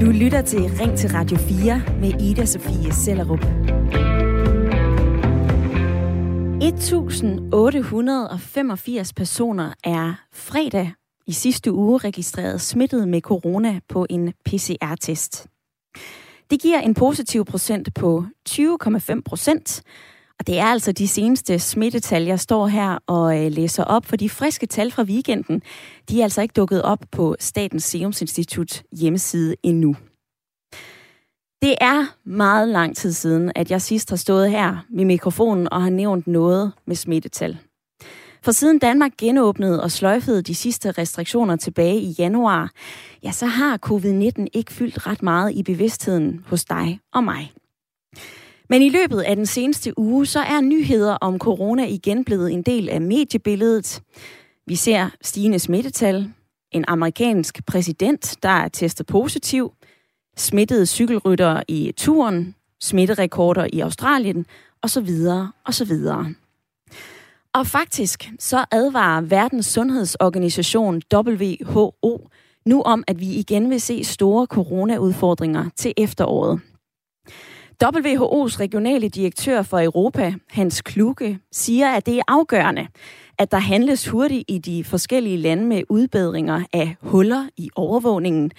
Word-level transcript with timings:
Du 0.00 0.10
lytter 0.10 0.42
til 0.46 0.60
Ring 0.60 0.98
til 0.98 1.10
Radio 1.10 1.36
4 1.36 1.82
med 2.00 2.20
Ida 2.20 2.44
Sofie 2.44 2.92
Sellerup. 2.92 3.44
1885 6.62 9.12
personer 9.12 9.72
er 9.84 10.14
fredag 10.32 10.92
i 11.26 11.32
sidste 11.32 11.72
uge 11.72 11.98
registreret 11.98 12.60
smittet 12.60 13.08
med 13.08 13.20
corona 13.20 13.80
på 13.88 14.06
en 14.10 14.32
PCR-test. 14.44 15.46
Det 16.50 16.62
giver 16.62 16.80
en 16.80 16.94
positiv 16.94 17.44
procent 17.44 17.94
på 17.94 18.24
20,5 18.48 19.20
procent, 19.24 19.82
og 20.38 20.46
det 20.46 20.58
er 20.58 20.64
altså 20.64 20.92
de 20.92 21.08
seneste 21.08 21.58
smittetal, 21.58 22.22
jeg 22.22 22.40
står 22.40 22.66
her 22.66 22.98
og 23.06 23.44
øh, 23.44 23.52
læser 23.52 23.84
op, 23.84 24.06
for 24.06 24.16
de 24.16 24.30
friske 24.30 24.66
tal 24.66 24.90
fra 24.90 25.02
weekenden, 25.02 25.62
de 26.08 26.20
er 26.20 26.22
altså 26.22 26.42
ikke 26.42 26.52
dukket 26.56 26.82
op 26.82 27.04
på 27.12 27.36
Statens 27.38 27.84
Serum 27.84 28.12
Institut 28.20 28.82
hjemmeside 28.92 29.56
endnu. 29.62 29.96
Det 31.62 31.74
er 31.80 32.06
meget 32.24 32.68
lang 32.68 32.96
tid 32.96 33.12
siden, 33.12 33.52
at 33.54 33.70
jeg 33.70 33.82
sidst 33.82 34.10
har 34.10 34.16
stået 34.16 34.50
her 34.50 34.86
med 34.90 35.04
mikrofonen 35.04 35.72
og 35.72 35.82
har 35.82 35.90
nævnt 35.90 36.26
noget 36.26 36.72
med 36.86 36.96
smittetal. 36.96 37.58
For 38.42 38.52
siden 38.52 38.78
Danmark 38.78 39.12
genåbnede 39.18 39.82
og 39.82 39.90
sløjfede 39.90 40.42
de 40.42 40.54
sidste 40.54 40.90
restriktioner 40.90 41.56
tilbage 41.56 42.00
i 42.00 42.14
januar, 42.18 42.70
ja, 43.22 43.32
så 43.32 43.46
har 43.46 43.78
covid-19 43.86 44.46
ikke 44.52 44.72
fyldt 44.72 45.06
ret 45.06 45.22
meget 45.22 45.52
i 45.52 45.62
bevidstheden 45.62 46.44
hos 46.46 46.64
dig 46.64 47.00
og 47.14 47.24
mig. 47.24 47.52
Men 48.68 48.82
i 48.82 48.88
løbet 48.88 49.20
af 49.20 49.36
den 49.36 49.46
seneste 49.46 49.98
uge, 49.98 50.26
så 50.26 50.40
er 50.40 50.60
nyheder 50.60 51.14
om 51.14 51.38
corona 51.38 51.86
igen 51.86 52.24
blevet 52.24 52.52
en 52.52 52.62
del 52.62 52.88
af 52.88 53.00
mediebilledet. 53.00 54.02
Vi 54.66 54.74
ser 54.74 55.10
stigende 55.22 55.58
smittetal, 55.58 56.32
en 56.72 56.84
amerikansk 56.88 57.66
præsident, 57.66 58.36
der 58.42 58.48
er 58.48 58.68
testet 58.68 59.06
positiv, 59.06 59.72
smittede 60.36 60.86
cykelryttere 60.86 61.62
i 61.68 61.92
turen, 61.96 62.54
smitterekorder 62.80 63.66
i 63.72 63.80
Australien, 63.80 64.46
osv. 64.82 65.08
osv. 65.64 65.92
Og 67.54 67.66
faktisk 67.66 68.30
så 68.38 68.64
advarer 68.70 69.20
Verdens 69.20 69.66
Sundhedsorganisation 69.66 71.02
WHO 71.14 72.28
nu 72.66 72.82
om, 72.82 73.04
at 73.06 73.20
vi 73.20 73.34
igen 73.34 73.70
vil 73.70 73.80
se 73.80 74.04
store 74.04 74.46
coronaudfordringer 74.46 75.64
til 75.76 75.92
efteråret. 75.96 76.60
WHO's 77.84 78.60
regionale 78.60 79.08
direktør 79.08 79.62
for 79.62 79.80
Europa, 79.80 80.34
Hans 80.50 80.82
Kluge, 80.82 81.40
siger, 81.52 81.90
at 81.90 82.06
det 82.06 82.18
er 82.18 82.22
afgørende, 82.28 82.86
at 83.38 83.50
der 83.50 83.58
handles 83.58 84.08
hurtigt 84.08 84.44
i 84.48 84.58
de 84.58 84.84
forskellige 84.84 85.36
lande 85.36 85.64
med 85.64 85.82
udbedringer 85.88 86.62
af 86.72 86.96
huller 87.00 87.48
i 87.56 87.70
overvågningen. 87.74 88.50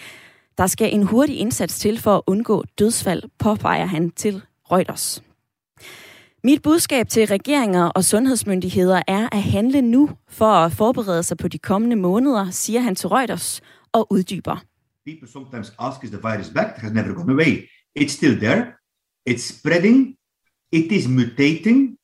Der 0.58 0.68
skal 0.68 0.94
en 0.94 1.04
hurtig 1.04 1.40
indsats 1.40 1.80
til 1.80 2.00
for 2.00 2.16
at 2.16 2.22
undgå 2.28 2.64
dødsfald, 2.80 3.24
påpeger 3.40 3.86
han 3.86 4.10
til 4.12 4.42
Reuters. 4.72 5.24
Mit 6.44 6.62
budskab 6.62 7.10
til 7.10 7.28
regeringer 7.28 7.86
og 7.86 8.04
sundhedsmyndigheder 8.04 9.02
er 9.08 9.30
at 9.32 9.44
handle 9.44 9.82
nu 9.82 10.10
for 10.30 10.52
at 10.52 10.72
forberede 10.72 11.24
sig 11.24 11.38
på 11.38 11.48
de 11.48 11.58
kommende 11.58 11.96
måneder, 11.96 12.50
siger 12.50 12.80
han 12.80 12.96
til 12.96 13.10
Reuters 13.10 13.62
og 13.94 14.12
uddyber. 14.12 14.64
People 15.06 15.28
sometimes 15.28 15.74
ask, 15.80 16.04
is 16.04 16.10
the 16.10 16.20
virus 16.22 16.50
back? 16.50 16.78
It 16.78 16.82
has 16.82 16.92
never 16.92 17.14
gone 17.14 17.34
away. 17.34 17.70
It's 18.00 18.08
still 18.08 18.40
there. 18.40 18.78
It's 19.28 19.46
spreading. 19.58 20.16
It 20.72 20.92
is 20.92 21.08
mutating. 21.08 21.98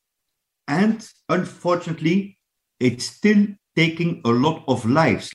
And 0.68 1.00
unfortunately, 1.28 2.36
it's 2.80 3.04
still 3.16 3.46
taking 3.76 4.20
a 4.24 4.30
lot 4.30 4.62
of 4.68 4.84
lives. 4.84 5.30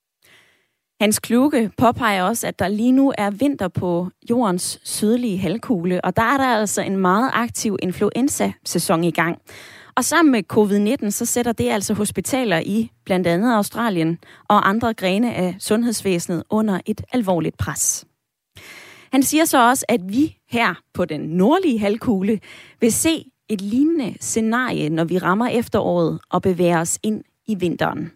Hans 1.02 1.20
Kluge 1.20 1.72
påpeger 1.78 2.24
også, 2.24 2.48
at 2.48 2.60
der 2.60 2.68
lige 2.68 2.92
nu 2.92 3.14
er 3.18 3.30
vinter 3.30 3.68
på 3.68 4.10
jordens 4.30 4.80
sydlige 4.84 5.38
halvkugle, 5.38 6.06
og 6.06 6.16
der 6.16 6.24
er 6.24 6.38
der 6.38 6.46
altså 6.46 6.82
en 6.82 6.98
meget 6.98 7.32
aktiv 7.34 7.78
influenza-sæson 7.82 9.04
i 9.04 9.12
gang. 9.12 9.38
Og 9.96 10.06
sammen 10.06 10.32
med 10.32 10.44
covid-19, 10.54 11.10
så 11.10 11.26
sætter 11.26 11.52
det 11.52 11.70
altså 11.70 11.94
hospitaler 11.94 12.60
i 12.60 12.92
blandt 13.06 13.28
andet 13.28 13.54
Australien 13.54 14.18
og 14.48 14.70
andre 14.70 14.94
grene 14.94 15.34
af 15.34 15.56
sundhedsvæsenet 15.60 16.44
under 16.50 16.80
et 16.86 17.02
alvorligt 17.14 17.58
pres. 17.58 18.06
Han 19.12 19.24
siger 19.24 19.46
så 19.46 19.70
også, 19.70 19.86
at 19.90 20.02
vi 20.08 20.38
her 20.50 20.74
på 20.94 21.06
den 21.06 21.22
nordlige 21.22 21.80
halvkugle 21.80 22.40
vil 22.82 22.94
se 22.94 23.32
et 23.50 23.62
lignende 23.62 24.16
scenarie, 24.20 24.90
når 24.90 25.04
vi 25.04 25.18
rammer 25.18 25.48
efteråret 25.48 26.20
og 26.30 26.42
bevæger 26.42 26.80
os 26.80 27.00
ind 27.04 27.24
i 27.48 27.56
vinteren. 27.56 28.12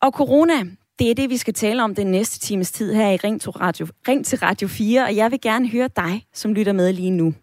Og 0.00 0.12
corona, 0.12 0.64
det 0.98 1.10
er 1.10 1.14
det, 1.14 1.30
vi 1.30 1.36
skal 1.36 1.54
tale 1.54 1.84
om 1.84 1.94
den 1.94 2.06
næste 2.06 2.38
times 2.38 2.72
tid 2.72 2.94
her 2.94 3.10
i 3.10 3.16
Ring 3.16 3.40
til, 3.40 3.50
Radio, 3.50 3.86
Ring 4.08 4.26
til 4.26 4.38
Radio 4.38 4.68
4, 4.68 5.04
og 5.04 5.16
jeg 5.16 5.30
vil 5.30 5.40
gerne 5.40 5.68
høre 5.68 5.88
dig, 5.96 6.26
som 6.32 6.54
lytter 6.54 6.72
med 6.72 6.92
lige 6.92 7.10
nu. 7.10 7.34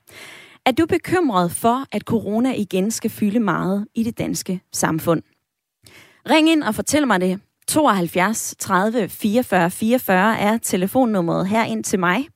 Er 0.66 0.72
du 0.72 0.86
bekymret 0.86 1.52
for, 1.52 1.86
at 1.92 2.02
corona 2.02 2.54
igen 2.54 2.92
skal 2.92 3.10
fylde 3.10 3.40
meget 3.40 3.88
i 3.96 4.04
det 4.04 4.18
danske 4.18 4.62
samfund? 4.74 5.22
Ring 6.30 6.50
ind 6.50 6.64
og 6.64 6.76
fortæl 6.76 7.08
mig 7.08 7.22
det. 7.22 7.40
72 7.72 8.56
30 8.60 9.10
44 9.10 9.72
44 9.72 10.40
er 10.40 10.58
telefonnummeret 10.58 11.48
her 11.48 11.64
ind 11.64 11.84
til 11.84 12.00
mig. 12.00 12.28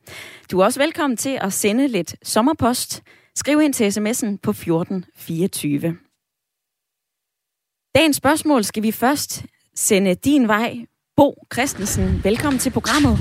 Du 0.51 0.59
er 0.59 0.65
også 0.65 0.79
velkommen 0.79 1.17
til 1.17 1.37
at 1.41 1.53
sende 1.53 1.87
lidt 1.87 2.15
sommerpost. 2.23 3.03
Skriv 3.35 3.61
ind 3.61 3.73
til 3.73 3.83
sms'en 3.89 4.37
på 4.43 4.51
1424. 4.51 5.97
Dagens 7.95 8.17
spørgsmål 8.17 8.63
skal 8.63 8.83
vi 8.83 8.91
først 8.91 9.45
sende 9.75 10.15
din 10.15 10.47
vej 10.47 10.77
Bo 11.15 11.45
Christensen, 11.53 12.23
velkommen 12.23 12.59
til 12.59 12.69
programmet. 12.69 13.17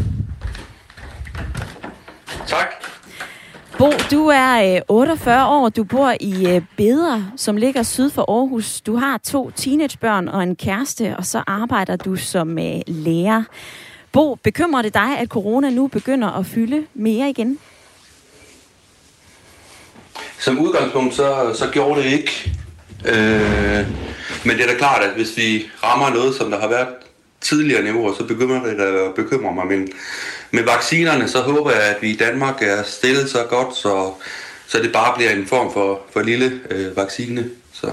Tak. 2.46 2.83
Bo, 3.78 3.92
du 4.10 4.26
er 4.26 4.76
øh, 4.76 4.80
48 4.88 5.48
år, 5.48 5.68
du 5.68 5.84
bor 5.84 6.14
i 6.20 6.54
øh, 6.54 6.62
Beder, 6.76 7.22
som 7.36 7.56
ligger 7.56 7.82
syd 7.82 8.10
for 8.10 8.30
Aarhus. 8.30 8.80
Du 8.80 8.96
har 8.96 9.18
to 9.18 9.50
teenagebørn 9.50 10.28
og 10.28 10.42
en 10.42 10.56
kæreste, 10.56 11.16
og 11.16 11.26
så 11.26 11.42
arbejder 11.46 11.96
du 11.96 12.16
som 12.16 12.58
øh, 12.58 12.80
lærer. 12.86 13.42
Bo, 14.12 14.34
bekymrer 14.34 14.82
det 14.82 14.94
dig, 14.94 15.18
at 15.18 15.28
corona 15.28 15.70
nu 15.70 15.86
begynder 15.86 16.28
at 16.28 16.46
fylde 16.46 16.86
mere 16.94 17.30
igen? 17.30 17.58
Som 20.38 20.58
udgangspunkt, 20.58 21.14
så, 21.14 21.54
så 21.54 21.70
gjorde 21.72 22.02
det 22.02 22.12
ikke. 22.12 22.52
Øh, 23.04 23.86
men 24.44 24.56
det 24.56 24.62
er 24.62 24.66
da 24.66 24.74
klart, 24.78 25.02
at 25.02 25.14
hvis 25.14 25.36
vi 25.36 25.62
rammer 25.84 26.10
noget, 26.10 26.34
som 26.34 26.50
der 26.50 26.60
har 26.60 26.68
været 26.68 26.88
tidligere 27.44 27.82
niveauer, 27.82 28.14
så 28.14 28.26
begynder 28.26 28.64
det 28.64 28.80
at 28.80 29.14
bekymre 29.14 29.54
mig. 29.54 29.66
Men 29.66 29.88
med 30.50 30.62
vaccinerne, 30.64 31.28
så 31.28 31.40
håber 31.40 31.70
jeg, 31.70 31.82
at 31.82 32.02
vi 32.02 32.10
i 32.10 32.16
Danmark 32.16 32.62
er 32.62 32.82
stillet 32.82 33.30
så 33.30 33.46
godt, 33.50 33.76
så, 33.76 34.12
så 34.66 34.78
det 34.78 34.92
bare 34.92 35.16
bliver 35.16 35.30
en 35.30 35.46
form 35.46 35.72
for, 35.72 36.00
for 36.10 36.22
lille 36.22 36.60
øh, 36.70 36.96
vaccine. 36.96 37.50
Så. 37.72 37.92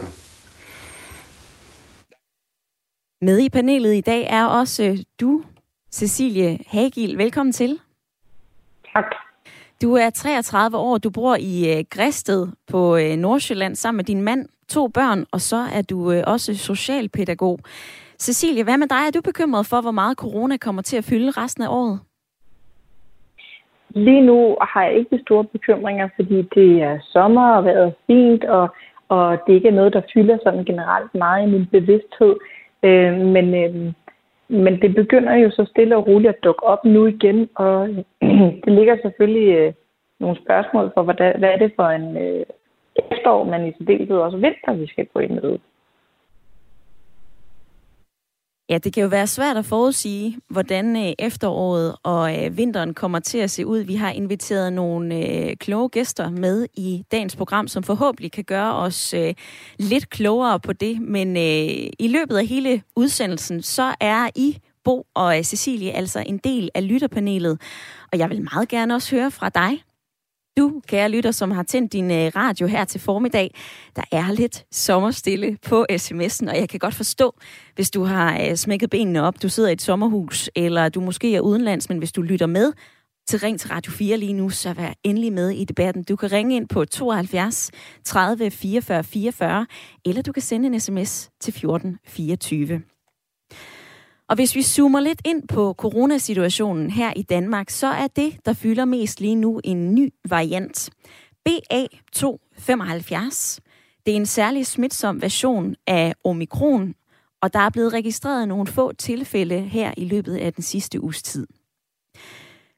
Med 3.22 3.40
i 3.40 3.50
panelet 3.50 3.96
i 3.96 4.02
dag 4.02 4.28
er 4.30 4.46
også 4.46 5.04
du, 5.20 5.44
Cecilie 5.92 6.60
Hagil. 6.68 7.18
Velkommen 7.18 7.54
til. 7.54 7.80
Tak. 8.94 9.06
Du 9.82 9.94
er 9.94 10.10
33 10.10 10.78
år, 10.78 10.98
du 10.98 11.10
bor 11.10 11.36
i 11.40 11.78
øh, 11.78 11.86
Græsted 11.90 12.48
på 12.68 12.98
øh, 12.98 13.18
Nordsjælland 13.18 13.76
sammen 13.76 13.98
med 13.98 14.06
din 14.06 14.22
mand, 14.22 14.50
to 14.70 14.88
børn, 14.88 15.26
og 15.32 15.42
så 15.42 15.68
er 15.74 15.82
du 15.82 16.12
øh, 16.12 16.24
også 16.28 16.58
socialpædagog. 16.58 17.60
Cecilie, 18.26 18.64
hvad 18.64 18.78
med 18.78 18.88
dig? 18.88 19.04
Er 19.08 19.12
du 19.16 19.22
bekymret 19.22 19.66
for, 19.72 19.82
hvor 19.82 19.98
meget 20.02 20.18
corona 20.18 20.58
kommer 20.58 20.82
til 20.82 20.98
at 20.98 21.08
fylde 21.10 21.32
resten 21.42 21.64
af 21.64 21.70
året? 21.70 22.00
Lige 23.90 24.22
nu 24.22 24.58
har 24.62 24.84
jeg 24.84 24.94
ikke 24.94 25.16
de 25.16 25.22
store 25.22 25.44
bekymringer, 25.44 26.10
fordi 26.16 26.38
det 26.56 26.82
er 26.82 27.00
sommer 27.14 27.56
og 27.56 27.66
vejret 27.66 27.88
er 27.88 27.92
fint, 28.08 28.44
og, 28.44 28.70
og 29.10 29.38
det 29.48 29.54
ikke 29.54 29.68
er 29.68 29.80
noget, 29.80 29.94
der 29.94 30.02
fylder 30.14 30.38
sådan 30.44 30.66
generelt 30.66 31.16
meget 31.16 31.48
i 31.48 31.52
min 31.52 31.68
bevidsthed. 31.72 32.36
Øh, 32.84 33.14
men, 33.36 33.46
øh, 33.64 33.94
men 34.64 34.82
det 34.82 34.96
begynder 34.96 35.36
jo 35.36 35.50
så 35.52 35.66
stille 35.70 35.98
og 35.98 36.08
roligt 36.08 36.30
at 36.30 36.44
dukke 36.44 36.64
op 36.64 36.86
nu 36.86 37.06
igen, 37.06 37.50
og 37.56 37.88
det 38.64 38.72
ligger 38.78 38.96
selvfølgelig 39.02 39.50
øh, 39.56 39.74
nogle 40.20 40.38
spørgsmål 40.44 40.92
for, 40.94 41.04
hvad, 41.04 41.16
hvad 41.40 41.50
er 41.50 41.58
det 41.58 41.72
for 41.76 41.88
en 41.88 42.18
øh, 42.18 42.46
efterår, 43.12 43.44
men 43.44 43.68
i 43.68 43.72
særdeleshed 43.78 44.18
også 44.18 44.38
vinter, 44.38 44.74
vi 44.74 44.88
skal 44.88 45.06
gå 45.06 45.20
ind 45.20 45.32
med. 45.32 45.58
Ja, 48.72 48.78
det 48.78 48.94
kan 48.94 49.04
jo 49.04 49.10
være 49.10 49.28
svært 49.28 49.58
at 49.58 49.66
forudsige, 49.66 50.38
hvordan 50.50 50.96
øh, 50.96 51.14
efteråret 51.20 51.96
og 52.04 52.46
øh, 52.46 52.58
vinteren 52.58 52.94
kommer 52.94 53.20
til 53.20 53.38
at 53.38 53.52
se 53.52 53.66
ud. 53.66 53.80
Vi 53.80 53.96
har 53.96 54.12
inviteret 54.12 54.74
nogle 54.74 55.16
øh, 55.16 55.56
kloge 55.56 55.90
gæster 55.90 56.30
med 56.30 56.68
i 56.74 57.04
dagens 57.12 57.36
program, 57.36 57.68
som 57.68 57.84
forhåbentlig 57.84 58.32
kan 58.32 58.44
gøre 58.44 58.74
os 58.74 59.14
lidt 59.80 60.10
klogere 60.10 60.60
på 60.60 60.74
det. 60.74 61.02
Men 61.02 61.38
i 62.00 62.08
løbet 62.08 62.38
af 62.38 62.46
hele 62.46 62.82
udsendelsen, 62.96 63.62
så 63.62 63.96
er 64.00 64.30
I, 64.36 64.58
Bo 64.84 65.08
og 65.16 65.36
Cecilie, 65.44 65.92
altså 65.92 66.24
en 66.26 66.38
del 66.38 66.70
af 66.76 66.88
lytterpanelet. 66.88 67.62
Og 68.12 68.18
jeg 68.18 68.30
vil 68.30 68.48
meget 68.54 68.70
gerne 68.70 68.96
også 68.96 69.16
høre 69.16 69.32
fra 69.32 69.50
dig. 69.50 69.84
Du, 70.58 70.82
kære 70.88 71.10
lytter, 71.10 71.32
som 71.32 71.52
har 71.52 71.64
tændt 71.64 71.94
din 71.94 72.12
øh, 72.12 72.32
radio 72.36 72.68
her 72.68 72.86
til 72.86 73.02
formiddag, 73.02 73.56
der 73.96 74.04
er 74.12 74.32
lidt 74.32 74.66
sommerstille 74.72 75.58
på 75.68 75.86
sms'en, 75.92 76.50
og 76.50 76.56
jeg 76.58 76.70
kan 76.70 76.80
godt 76.80 76.96
forstå, 76.96 77.36
hvis 77.76 77.92
du 77.92 78.04
har 78.04 78.42
øh, 78.42 78.56
smækket 78.56 78.90
benene 78.90 79.22
op, 79.22 79.44
du 79.44 79.50
sidder 79.50 79.70
i 79.70 79.74
et 79.74 79.82
sommerhus, 79.82 80.50
eller 80.56 80.90
du 80.90 81.02
måske 81.02 81.36
er 81.36 81.42
udenlands, 81.42 81.90
men 81.90 81.98
hvis 81.98 82.12
du 82.12 82.22
lytter 82.22 82.46
med 82.46 82.74
til 83.28 83.40
Ring 83.40 83.60
til 83.60 83.70
Radio 83.70 83.92
4 83.92 84.18
lige 84.18 84.34
nu, 84.34 84.50
så 84.50 84.74
vær 84.74 84.94
endelig 85.04 85.34
med 85.34 85.50
i 85.50 85.66
debatten. 85.66 86.04
Du 86.04 86.16
kan 86.16 86.32
ringe 86.32 86.56
ind 86.56 86.68
på 86.68 86.86
72 86.86 87.72
30 88.06 88.52
44 88.52 89.04
44, 89.04 89.66
eller 90.06 90.22
du 90.22 90.32
kan 90.32 90.42
sende 90.42 90.68
en 90.68 90.80
sms 90.80 91.30
til 91.42 91.54
14 91.54 91.98
24. 92.06 92.82
Og 94.32 94.36
hvis 94.36 94.56
vi 94.56 94.62
zoomer 94.62 95.00
lidt 95.00 95.22
ind 95.26 95.48
på 95.48 95.74
coronasituationen 95.74 96.92
her 96.92 97.14
i 97.16 97.22
Danmark, 97.22 97.70
så 97.70 97.88
er 97.88 98.08
det, 98.08 98.46
der 98.46 98.54
fylder 98.54 98.86
mest 98.86 99.22
lige 99.22 99.36
nu, 99.36 99.62
en 99.64 99.96
ny 99.96 100.10
variant. 100.30 100.90
BA275. 101.50 103.58
Det 104.06 104.12
er 104.12 104.16
en 104.16 104.26
særlig 104.26 104.66
smitsom 104.66 105.22
version 105.22 105.76
af 105.88 106.14
omikron, 106.24 106.94
og 107.42 107.54
der 107.54 107.60
er 107.60 107.70
blevet 107.70 107.94
registreret 107.94 108.48
nogle 108.48 108.68
få 108.68 108.94
tilfælde 108.94 109.60
her 109.60 109.94
i 109.98 110.06
løbet 110.06 110.36
af 110.36 110.54
den 110.54 110.64
sidste 110.64 111.04
uges 111.04 111.24
tid. 111.24 111.48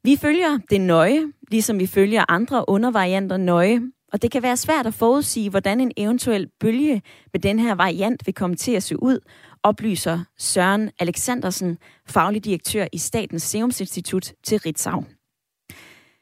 Vi 0.03 0.15
følger 0.15 0.59
det 0.69 0.81
nøje, 0.81 1.23
ligesom 1.51 1.79
vi 1.79 1.87
følger 1.87 2.31
andre 2.31 2.69
undervarianter 2.69 3.37
nøje, 3.37 3.81
og 4.13 4.21
det 4.21 4.31
kan 4.31 4.43
være 4.43 4.57
svært 4.57 4.87
at 4.87 4.93
forudsige, 4.93 5.49
hvordan 5.49 5.79
en 5.79 5.91
eventuel 5.97 6.49
bølge 6.59 7.01
med 7.33 7.41
den 7.41 7.59
her 7.59 7.75
variant 7.75 8.25
vil 8.25 8.33
komme 8.33 8.55
til 8.55 8.71
at 8.71 8.83
se 8.83 9.03
ud, 9.03 9.19
oplyser 9.63 10.19
Søren 10.37 10.91
Alexandersen, 10.99 11.77
faglig 12.07 12.45
direktør 12.45 12.85
i 12.91 12.97
Statens 12.97 13.43
Serum 13.43 13.71
Institut 13.79 14.33
til 14.43 14.59
Ritzau. 14.59 15.05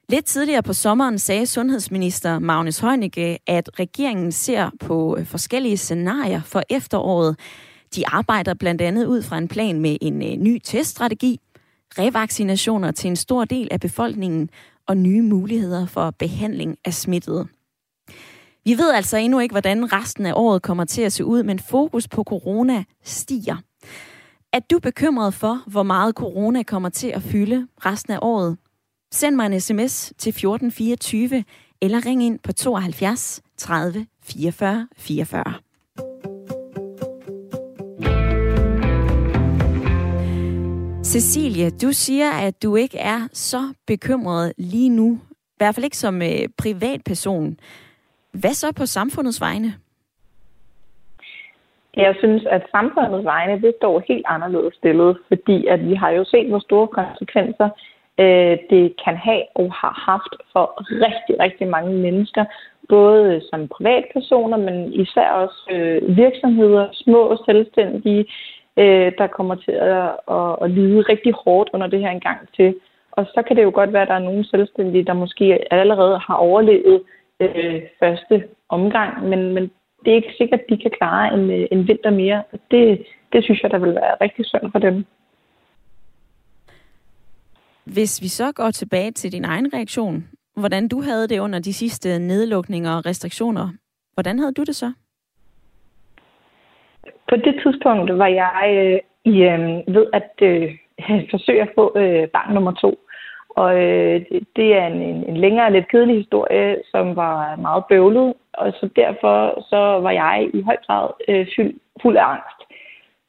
Lidt 0.09 0.25
tidligere 0.25 0.63
på 0.63 0.73
sommeren 0.73 1.19
sagde 1.19 1.45
sundhedsminister 1.45 2.39
Magnus 2.39 2.79
Heunicke, 2.79 3.39
at 3.47 3.69
regeringen 3.79 4.31
ser 4.31 4.69
på 4.79 5.17
øh, 5.19 5.25
forskellige 5.25 5.77
scenarier 5.77 6.41
for 6.41 6.63
efteråret. 6.69 7.39
De 7.95 8.07
arbejder 8.07 8.53
blandt 8.53 8.81
andet 8.81 9.05
ud 9.05 9.21
fra 9.21 9.37
en 9.37 9.47
plan 9.47 9.79
med 9.79 9.97
en 10.01 10.21
øh, 10.21 10.37
ny 10.37 10.59
teststrategi, 10.63 11.39
revaccinationer 11.97 12.91
til 12.91 13.07
en 13.07 13.15
stor 13.15 13.45
del 13.45 13.67
af 13.71 13.79
befolkningen 13.79 14.49
og 14.87 14.97
nye 14.97 15.21
muligheder 15.21 15.85
for 15.85 16.11
behandling 16.11 16.77
af 16.85 16.93
smittede. 16.93 17.47
Vi 18.65 18.77
ved 18.77 18.91
altså 18.91 19.17
endnu 19.17 19.39
ikke, 19.39 19.53
hvordan 19.53 19.93
resten 19.93 20.25
af 20.25 20.33
året 20.35 20.61
kommer 20.61 20.85
til 20.85 21.01
at 21.01 21.13
se 21.13 21.25
ud, 21.25 21.43
men 21.43 21.59
fokus 21.59 22.07
på 22.07 22.23
corona 22.23 22.83
stiger. 23.03 23.57
Er 24.53 24.59
du 24.59 24.79
bekymret 24.79 25.33
for, 25.33 25.63
hvor 25.67 25.83
meget 25.83 26.15
corona 26.15 26.63
kommer 26.63 26.89
til 26.89 27.07
at 27.07 27.21
fylde 27.21 27.67
resten 27.85 28.13
af 28.13 28.19
året? 28.21 28.57
Send 29.13 29.35
mig 29.35 29.45
en 29.45 29.61
sms 29.61 30.13
til 30.17 30.29
1424 30.29 31.43
eller 31.81 32.05
ring 32.05 32.23
ind 32.23 32.39
på 32.39 32.53
72 32.53 33.41
30 33.57 34.05
44 34.23 34.87
44. 34.97 35.53
Cecilie, 41.03 41.69
du 41.69 41.91
siger, 41.91 42.31
at 42.31 42.63
du 42.63 42.75
ikke 42.75 42.97
er 42.97 43.27
så 43.33 43.73
bekymret 43.87 44.53
lige 44.57 44.89
nu. 44.89 45.19
I 45.31 45.57
hvert 45.57 45.75
fald 45.75 45.83
ikke 45.83 45.97
som 45.97 46.21
øh, 46.21 46.47
privatperson. 46.57 47.57
Hvad 48.31 48.53
så 48.53 48.73
på 48.77 48.85
samfundets 48.85 49.41
vegne? 49.41 49.73
Jeg 51.97 52.15
synes, 52.19 52.45
at 52.45 52.63
samfundets 52.71 53.25
vegne, 53.25 53.61
det 53.61 53.73
står 53.79 54.03
helt 54.07 54.25
anderledes 54.27 54.75
stillet, 54.75 55.17
fordi 55.27 55.67
at 55.67 55.89
vi 55.89 55.95
har 55.95 56.09
jo 56.09 56.23
set, 56.23 56.47
hvor 56.49 56.59
store 56.59 56.87
konsekvenser 56.87 57.69
øh, 58.19 58.57
det 58.69 58.93
kan 59.03 59.15
have 59.17 59.43
og 59.55 59.73
har 59.73 59.93
haft 60.11 60.33
for 60.53 60.65
rigtig, 61.05 61.35
rigtig 61.39 61.67
mange 61.67 61.93
mennesker, 61.93 62.45
både 62.89 63.41
som 63.49 63.67
privatpersoner, 63.67 64.57
men 64.57 64.93
især 64.93 65.29
også 65.29 65.61
øh, 65.71 66.17
virksomheder, 66.17 66.87
små 66.93 67.37
selvstændige, 67.45 68.25
øh, 68.77 69.11
der 69.17 69.27
kommer 69.27 69.55
til 69.55 69.71
at, 69.71 70.09
at, 70.37 70.55
at 70.61 70.71
lide 70.71 71.01
rigtig 71.11 71.33
hårdt 71.43 71.69
under 71.73 71.87
det 71.87 71.99
her 71.99 72.09
engang 72.09 72.39
til. 72.55 72.75
Og 73.11 73.25
så 73.25 73.43
kan 73.47 73.55
det 73.55 73.63
jo 73.63 73.71
godt 73.73 73.93
være, 73.93 74.01
at 74.01 74.07
der 74.07 74.13
er 74.13 74.29
nogle 74.29 74.45
selvstændige, 74.45 75.05
der 75.05 75.13
måske 75.13 75.73
allerede 75.73 76.17
har 76.19 76.35
overlevet 76.35 77.01
øh, 77.41 77.81
første 77.99 78.47
omgang, 78.69 79.29
men, 79.29 79.53
men 79.53 79.63
det 80.05 80.11
er 80.11 80.15
ikke 80.15 80.33
sikkert, 80.37 80.59
at 80.59 80.65
de 80.69 80.77
kan 80.77 80.91
klare 80.99 81.33
en, 81.33 81.51
øh, 81.51 81.67
en 81.71 81.87
vinter 81.87 82.09
mere. 82.09 82.43
Det, 82.71 83.05
det 83.33 83.43
synes 83.43 83.63
jeg, 83.63 83.71
der 83.71 83.77
vil 83.77 83.95
være 83.95 84.15
rigtig 84.21 84.45
synd 84.45 84.71
for 84.71 84.79
dem. 84.79 85.05
Hvis 87.83 88.21
vi 88.21 88.27
så 88.27 88.51
går 88.51 88.71
tilbage 88.71 89.11
til 89.11 89.31
din 89.31 89.45
egen 89.45 89.73
reaktion, 89.73 90.27
hvordan 90.55 90.87
du 90.87 91.01
havde 91.01 91.27
det 91.27 91.39
under 91.39 91.59
de 91.59 91.73
sidste 91.73 92.19
nedlukninger 92.19 92.91
og 92.95 93.05
restriktioner, 93.05 93.69
hvordan 94.13 94.39
havde 94.39 94.53
du 94.53 94.63
det 94.63 94.75
så? 94.75 94.91
På 97.29 97.35
det 97.35 97.55
tidspunkt 97.63 98.17
var 98.17 98.27
jeg 98.27 98.63
øh, 98.77 98.99
i, 99.33 99.41
øh, 99.41 99.59
ved 99.95 100.05
at 100.13 100.31
øh, 100.41 100.77
forsøge 101.33 101.61
at 101.61 101.71
få 101.75 101.97
øh, 101.97 102.27
barn 102.27 102.53
nummer 102.53 102.71
to. 102.71 102.99
Og 103.55 103.81
øh, 103.81 104.21
det 104.55 104.75
er 104.75 104.87
en, 104.87 105.01
en, 105.01 105.29
en 105.29 105.37
længere, 105.37 105.71
lidt 105.71 105.87
kedelig 105.91 106.17
historie, 106.17 106.77
som 106.91 107.15
var 107.15 107.55
meget 107.55 107.83
bøvlet. 107.89 108.33
Og 108.53 108.71
så 108.71 108.89
derfor 108.95 109.63
så 109.69 109.77
var 109.77 110.11
jeg 110.11 110.49
i 110.53 110.61
høj 110.61 110.77
grad 110.87 111.09
øh, 111.27 111.47
fuld, 111.55 111.73
fuld 112.01 112.17
af 112.17 112.25
angst. 112.25 112.61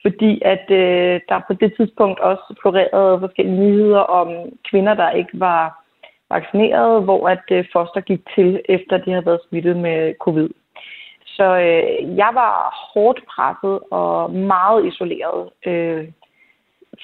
Fordi 0.03 0.43
at 0.45 0.71
øh, 0.71 1.21
der 1.29 1.41
på 1.47 1.53
det 1.53 1.73
tidspunkt 1.77 2.21
også 2.21 2.55
florerede 2.61 3.21
forskellige 3.21 3.61
nyheder 3.61 3.99
om 3.99 4.29
kvinder, 4.71 4.95
der 4.95 5.11
ikke 5.11 5.41
var 5.41 5.85
vaccineret, 6.31 7.05
hvor 7.05 7.29
at 7.29 7.45
øh, 7.51 7.65
foster 7.73 8.01
gik 8.01 8.21
til, 8.35 8.61
efter 8.69 8.97
de 8.99 9.11
havde 9.11 9.27
været 9.27 9.47
smittet 9.49 9.77
med 9.77 10.15
covid. 10.21 10.49
Så 11.25 11.45
øh, 11.45 12.17
jeg 12.17 12.31
var 12.35 12.55
hårdt 12.95 13.21
presset 13.27 13.81
og 13.91 14.31
meget 14.33 14.87
isoleret, 14.87 15.51
øh, 15.67 16.09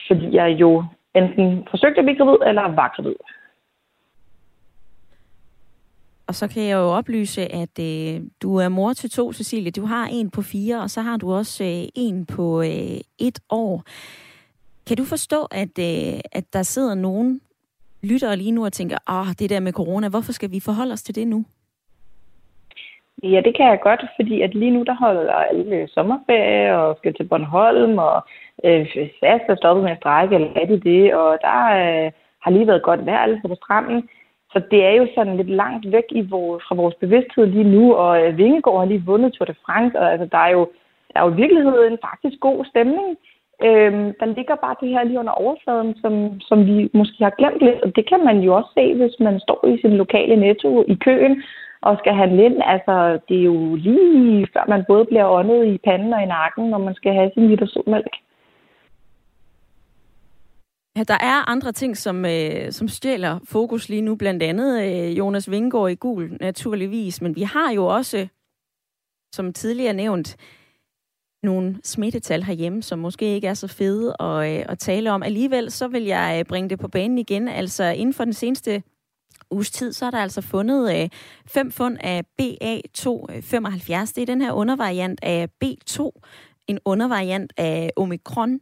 fordi 0.07 0.37
jeg 0.37 0.49
jo 0.51 0.85
enten 1.19 1.69
forsøgte 1.71 1.99
at 1.99 2.05
blive 2.05 2.19
gravid, 2.19 2.39
eller 2.49 2.63
var 2.63 2.93
gravid. 2.97 3.15
Og 6.27 6.35
så 6.35 6.49
kan 6.49 6.63
jeg 6.63 6.75
jo 6.75 6.89
oplyse, 7.01 7.53
at 7.53 7.79
øh, 7.81 8.21
du 8.43 8.57
er 8.57 8.69
mor 8.69 8.93
til 8.93 9.11
to, 9.11 9.33
Cecilie. 9.33 9.71
Du 9.71 9.87
har 9.87 10.07
en 10.07 10.31
på 10.31 10.43
fire, 10.43 10.83
og 10.83 10.91
så 10.91 11.01
har 11.01 11.17
du 11.17 11.33
også 11.33 11.65
øh, 11.65 11.89
en 11.95 12.27
på 12.27 12.63
øh, 12.63 13.01
et 13.19 13.39
år. 13.51 13.85
Kan 14.87 14.97
du 14.97 15.05
forstå, 15.05 15.45
at, 15.51 15.79
øh, 15.79 16.21
at 16.33 16.53
der 16.53 16.63
sidder 16.63 16.95
nogen 16.95 17.41
lyttere 18.03 18.37
lige 18.37 18.51
nu 18.51 18.65
og 18.65 18.73
tænker, 18.73 18.99
ah, 19.07 19.35
det 19.39 19.51
der 19.51 19.61
med 19.61 19.73
corona, 19.73 20.09
hvorfor 20.09 20.33
skal 20.33 20.51
vi 20.51 20.61
forholde 20.61 20.93
os 20.93 21.03
til 21.03 21.15
det 21.15 21.29
nu? 21.29 21.45
Ja, 23.23 23.41
det 23.45 23.57
kan 23.57 23.67
jeg 23.67 23.81
godt, 23.81 24.05
fordi 24.17 24.41
at 24.41 24.55
lige 24.55 24.71
nu 24.71 24.83
der 24.83 24.95
holder 24.95 25.33
alle 25.33 25.89
sommerferie 25.89 26.79
og 26.79 26.97
skal 26.97 27.15
til 27.15 27.29
Bornholm, 27.29 27.99
og 27.99 28.27
øh, 28.65 28.87
SAS 29.21 29.43
er 29.49 29.57
stoppet 29.57 29.85
med 29.85 29.93
at 29.93 29.99
strække, 29.99 30.35
eller 30.35 30.51
er 30.57 30.67
det 30.67 30.85
det, 30.85 31.15
og 31.15 31.39
der 31.43 31.61
øh, 31.81 32.11
har 32.43 32.51
lige 32.51 32.67
været 32.67 32.83
godt 32.83 33.07
vejr 33.07 33.19
altså 33.19 33.49
på 33.49 33.55
stranden. 33.55 34.09
Så 34.53 34.63
det 34.71 34.85
er 34.85 34.91
jo 34.91 35.07
sådan 35.15 35.37
lidt 35.37 35.51
langt 35.51 35.93
væk 35.93 36.09
i 36.11 36.21
vores, 36.21 36.65
fra 36.69 36.75
vores 36.75 36.95
bevidsthed 36.95 37.47
lige 37.47 37.71
nu, 37.77 37.95
og 37.95 38.23
øh, 38.23 38.39
Vingegaard 38.39 38.79
har 38.79 38.87
lige 38.87 39.07
vundet 39.07 39.33
Tour 39.33 39.47
de 39.47 39.55
France, 39.67 39.99
og 39.99 40.13
altså, 40.13 40.29
der 40.33 40.39
er 40.39 40.51
jo 40.51 40.69
der 41.13 41.21
er 41.21 41.25
jo 41.25 41.33
i 41.33 41.37
virkeligheden 41.37 41.99
faktisk 42.09 42.41
god 42.41 42.65
stemning. 42.65 43.09
Øhm, 43.63 44.13
der 44.21 44.27
ligger 44.27 44.57
bare 44.65 44.77
det 44.81 44.89
her 44.89 45.05
lige 45.05 45.19
under 45.19 45.33
overfladen, 45.33 45.95
som, 46.03 46.41
som 46.41 46.67
vi 46.67 46.91
måske 46.95 47.25
har 47.25 47.35
glemt 47.39 47.61
lidt, 47.61 47.81
og 47.83 47.97
det 47.97 48.09
kan 48.09 48.25
man 48.25 48.39
jo 48.41 48.55
også 48.55 48.71
se, 48.79 48.95
hvis 48.95 49.17
man 49.21 49.41
står 49.41 49.67
i 49.67 49.81
sin 49.81 49.97
lokale 49.97 50.37
netto 50.37 50.85
i 50.89 50.95
køen 50.95 51.43
og 51.81 51.99
skal 51.99 52.15
handle 52.15 52.45
ind. 52.45 52.57
Altså, 52.65 53.19
det 53.29 53.39
er 53.39 53.45
jo 53.45 53.75
lige 53.75 54.49
før 54.53 54.65
man 54.69 54.85
både 54.89 55.05
bliver 55.05 55.29
åndet 55.29 55.67
i 55.67 55.79
panden 55.85 56.13
og 56.13 56.23
i 56.23 56.27
nakken, 56.27 56.71
når 56.71 56.79
man 56.79 56.95
skal 56.95 57.13
have 57.15 57.31
sin 57.35 57.49
liter 57.49 57.67
sodmælk. 57.67 58.15
Ja, 60.97 61.03
der 61.03 61.19
er 61.21 61.51
andre 61.51 61.73
ting, 61.73 61.97
som, 61.97 62.25
øh, 62.25 62.73
som 62.73 62.89
stjæler 62.89 63.39
fokus 63.45 63.89
lige 63.89 64.03
nu, 64.03 64.17
blandt 64.17 64.43
andet 64.43 64.83
øh, 64.83 65.19
Jonas 65.19 65.51
Vingård 65.51 65.91
i 65.91 65.95
gul, 65.95 66.37
naturligvis, 66.41 67.23
men 67.23 67.37
vi 67.37 67.43
har 67.43 67.73
jo 67.73 67.87
også, 67.87 68.29
som 69.35 69.53
tidligere 69.53 69.93
nævnt, 69.93 70.37
nogle 71.43 71.79
smittetal 71.83 72.43
herhjemme, 72.43 72.83
som 72.83 72.99
måske 72.99 73.35
ikke 73.35 73.47
er 73.47 73.55
så 73.55 73.69
fede 73.69 74.17
at, 74.21 74.59
øh, 74.59 74.65
at 74.69 74.79
tale 74.79 75.13
om. 75.13 75.23
Alligevel 75.23 75.71
så 75.71 75.89
vil 75.89 76.05
jeg 76.05 76.37
øh, 76.39 76.45
bringe 76.45 76.71
det 76.71 76.79
på 76.79 76.89
banen 76.89 77.19
igen. 77.19 77.49
Altså 77.49 77.85
inden 77.85 78.15
for 78.15 78.25
den 78.25 78.33
seneste 78.33 78.83
uges 79.51 79.71
tid, 79.71 79.93
så 79.93 80.07
er 80.07 80.11
der 80.11 80.19
altså 80.19 80.41
fundet 80.41 81.03
øh, 81.03 81.09
fem 81.47 81.73
fund 81.73 81.97
af 82.01 82.25
BA275. 82.43 84.13
Det 84.15 84.19
er 84.19 84.27
den 84.27 84.41
her 84.41 84.53
undervariant 84.53 85.21
af 85.23 85.49
B2, 85.65 86.11
en 86.67 86.79
undervariant 86.85 87.53
af 87.57 87.91
omikron. 87.97 88.61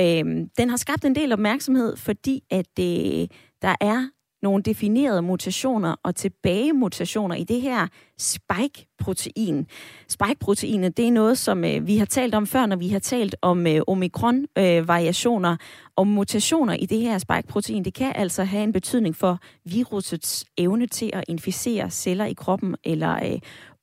Øh, 0.00 0.24
den 0.58 0.70
har 0.70 0.76
skabt 0.76 1.04
en 1.04 1.14
del 1.14 1.32
opmærksomhed, 1.32 1.96
fordi 1.96 2.42
at 2.50 2.78
øh, 2.80 3.28
der 3.62 3.74
er 3.80 4.08
nogle 4.42 4.62
definerede 4.62 5.22
mutationer 5.22 5.94
og 6.02 6.14
tilbagemutationer 6.14 7.34
i 7.34 7.44
det 7.44 7.60
her 7.60 7.86
spike-protein. 8.18 9.66
Spike-proteinet, 10.08 10.96
det 10.96 11.06
er 11.06 11.12
noget, 11.12 11.38
som 11.38 11.64
øh, 11.64 11.86
vi 11.86 11.96
har 11.96 12.06
talt 12.06 12.34
om 12.34 12.46
før, 12.46 12.66
når 12.66 12.76
vi 12.76 12.88
har 12.88 12.98
talt 12.98 13.36
om 13.42 13.66
øh, 13.66 13.80
omikron-variationer. 13.86 15.52
Øh, 15.52 15.58
og 15.96 16.06
mutationer 16.06 16.74
i 16.74 16.86
det 16.86 17.00
her 17.00 17.18
spike-protein, 17.18 17.84
det 17.84 17.94
kan 17.94 18.12
altså 18.14 18.44
have 18.44 18.64
en 18.64 18.72
betydning 18.72 19.16
for 19.16 19.38
virusets 19.64 20.44
evne 20.58 20.86
til 20.86 21.10
at 21.12 21.24
inficere 21.28 21.90
celler 21.90 22.24
i 22.24 22.32
kroppen 22.32 22.76
eller 22.84 23.32
øh, 23.32 23.38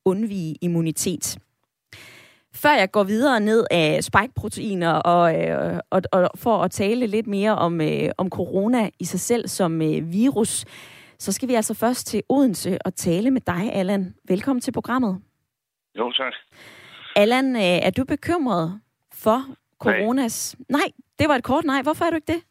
undvige 0.05 0.55
immunitet. 0.61 1.37
Før 2.63 2.73
jeg 2.81 2.91
går 2.91 3.03
videre 3.03 3.39
ned 3.39 3.65
af 3.71 4.03
spike-proteiner 4.03 4.93
og, 5.13 5.25
øh, 5.39 5.79
og, 5.89 6.01
og 6.11 6.29
for 6.43 6.63
at 6.65 6.71
tale 6.71 7.07
lidt 7.07 7.27
mere 7.27 7.55
om, 7.55 7.81
øh, 7.81 8.09
om 8.17 8.29
corona 8.29 8.89
i 8.99 9.05
sig 9.05 9.19
selv 9.19 9.47
som 9.47 9.81
øh, 9.81 10.13
virus, 10.21 10.65
så 11.19 11.31
skal 11.31 11.49
vi 11.49 11.53
altså 11.53 11.73
først 11.79 12.07
til 12.07 12.23
Odense 12.29 12.77
og 12.85 12.95
tale 12.95 13.31
med 13.31 13.41
dig, 13.41 13.73
Allan. 13.73 14.15
Velkommen 14.29 14.61
til 14.61 14.71
programmet. 14.71 15.21
Jo, 15.97 16.11
tak. 16.11 16.33
Allan, 17.15 17.55
øh, 17.55 17.77
er 17.87 17.91
du 17.97 18.05
bekymret 18.05 18.81
for 19.23 19.39
coronas... 19.83 20.55
Nej. 20.69 20.79
nej, 20.79 20.87
det 21.19 21.29
var 21.29 21.35
et 21.35 21.43
kort 21.43 21.65
nej. 21.65 21.81
Hvorfor 21.81 22.05
er 22.05 22.09
du 22.09 22.15
ikke 22.15 22.33
det? 22.33 22.41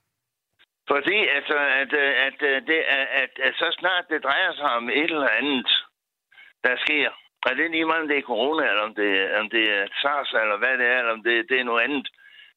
Fordi 0.93 1.19
altså, 1.37 1.57
at, 1.81 1.93
at, 2.27 2.43
at, 2.57 2.63
det, 2.67 2.81
at, 2.97 3.07
at, 3.23 3.31
at 3.47 3.55
så 3.55 3.77
snart 3.79 4.05
det 4.11 4.23
drejer 4.23 4.53
sig 4.53 4.71
om 4.79 4.89
et 4.89 5.11
eller 5.11 5.29
andet, 5.41 5.71
der 6.65 6.75
sker, 6.85 7.11
og 7.47 7.57
det 7.57 7.65
er 7.65 7.75
lige 7.75 7.85
meget, 7.85 8.03
om 8.03 8.09
det 8.09 8.19
er 8.19 8.31
corona, 8.33 8.65
eller 8.71 8.83
om 8.89 8.95
det, 8.95 9.11
om 9.41 9.51
det 9.51 9.65
er 9.77 9.87
SARS, 10.01 10.31
eller 10.43 10.57
hvad 10.57 10.79
det 10.79 10.87
er, 10.87 10.99
eller 10.99 11.13
om 11.13 11.23
det, 11.23 11.49
det 11.51 11.61
er 11.61 11.65
noget 11.71 11.83
andet. 11.83 12.09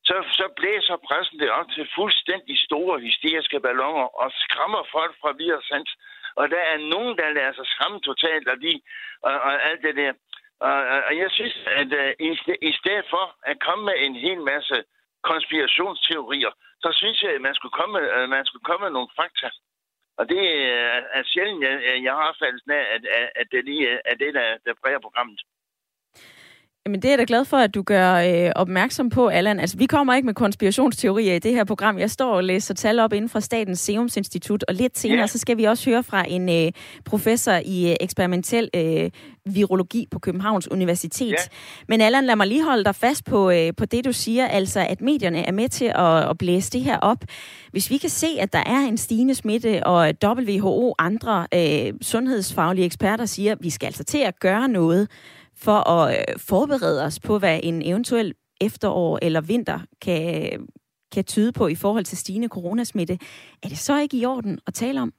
Så, 0.04 0.16
så 0.40 0.46
blæser 0.60 0.98
pressen 1.08 1.40
det 1.40 1.50
op 1.50 1.70
til 1.76 1.90
fuldstændig 1.96 2.56
store 2.68 3.00
hysteriske 3.00 3.60
ballonger 3.60 4.08
og 4.22 4.32
skræmmer 4.44 4.84
folk 4.92 5.14
fra 5.22 5.32
virus 5.32 5.72
Og 6.36 6.50
der 6.50 6.64
er 6.74 6.78
nogen, 6.78 7.18
der 7.18 7.34
lader 7.38 7.54
sig 7.54 7.66
skræmme 7.68 8.00
totalt 8.00 8.48
af 8.48 8.58
de, 8.60 8.82
og, 9.22 9.34
og 9.48 9.54
alt 9.70 9.82
det 9.84 9.96
der. 9.96 10.14
Og, 10.60 10.78
og 11.08 11.18
jeg 11.18 11.30
synes, 11.32 11.56
at 11.82 11.90
uh, 12.02 12.12
i, 12.28 12.30
i 12.70 12.74
stedet 12.80 13.06
for 13.10 13.26
at 13.44 13.60
komme 13.66 13.86
med 13.86 13.98
en 13.98 14.16
hel 14.16 14.42
masse 14.42 14.84
konspirationsteorier, 15.24 16.52
så 16.84 16.90
synes 17.00 17.24
jeg, 17.24 17.32
at 17.32 17.42
man 17.42 17.56
skulle 17.56 17.76
komme, 17.80 18.00
uh, 18.18 18.30
man 18.30 18.46
skulle 18.46 18.64
komme 18.64 18.84
med 18.86 18.94
nogle 18.98 19.12
fakta. 19.16 19.50
Og 20.22 20.30
det 20.30 20.44
er 21.18 21.24
sjældent, 21.34 21.64
jeg, 21.64 22.04
jeg 22.06 22.14
har 22.18 22.30
opfattelsen 22.30 22.72
af, 22.72 22.84
at, 22.96 23.04
at 23.36 23.48
det 23.52 23.66
lige 23.66 23.88
er 24.12 24.16
det, 24.24 24.32
der, 24.34 24.48
der 24.66 24.74
præger 24.82 25.00
programmet. 25.08 25.40
Jamen, 26.86 27.02
det 27.02 27.06
er 27.06 27.12
jeg 27.12 27.20
da 27.20 27.24
glad 27.28 27.46
for, 27.46 27.58
at 27.58 27.76
du 27.76 27.82
gør 27.82 28.16
øh, 28.16 28.52
opmærksom 28.56 29.10
på, 29.10 29.28
Allan. 29.28 29.60
Altså, 29.60 29.78
vi 29.78 29.86
kommer 29.86 30.16
ikke 30.16 30.26
med 30.26 30.34
konspirationsteorier 30.34 31.36
i 31.36 31.40
det 31.40 31.54
her 31.54 31.64
program. 31.64 32.00
Jeg 32.00 32.12
står 32.12 32.36
og 32.36 32.44
læser 32.44 32.74
tal 32.74 33.00
op 33.00 33.14
inden 33.14 33.30
fra 33.30 33.42
Statens 33.42 33.80
Serum 33.80 34.10
Institut, 34.18 34.64
og 34.68 34.76
lidt 34.76 34.98
senere, 34.98 35.20
ja. 35.20 35.28
så 35.28 35.38
skal 35.38 35.58
vi 35.58 35.64
også 35.64 35.90
høre 35.90 36.04
fra 36.04 36.26
en 36.28 36.50
øh, 36.50 36.72
professor 37.06 37.52
i 37.66 37.90
øh, 37.90 37.96
eksperimentel 38.02 38.70
øh, 38.76 39.10
virologi 39.46 40.08
på 40.12 40.20
Københavns 40.20 40.72
Universitet. 40.72 41.32
Ja. 41.32 41.36
Men 41.88 42.02
Allan, 42.02 42.26
lad 42.26 42.36
mig 42.36 42.48
lige 42.48 42.64
holde 42.64 42.84
dig 42.84 42.96
fast 42.96 43.26
på, 43.26 43.52
øh, 43.52 43.74
på 43.78 43.86
det, 43.86 44.06
du 44.06 44.12
siger, 44.12 44.48
altså 44.48 44.80
at 44.90 45.02
medierne 45.02 45.48
er 45.48 45.52
med 45.52 45.70
til 45.70 45.86
at, 45.86 46.30
at 46.30 46.38
blæse 46.38 46.72
det 46.72 46.82
her 46.82 46.98
op. 46.98 47.24
Hvis 47.72 47.90
vi 47.90 47.98
kan 47.98 48.10
se, 48.10 48.28
at 48.40 48.54
der 48.54 48.64
er 48.66 48.80
en 48.80 48.98
stigende 48.98 49.36
smitte, 49.36 49.88
og 49.88 50.14
WHO 50.24 50.96
andre 51.00 51.48
øh, 51.54 51.94
sundhedsfaglige 52.02 52.86
eksperter 52.86 53.26
siger, 53.26 53.52
at 53.52 53.58
vi 53.62 53.70
skal 53.70 53.88
altså 53.88 54.04
til 54.04 54.18
at 54.18 54.40
gøre 54.40 54.68
noget, 54.68 55.08
for 55.66 55.90
at 55.96 56.06
øh, 56.20 56.40
forberede 56.50 57.06
os 57.06 57.20
på, 57.28 57.40
hvad 57.40 57.60
en 57.64 57.82
eventuel 57.92 58.34
efterår 58.62 59.20
eller 59.22 59.42
vinter 59.42 59.80
kan, 60.02 60.24
kan 61.14 61.24
tyde 61.24 61.54
på 61.54 61.68
i 61.68 61.76
forhold 61.76 62.04
til 62.04 62.18
stigende 62.18 62.48
coronasmitte. 62.48 63.14
Er 63.64 63.68
det 63.68 63.78
så 63.78 64.00
ikke 64.00 64.18
i 64.18 64.26
orden 64.26 64.60
at 64.68 64.74
tale 64.74 65.02
om? 65.02 65.14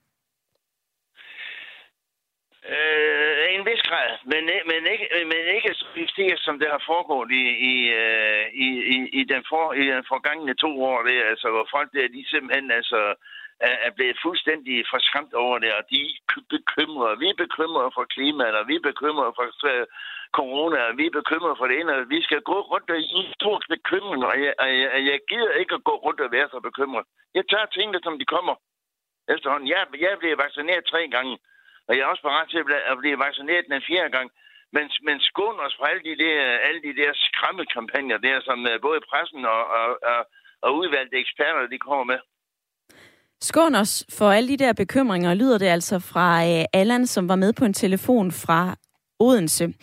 Øh, 2.74 3.42
en 3.54 3.64
vis 3.70 3.82
grad, 3.90 4.10
men, 4.32 4.42
men, 4.70 4.82
ikke, 4.92 5.06
men 5.32 5.42
ikke 5.56 5.70
så 5.74 5.86
hysterisk, 5.94 6.42
som 6.44 6.58
det 6.58 6.68
har 6.74 6.82
foregået 6.90 7.30
i, 7.72 7.76
øh, 8.02 8.44
i, 8.66 8.68
i, 8.94 8.96
i, 9.20 9.22
den, 9.32 9.42
for, 9.50 9.72
i 9.82 9.84
den 9.92 10.04
forgangne 10.12 10.54
to 10.54 10.72
år, 10.90 11.02
det, 11.08 11.16
altså, 11.32 11.48
hvor 11.54 11.66
folk 11.74 11.88
der, 11.94 12.14
de 12.14 12.30
simpelthen 12.32 12.70
altså, 12.70 13.00
er 13.60 13.92
blevet 13.96 14.18
fuldstændig 14.22 14.84
forskræmt 14.90 15.34
over 15.34 15.58
det, 15.58 15.72
og 15.78 15.82
de 15.90 16.00
er 16.02 16.40
bekymrede. 16.56 17.18
Vi 17.18 17.26
er 17.28 17.42
bekymrede 17.44 17.90
for 17.94 18.04
klimaet, 18.04 18.54
og 18.60 18.68
vi 18.68 18.74
er 18.76 18.88
bekymrede 18.90 19.32
for 19.38 19.46
corona, 20.38 20.78
og 20.88 20.96
vi 20.98 21.04
er 21.06 21.18
bekymrede 21.20 21.56
for 21.58 21.66
det 21.66 21.80
ene, 21.80 21.92
og 21.96 22.08
vi 22.14 22.22
skal 22.22 22.40
gå 22.40 22.58
rundt 22.72 22.90
i 23.18 23.22
stor 23.38 23.56
bekymring, 23.68 24.24
og 24.24 24.34
jeg, 24.44 24.54
og 24.58 24.68
jeg, 24.80 24.90
jeg 25.10 25.20
gider 25.28 25.52
ikke 25.60 25.74
at 25.74 25.84
gå 25.84 25.94
rundt 26.04 26.20
og 26.20 26.32
være 26.32 26.48
så 26.52 26.60
bekymret. 26.60 27.04
Jeg 27.34 27.44
tager 27.50 27.66
tingene, 27.66 28.00
som 28.02 28.18
de 28.18 28.24
kommer 28.24 28.54
efterhånden. 29.34 29.68
Jeg, 29.68 29.80
jeg 30.00 30.18
blev 30.18 30.38
vaccineret 30.38 30.84
tre 30.92 31.08
gange, 31.08 31.38
og 31.88 31.92
jeg 31.96 32.02
er 32.02 32.10
også 32.12 32.22
parat 32.22 32.48
til 32.50 32.58
at 32.92 32.98
blive 32.98 33.18
vaccineret 33.18 33.64
den 33.70 33.82
fjerde 33.88 34.10
gang. 34.16 34.30
Men, 34.76 34.90
men 35.06 35.20
skån 35.20 35.60
os 35.66 35.76
fra 35.76 35.90
alle 35.90 36.04
de 36.08 36.16
der, 36.24 36.40
alle 36.68 36.82
de 36.82 36.96
der 37.00 37.10
skræmmekampagner 37.14 38.18
der, 38.18 38.40
som 38.40 38.66
øh, 38.66 38.80
både 38.80 39.00
pressen 39.10 39.44
og, 39.44 39.62
og, 39.66 39.98
og, 40.02 40.20
og 40.62 40.76
udvalgte 40.76 41.16
eksperter, 41.16 41.66
de 41.66 41.78
kommer 41.78 42.04
med. 42.04 42.20
Skån 43.42 43.74
os 43.74 44.04
for 44.08 44.30
alle 44.30 44.48
de 44.48 44.56
der 44.56 44.72
bekymringer, 44.72 45.34
lyder 45.34 45.58
det 45.58 45.66
altså 45.66 45.98
fra 45.98 46.48
øh, 46.48 46.64
Allan, 46.72 47.06
som 47.06 47.28
var 47.28 47.36
med 47.36 47.52
på 47.52 47.64
en 47.64 47.74
telefon 47.74 48.32
fra 48.32 48.76
Odense. 49.18 49.74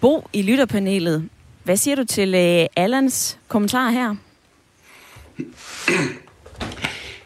Bo 0.00 0.28
i 0.32 0.42
lytterpanelet, 0.42 1.28
hvad 1.64 1.76
siger 1.76 1.96
du 1.96 2.04
til 2.04 2.34
øh, 2.34 2.66
Allans 2.76 3.38
kommentar 3.48 3.90
her? 3.90 4.14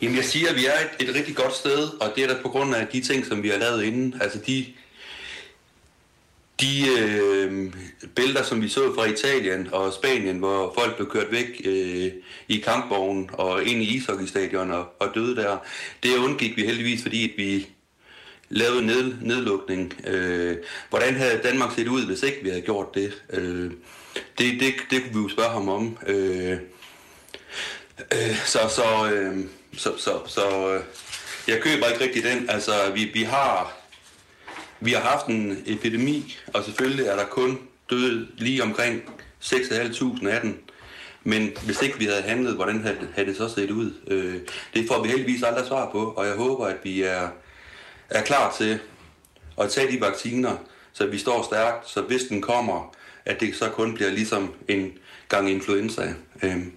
Jamen 0.03 0.17
jeg 0.17 0.25
siger, 0.25 0.51
at 0.51 0.57
vi 0.57 0.67
er 0.67 0.73
et, 1.01 1.09
et 1.09 1.15
rigtig 1.15 1.37
godt 1.37 1.55
sted, 1.55 1.89
og 2.01 2.13
det 2.17 2.25
er 2.25 2.29
der 2.29 2.43
på 2.43 2.49
grund 2.49 2.75
af 2.75 2.87
de 2.87 3.01
ting, 3.01 3.27
som 3.27 3.43
vi 3.43 3.49
har 3.49 3.59
lavet 3.59 3.83
inden. 3.83 4.15
Altså 4.21 4.39
de, 4.47 4.67
de 6.61 6.89
øh, 6.99 7.73
billeder, 8.15 8.43
som 8.43 8.63
vi 8.63 8.69
så 8.69 8.95
fra 8.95 9.05
Italien 9.05 9.69
og 9.73 9.93
Spanien, 9.93 10.39
hvor 10.39 10.75
folk 10.79 10.97
blev 10.97 11.11
kørt 11.11 11.33
væk 11.33 11.61
øh, 11.65 12.13
i 12.49 12.57
kampvognen 12.57 13.31
og 13.33 13.65
ind 13.65 13.83
i 13.83 13.97
ishockeystadion 13.97 14.71
og, 14.71 14.87
og 15.01 15.09
døde 15.15 15.37
der, 15.37 15.59
det 16.03 16.17
undgik 16.17 16.57
vi 16.57 16.67
heldigvis, 16.67 17.03
fordi 17.03 17.25
at 17.25 17.37
vi 17.37 17.69
lavede 18.49 18.87
ned, 18.87 19.15
nedlukning. 19.23 19.95
Øh, 20.07 20.57
hvordan 20.91 21.15
havde 21.15 21.41
Danmark 21.43 21.73
set 21.75 21.89
ud, 21.89 22.07
hvis 22.07 22.23
ikke 22.23 22.39
vi 22.43 22.49
havde 22.49 22.63
gjort 22.63 22.95
det? 22.95 23.23
Øh, 23.31 23.71
det, 24.39 24.61
det, 24.61 24.75
det 24.91 25.03
kunne 25.03 25.15
vi 25.15 25.21
jo 25.23 25.29
spørge 25.29 25.51
ham 25.51 25.69
om. 25.69 25.99
Øh, 26.07 26.59
øh, 28.13 28.37
så 28.45 28.59
så, 28.69 29.11
øh, 29.13 29.39
så, 29.77 29.93
så, 29.99 30.21
så 30.27 30.75
øh, 30.75 30.83
jeg 31.49 31.63
køber 31.63 31.87
ikke 31.87 32.05
rigtig 32.05 32.23
den. 32.25 32.51
Altså, 32.51 32.73
vi, 32.95 33.05
vi 33.05 33.23
har 33.23 33.77
vi 34.87 34.93
har 34.93 35.01
haft 35.01 35.27
en 35.27 35.63
epidemi, 35.67 36.37
og 36.55 36.65
selvfølgelig 36.65 37.07
er 37.07 37.17
der 37.17 37.25
kun 37.25 37.59
døde 37.91 38.27
lige 38.37 38.63
omkring 38.63 39.03
6.500 39.45 40.29
af 40.29 40.41
den. 40.41 40.59
Men 41.25 41.53
hvis 41.65 41.83
ikke 41.83 41.99
vi 41.99 42.05
havde 42.05 42.23
handlet, 42.23 42.55
hvordan 42.55 42.83
havde, 42.83 43.09
havde 43.15 43.29
det 43.29 43.37
så 43.37 43.49
set 43.49 43.71
ud? 43.71 43.93
Øh, 44.07 44.41
det 44.75 44.89
får 44.89 45.03
vi 45.03 45.09
heldigvis 45.09 45.43
aldrig 45.43 45.67
svar 45.67 45.91
på, 45.91 46.05
og 46.05 46.27
jeg 46.27 46.35
håber, 46.35 46.67
at 46.67 46.77
vi 46.83 47.03
er 47.03 47.29
er 48.11 48.23
klar 48.23 48.55
til 48.59 48.79
at 49.61 49.71
tage 49.71 49.93
de 49.93 50.01
vacciner, 50.01 50.57
så 50.93 51.07
vi 51.07 51.19
står 51.19 51.43
stærkt, 51.43 51.89
så 51.89 52.03
hvis 52.03 52.23
den 52.23 52.43
kommer, 52.43 52.95
at 53.25 53.41
det 53.41 53.57
så 53.57 53.69
kun 53.69 53.95
bliver 53.95 54.11
ligesom 54.11 54.55
en 54.69 54.93
gang 55.29 55.51
influenza. 55.51 56.15
Øhm. 56.43 56.73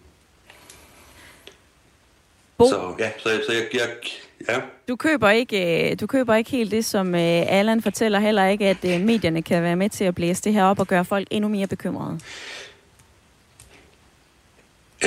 Bo, 2.57 2.69
så 2.69 2.95
ja, 2.99 3.11
så, 3.17 3.41
så 3.47 3.53
jeg, 3.53 3.67
jeg 3.73 3.89
ja. 4.47 4.61
Du 4.87 4.95
køber 4.95 5.29
ikke, 5.29 5.91
øh, 5.91 5.99
du 5.99 6.07
køber 6.07 6.35
ikke 6.35 6.51
helt 6.51 6.71
det, 6.71 6.85
som 6.85 7.15
øh, 7.15 7.43
Allan 7.47 7.81
fortæller 7.81 8.19
heller 8.19 8.45
ikke, 8.45 8.67
at 8.67 8.85
øh, 8.85 9.01
medierne 9.01 9.41
kan 9.41 9.63
være 9.63 9.75
med 9.75 9.89
til 9.89 10.03
at 10.03 10.15
blæse 10.15 10.43
det 10.43 10.53
her 10.53 10.63
op 10.63 10.79
og 10.79 10.87
gøre 10.87 11.05
folk 11.05 11.27
endnu 11.31 11.49
mere 11.49 11.67
bekymrede. 11.67 12.19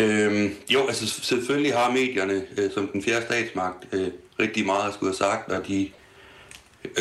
Øhm, 0.01 0.55
jo, 0.71 0.87
altså 0.87 1.07
selvfølgelig 1.07 1.75
har 1.75 1.91
medierne 1.91 2.43
øh, 2.59 2.71
som 2.75 2.89
den 2.89 3.03
fjerde 3.03 3.27
statsmagt 3.27 3.89
øh, 3.93 4.09
rigtig 4.41 4.67
meget 4.67 4.89
at 4.89 4.95
skulle 4.95 5.11
have 5.11 5.17
sagt, 5.17 5.53
og 5.53 5.69
de 5.69 5.91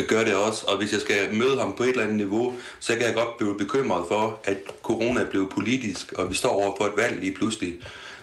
gør 0.08 0.24
det 0.24 0.36
også. 0.36 0.66
Og 0.68 0.78
hvis 0.78 0.94
jeg 0.94 1.02
skal 1.02 1.34
møde 1.34 1.60
ham 1.60 1.74
på 1.78 1.84
et 1.84 1.90
eller 1.90 2.04
andet 2.04 2.18
niveau, 2.18 2.54
så 2.80 2.94
kan 2.94 3.02
jeg 3.02 3.14
godt 3.14 3.38
blive 3.38 3.58
bekymret 3.58 4.06
for, 4.08 4.40
at 4.44 4.58
corona 4.84 5.22
er 5.22 5.30
blevet 5.30 5.50
politisk, 5.50 6.14
og 6.14 6.30
vi 6.30 6.36
står 6.36 6.50
over 6.50 6.76
for 6.78 6.86
et 6.86 6.94
valg 6.98 7.20
lige 7.20 7.34
pludselig, 7.34 7.74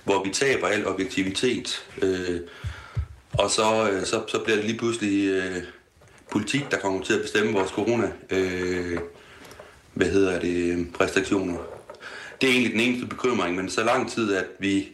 hvor 0.05 0.25
vi 0.25 0.31
taber 0.31 0.67
al 0.67 0.87
objektivitet. 0.87 1.85
Øh, 2.03 2.41
og 3.39 3.51
så, 3.51 3.91
øh, 3.91 4.07
så, 4.07 4.23
så 4.29 4.39
bliver 4.39 4.57
det 4.57 4.65
lige 4.65 4.79
pludselig 4.79 5.29
øh, 5.29 5.63
politik, 6.33 6.71
der 6.71 6.79
kommer 6.79 7.03
til 7.03 7.13
at 7.15 7.23
bestemme 7.23 7.53
vores 7.53 7.71
corona. 7.71 8.13
Øh, 8.31 8.99
hvad 9.95 10.07
hedder 10.07 10.41
det? 10.41 10.73
Øh, 10.73 10.87
restriktioner. 11.01 11.59
Det 12.41 12.49
er 12.49 12.53
egentlig 12.53 12.73
den 12.73 12.81
eneste 12.81 13.07
bekymring, 13.07 13.57
men 13.57 13.71
så 13.71 13.85
lang 13.85 14.11
tid, 14.11 14.35
at 14.35 14.47
vi 14.59 14.89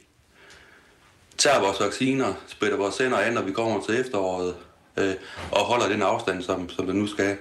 tager 1.39 1.61
vores 1.61 1.81
vacciner, 1.81 2.35
spætter 2.47 2.77
vores 2.77 2.99
hænder 2.99 3.19
an, 3.19 3.33
når 3.33 3.43
vi 3.43 3.53
kommer 3.53 3.81
til 3.89 4.01
efteråret, 4.01 4.55
øh, 4.97 5.15
og 5.51 5.61
holder 5.61 5.89
den 5.89 6.03
afstand, 6.03 6.43
som, 6.43 6.69
som 6.69 6.87
det 6.87 6.97
nu 6.97 7.07
skal, 7.07 7.37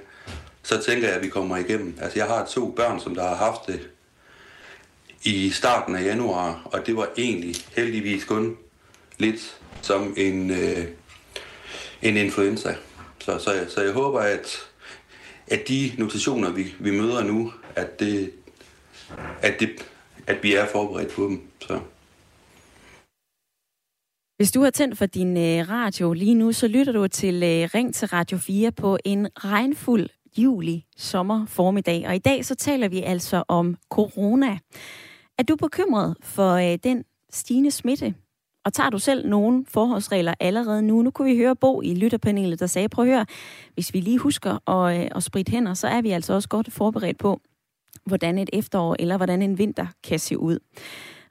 så 0.64 0.82
tænker 0.82 1.08
jeg, 1.08 1.18
at 1.18 1.24
vi 1.24 1.30
kommer 1.30 1.58
igennem. 1.58 1.98
Altså, 2.02 2.20
jeg 2.20 2.28
har 2.28 2.46
to 2.46 2.72
børn, 2.72 3.00
som 3.00 3.16
der 3.16 3.28
har 3.28 3.36
haft 3.36 3.68
det 3.68 3.90
i 5.24 5.50
starten 5.50 5.96
af 5.96 6.04
januar, 6.04 6.62
og 6.66 6.86
det 6.86 6.96
var 6.96 7.10
egentlig 7.18 7.56
heldigvis 7.76 8.24
kun 8.24 8.58
lidt 9.18 9.60
som 9.82 10.14
en, 10.18 10.52
øh, 10.52 10.88
en 12.02 12.18
influenza. 12.18 12.76
Så, 13.20 13.40
så, 13.40 13.66
så 13.70 13.82
jeg 13.82 13.94
håber, 13.94 14.20
at, 14.20 14.48
at 15.48 15.68
de 15.68 15.92
notationer, 15.98 16.52
vi, 16.52 16.74
vi 16.80 16.92
møder 16.92 17.24
nu, 17.24 17.52
at, 17.76 18.00
det, 18.00 18.32
at, 19.42 19.60
det, 19.60 19.70
at 20.28 20.44
vi 20.44 20.54
er 20.54 20.68
forberedt 20.72 21.12
på 21.12 21.24
dem. 21.24 21.42
Så. 21.62 21.80
Hvis 24.38 24.52
du 24.52 24.62
har 24.62 24.70
tændt 24.70 24.98
for 24.98 25.06
din 25.06 25.38
øh, 25.38 25.70
radio 25.70 26.14
lige 26.14 26.36
nu, 26.36 26.52
så 26.52 26.68
lytter 26.68 26.94
du 26.94 27.08
til 27.08 27.36
øh, 27.36 27.70
Ring 27.74 27.96
til 27.96 28.08
Radio 28.08 28.38
4 28.38 28.72
på 28.72 28.98
en 29.06 29.28
regnfuld 29.36 30.10
juli 30.38 30.86
sommer 30.98 31.46
formiddag. 31.46 32.08
Og 32.08 32.16
i 32.16 32.20
dag 32.20 32.46
så 32.46 32.56
taler 32.56 32.88
vi 32.88 33.02
altså 33.02 33.44
om 33.48 33.78
corona. 33.90 34.58
Er 35.38 35.44
du 35.44 35.56
bekymret 35.56 36.18
for 36.22 36.54
øh, 36.54 36.78
den 36.84 37.04
stigende 37.32 37.72
smitte? 37.72 38.14
Og 38.66 38.74
tager 38.74 38.90
du 38.90 39.00
selv 39.00 39.30
nogle 39.30 39.66
forholdsregler 39.68 40.34
allerede 40.40 40.82
nu? 40.82 41.02
Nu 41.02 41.12
kunne 41.12 41.32
vi 41.32 41.38
høre 41.38 41.56
Bo 41.56 41.82
i 41.82 41.94
lytterpanelet, 41.96 42.60
der 42.60 42.68
sagde, 42.68 42.90
prøv 42.90 43.06
at 43.06 43.12
høre, 43.12 43.26
hvis 43.74 43.94
vi 43.94 44.00
lige 44.00 44.18
husker 44.18 44.70
at, 44.70 45.00
øh, 45.00 45.10
at 45.16 45.24
spritte 45.24 45.52
hænder, 45.52 45.74
så 45.74 45.88
er 45.88 46.02
vi 46.02 46.12
altså 46.12 46.34
også 46.34 46.50
godt 46.50 46.74
forberedt 46.74 47.18
på, 47.18 47.42
hvordan 48.06 48.38
et 48.38 48.50
efterår 48.54 48.96
eller 49.00 49.18
hvordan 49.18 49.42
en 49.42 49.58
vinter 49.58 49.88
kan 50.04 50.20
se 50.20 50.38
ud. 50.38 50.60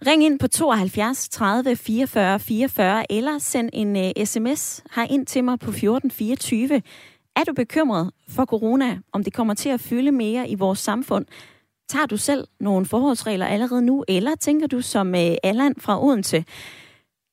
Ring 0.06 0.24
ind 0.24 0.38
på 0.38 0.48
72 0.48 1.28
30 1.28 1.76
44 1.76 2.38
44 2.38 3.12
eller 3.12 3.38
send 3.38 3.70
en 3.72 3.96
øh, 3.96 4.10
uh, 4.20 4.24
sms 4.24 4.84
her 4.94 5.06
ind 5.10 5.26
til 5.26 5.44
mig 5.44 5.58
på 5.58 5.70
1424. 5.70 6.82
Er 7.36 7.44
du 7.44 7.52
bekymret 7.52 8.10
for 8.28 8.44
corona, 8.44 8.98
om 9.12 9.24
det 9.24 9.32
kommer 9.32 9.54
til 9.54 9.68
at 9.68 9.80
fylde 9.80 10.12
mere 10.12 10.48
i 10.48 10.54
vores 10.54 10.78
samfund? 10.78 11.26
Tager 11.88 12.06
du 12.06 12.16
selv 12.16 12.48
nogle 12.60 12.86
forholdsregler 12.86 13.46
allerede 13.46 13.82
nu, 13.82 14.04
eller 14.08 14.34
tænker 14.34 14.66
du 14.66 14.80
som 14.80 15.08
uh, 15.08 15.34
Allan 15.42 15.74
fra 15.78 16.04
Odense, 16.04 16.44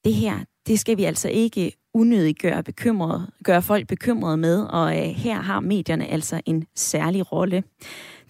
det 0.05 0.13
her, 0.13 0.39
det 0.67 0.79
skal 0.79 0.97
vi 0.97 1.03
altså 1.03 1.29
ikke 1.29 1.71
unødigt 1.93 2.39
gøre, 2.39 2.63
bekymret, 2.63 3.29
gøre 3.43 3.61
folk 3.61 3.87
bekymrede 3.87 4.37
med, 4.37 4.63
og 4.63 4.97
øh, 4.97 5.03
her 5.03 5.41
har 5.41 5.59
medierne 5.59 6.07
altså 6.07 6.41
en 6.45 6.65
særlig 6.75 7.31
rolle. 7.31 7.63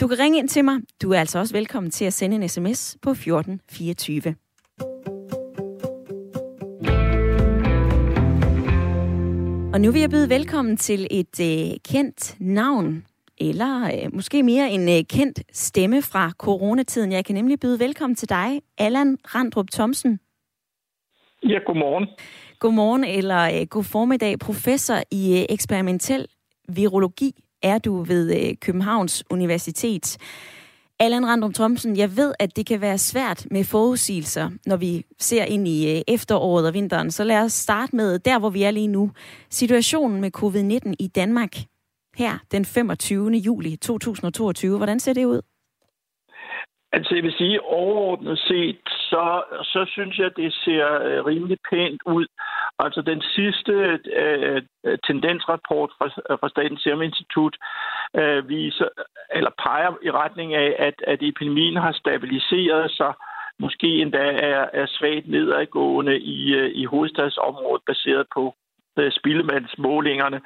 Du 0.01 0.07
kan 0.07 0.19
ringe 0.19 0.39
ind 0.39 0.49
til 0.49 0.65
mig. 0.65 0.79
Du 1.01 1.11
er 1.11 1.19
altså 1.19 1.39
også 1.39 1.53
velkommen 1.53 1.91
til 1.91 2.05
at 2.05 2.13
sende 2.13 2.35
en 2.35 2.49
sms 2.49 2.97
på 3.01 3.09
1424. 3.09 4.35
Og 9.73 9.81
nu 9.81 9.91
vil 9.91 10.01
jeg 10.01 10.09
byde 10.09 10.29
velkommen 10.29 10.77
til 10.77 11.07
et 11.11 11.39
øh, 11.41 11.77
kendt 11.85 12.35
navn, 12.39 13.05
eller 13.37 13.83
øh, 13.83 14.13
måske 14.13 14.43
mere 14.43 14.71
en 14.71 14.89
øh, 14.89 15.03
kendt 15.09 15.43
stemme 15.53 16.01
fra 16.01 16.31
coronatiden. 16.37 17.11
Jeg 17.11 17.25
kan 17.25 17.35
nemlig 17.35 17.59
byde 17.59 17.79
velkommen 17.79 18.15
til 18.15 18.29
dig, 18.29 18.61
Allan 18.77 19.17
Randrup 19.35 19.71
Thomsen. 19.71 20.19
Ja, 21.43 21.59
godmorgen. 21.65 22.07
Godmorgen 22.59 23.03
eller 23.03 23.59
øh, 23.61 23.67
god 23.67 23.83
formiddag, 23.83 24.39
professor 24.39 24.97
i 25.11 25.39
øh, 25.39 25.45
eksperimentel 25.49 26.27
virologi 26.69 27.31
er 27.63 27.77
du 27.77 28.03
ved 28.03 28.35
øh, 28.35 28.55
Københavns 28.61 29.23
Universitet. 29.29 30.17
Allan 30.99 31.25
Randrum 31.25 31.53
Thomsen, 31.53 31.97
jeg 31.97 32.17
ved, 32.17 32.33
at 32.39 32.55
det 32.55 32.65
kan 32.65 32.81
være 32.81 32.97
svært 32.97 33.47
med 33.51 33.63
forudsigelser, 33.63 34.49
når 34.65 34.75
vi 34.75 35.05
ser 35.19 35.43
ind 35.43 35.67
i 35.67 35.95
øh, 35.95 36.01
efteråret 36.07 36.67
og 36.67 36.73
vinteren. 36.73 37.11
Så 37.11 37.23
lad 37.23 37.39
os 37.41 37.53
starte 37.53 37.95
med 37.95 38.19
der, 38.19 38.39
hvor 38.39 38.49
vi 38.49 38.63
er 38.63 38.71
lige 38.71 38.87
nu. 38.87 39.11
Situationen 39.49 40.21
med 40.21 40.31
covid-19 40.37 40.93
i 40.99 41.07
Danmark 41.07 41.55
her 42.15 42.37
den 42.51 42.65
25. 42.65 43.31
juli 43.31 43.75
2022. 43.75 44.77
Hvordan 44.77 44.99
ser 44.99 45.13
det 45.13 45.25
ud? 45.25 45.41
Altså 46.91 47.15
jeg 47.15 47.23
vil 47.23 47.33
sige, 47.37 47.61
overordnet 47.61 48.39
set, 48.39 48.79
så, 48.85 49.43
så 49.63 49.85
synes 49.87 50.19
jeg, 50.19 50.35
det 50.37 50.53
ser 50.53 50.85
øh, 51.01 51.25
rimelig 51.25 51.57
pænt 51.71 52.01
ud. 52.05 52.25
Altså 52.79 53.01
den 53.01 53.21
sidste 53.21 53.99
øh, 54.15 54.61
tendensrapport 55.07 55.91
fra, 55.97 56.07
fra 56.35 56.49
Statens 56.49 56.81
Serum 56.81 57.01
Institut 57.01 57.57
øh, 58.15 58.49
viser, 58.49 58.87
eller 59.35 59.51
peger 59.63 59.93
i 60.03 60.11
retning 60.11 60.53
af, 60.53 60.75
at, 60.79 60.93
at 61.07 61.19
epidemien 61.21 61.75
har 61.75 61.91
stabiliseret 61.91 62.91
sig, 62.91 63.13
måske 63.59 63.87
endda 63.87 64.25
er, 64.51 64.65
er 64.73 64.85
svagt 64.87 65.27
nedadgående 65.27 66.19
i, 66.19 66.53
øh, 66.55 66.71
i 66.75 66.85
hovedstadsområdet, 66.85 67.83
baseret 67.85 68.25
på 68.33 68.55
øh, 68.99 69.11
spildemandsmålingerne. 69.11 70.41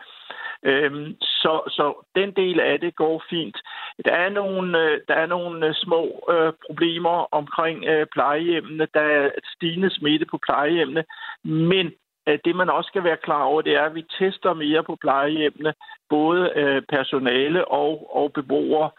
Øhm, 0.66 1.16
så, 1.22 1.62
så 1.68 2.06
den 2.16 2.32
del 2.32 2.60
af 2.60 2.80
det 2.80 2.96
går 2.96 3.24
fint. 3.30 3.58
Der 4.06 4.12
er 4.12 4.30
nogle, 4.30 4.80
øh, 4.80 5.02
der 5.08 5.14
er 5.14 5.26
nogle 5.26 5.68
øh, 5.68 5.74
små 5.74 6.30
øh, 6.32 6.54
problemer 6.68 7.28
omkring 7.32 7.86
øh, 7.86 8.06
plejehjemmene. 8.14 8.88
Der 8.94 9.02
er 9.02 9.30
stigende 9.56 9.90
smitte 9.90 10.26
på 10.26 10.40
plejehjemmene, 10.46 11.04
men 11.44 11.92
øh, 12.28 12.40
det 12.46 12.56
man 12.56 12.70
også 12.70 12.88
skal 12.88 13.04
være 13.04 13.24
klar 13.24 13.44
over, 13.44 13.62
det 13.62 13.76
er, 13.76 13.86
at 13.86 13.96
vi 13.96 14.06
tester 14.20 14.54
mere 14.54 14.84
på 14.84 14.96
plejehjemmene, 15.02 15.74
både 16.10 16.52
øh, 16.56 16.82
personale 16.90 17.68
og, 17.68 18.16
og 18.16 18.34
beboere. 18.34 18.90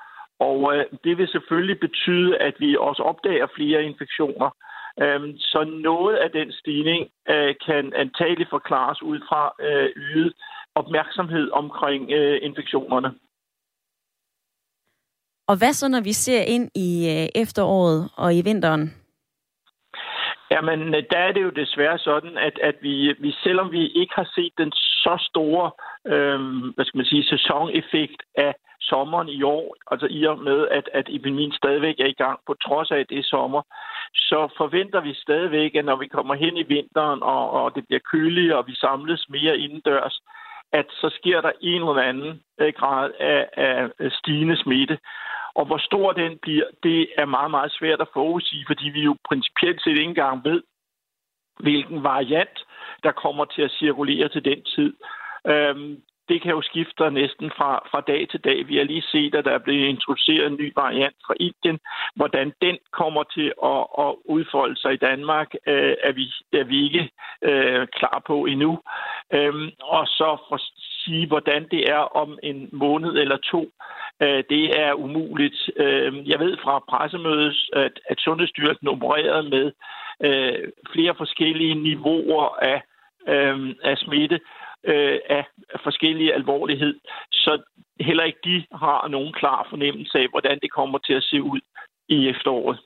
Og 0.40 0.76
øh, 0.76 0.84
det 1.04 1.18
vil 1.18 1.28
selvfølgelig 1.28 1.80
betyde, 1.80 2.38
at 2.38 2.54
vi 2.58 2.76
også 2.76 3.02
opdager 3.02 3.46
flere 3.56 3.84
infektioner. 3.84 4.50
Øhm, 5.02 5.38
så 5.38 5.64
noget 5.64 6.16
af 6.16 6.30
den 6.30 6.52
stigning 6.52 7.10
øh, 7.28 7.54
kan 7.66 7.92
antageligt 7.96 8.50
forklares 8.50 9.02
ud 9.02 9.18
fra 9.28 9.54
øh, 9.60 9.90
ydet 9.96 10.34
opmærksomhed 10.74 11.50
omkring 11.50 12.10
øh, 12.10 12.38
infektionerne. 12.42 13.14
Og 15.48 15.58
hvad 15.58 15.72
så, 15.72 15.88
når 15.88 16.00
vi 16.00 16.12
ser 16.12 16.42
ind 16.42 16.70
i 16.74 16.88
øh, 17.14 17.42
efteråret 17.42 18.10
og 18.16 18.34
i 18.34 18.42
vinteren? 18.42 18.94
Jamen, 20.50 20.92
der 20.92 21.18
er 21.18 21.32
det 21.32 21.42
jo 21.42 21.50
desværre 21.50 21.98
sådan, 21.98 22.38
at, 22.38 22.58
at 22.62 22.76
vi, 22.82 23.14
vi, 23.20 23.32
selvom 23.42 23.72
vi 23.72 23.86
ikke 23.86 24.14
har 24.14 24.30
set 24.34 24.52
den 24.58 24.72
så 24.72 25.26
store 25.30 25.70
øh, 26.06 26.40
hvad 26.74 26.84
skal 26.84 26.98
man 26.98 27.06
sige, 27.06 27.24
sæsoneffekt 27.24 28.22
af 28.34 28.54
sommeren 28.80 29.28
i 29.28 29.42
år, 29.42 29.76
altså 29.90 30.06
i 30.10 30.24
og 30.24 30.38
med, 30.38 30.68
at, 30.68 30.88
at 30.92 31.06
epidemien 31.08 31.52
stadigvæk 31.52 32.00
er 32.00 32.06
i 32.06 32.20
gang, 32.24 32.38
på 32.46 32.54
trods 32.54 32.90
af, 32.90 33.06
det 33.06 33.18
er 33.18 33.22
sommer, 33.34 33.62
så 34.14 34.48
forventer 34.56 35.00
vi 35.00 35.14
stadigvæk, 35.14 35.74
at 35.74 35.84
når 35.84 35.96
vi 35.96 36.06
kommer 36.06 36.34
hen 36.34 36.56
i 36.56 36.62
vinteren, 36.62 37.22
og, 37.22 37.50
og 37.50 37.74
det 37.74 37.86
bliver 37.86 38.00
køligere, 38.12 38.58
og 38.58 38.66
vi 38.66 38.74
samles 38.74 39.26
mere 39.28 39.58
indendørs, 39.58 40.20
at 40.78 40.86
så 40.90 41.08
sker 41.18 41.40
der 41.40 41.52
en 41.60 41.82
eller 41.88 42.02
anden 42.10 42.42
øh, 42.60 42.72
grad 42.76 43.10
af, 43.20 43.48
af 43.56 44.12
stigende 44.12 44.56
smitte. 44.56 44.98
Og 45.54 45.64
hvor 45.66 45.78
stor 45.78 46.12
den 46.12 46.38
bliver, 46.42 46.64
det 46.82 47.08
er 47.16 47.24
meget, 47.24 47.50
meget 47.50 47.72
svært 47.72 48.00
at 48.00 48.12
forudsige, 48.12 48.64
fordi 48.66 48.88
vi 48.88 49.00
jo 49.00 49.16
principielt 49.28 49.82
set 49.82 49.90
ikke 49.90 50.02
engang 50.02 50.44
ved, 50.44 50.62
hvilken 51.60 52.02
variant, 52.02 52.58
der 53.02 53.12
kommer 53.12 53.44
til 53.44 53.62
at 53.62 53.74
cirkulere 53.78 54.28
til 54.28 54.44
den 54.44 54.64
tid. 54.74 54.92
Øhm, 55.46 56.02
det 56.28 56.42
kan 56.42 56.50
jo 56.50 56.62
skifte 56.62 57.10
næsten 57.10 57.50
fra, 57.56 57.88
fra 57.90 58.00
dag 58.00 58.28
til 58.30 58.40
dag. 58.40 58.68
Vi 58.68 58.76
har 58.76 58.84
lige 58.84 59.02
set, 59.12 59.34
at 59.34 59.44
der 59.44 59.50
er 59.50 59.58
blevet 59.66 59.86
introduceret 59.86 60.46
en 60.46 60.56
ny 60.56 60.72
variant 60.76 61.16
fra 61.26 61.34
Indien. 61.40 61.78
Hvordan 62.16 62.52
den 62.62 62.78
kommer 62.92 63.22
til 63.22 63.52
at, 63.72 63.82
at 63.98 64.14
udfolde 64.24 64.80
sig 64.80 64.92
i 64.92 65.04
Danmark, 65.08 65.54
øh, 65.66 65.94
er, 66.02 66.12
vi, 66.12 66.24
er 66.52 66.64
vi 66.64 66.84
ikke 66.84 67.10
øh, 67.42 67.86
klar 67.86 68.22
på 68.26 68.44
endnu. 68.44 68.78
Øhm, 69.32 69.70
og 69.80 70.06
så 70.06 70.36
for 70.48 70.54
at 70.54 70.60
sige, 71.04 71.26
hvordan 71.26 71.68
det 71.70 71.90
er 71.90 72.02
om 72.22 72.38
en 72.42 72.68
måned 72.72 73.12
eller 73.12 73.36
to, 73.36 73.70
øh, 74.22 74.44
det 74.50 74.80
er 74.80 74.92
umuligt. 74.92 75.70
Øh, 75.76 76.28
jeg 76.28 76.38
ved 76.40 76.56
fra 76.64 76.78
pressemødet, 76.78 77.56
at, 77.72 78.00
at 78.10 78.18
Sundhedsstyrelsen 78.20 78.88
opererede 78.88 79.48
med 79.50 79.72
øh, 80.24 80.68
flere 80.92 81.14
forskellige 81.14 81.74
niveauer 81.74 82.58
af, 82.62 82.82
øh, 83.28 83.74
af 83.82 83.98
smitte 83.98 84.40
øh, 84.84 85.18
af 85.28 85.44
forskellige 85.82 86.34
alvorlighed, 86.34 87.00
så 87.32 87.62
heller 88.00 88.24
ikke 88.24 88.38
de 88.44 88.66
har 88.72 89.08
nogen 89.08 89.32
klar 89.32 89.66
fornemmelse 89.70 90.18
af, 90.18 90.28
hvordan 90.30 90.58
det 90.62 90.72
kommer 90.72 90.98
til 90.98 91.12
at 91.12 91.22
se 91.22 91.42
ud 91.42 91.60
i 92.08 92.28
efteråret. 92.28 92.78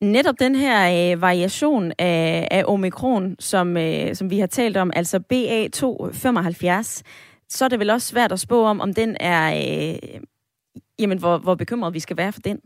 Netop 0.00 0.34
den 0.38 0.54
her 0.54 0.78
øh, 1.12 1.22
variation 1.22 1.92
af, 1.98 2.48
af 2.50 2.64
omikron, 2.66 3.36
som, 3.38 3.76
øh, 3.76 4.14
som 4.14 4.30
vi 4.30 4.38
har 4.38 4.46
talt 4.46 4.76
om, 4.76 4.92
altså 4.96 5.16
BA275, 5.32 7.02
så 7.48 7.64
er 7.64 7.68
det 7.68 7.78
vel 7.78 7.90
også 7.90 8.08
svært 8.08 8.32
at 8.32 8.40
spå 8.40 8.64
om, 8.64 8.80
om 8.80 8.94
den 8.94 9.16
er, 9.20 9.44
øh, 9.56 10.20
jamen 10.98 11.18
hvor, 11.18 11.38
hvor 11.38 11.54
bekymret 11.54 11.94
vi 11.94 12.00
skal 12.00 12.16
være 12.16 12.32
for 12.32 12.40
den. 12.40 12.60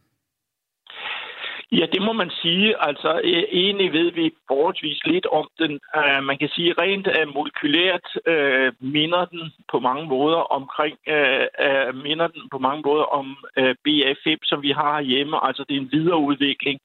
Ja, 1.72 1.87
det 1.92 2.02
må 2.02 2.12
man 2.12 2.31
sige. 2.31 2.83
Altså, 2.88 3.20
øh, 3.24 3.42
egentlig 3.52 3.92
ved 3.92 4.11
vi 4.12 4.35
forholdsvis 4.46 5.07
lidt 5.07 5.26
om 5.26 5.48
den. 5.59 5.81
Uh, 5.96 6.24
man 6.24 6.38
kan 6.38 6.48
sige, 6.48 6.74
rent 6.81 7.07
uh, 7.07 7.35
molekylært 7.35 8.07
uh, 8.33 8.68
minder 8.94 9.24
den 9.24 9.52
på 9.72 9.78
mange 9.78 10.07
måder 10.07 10.40
omkring, 10.59 10.96
uh, 11.16 11.44
uh, 11.66 12.02
minder 12.02 12.26
den 12.26 12.42
på 12.52 12.59
mange 12.59 12.83
måder 12.87 13.04
om 13.04 13.37
uh, 13.61 13.72
BA5, 13.88 14.37
som 14.42 14.62
vi 14.62 14.70
har 14.70 15.00
hjemme. 15.00 15.46
Altså, 15.46 15.64
det 15.68 15.76
er 15.76 15.81
en 15.81 15.92
videreudvikling 15.92 16.81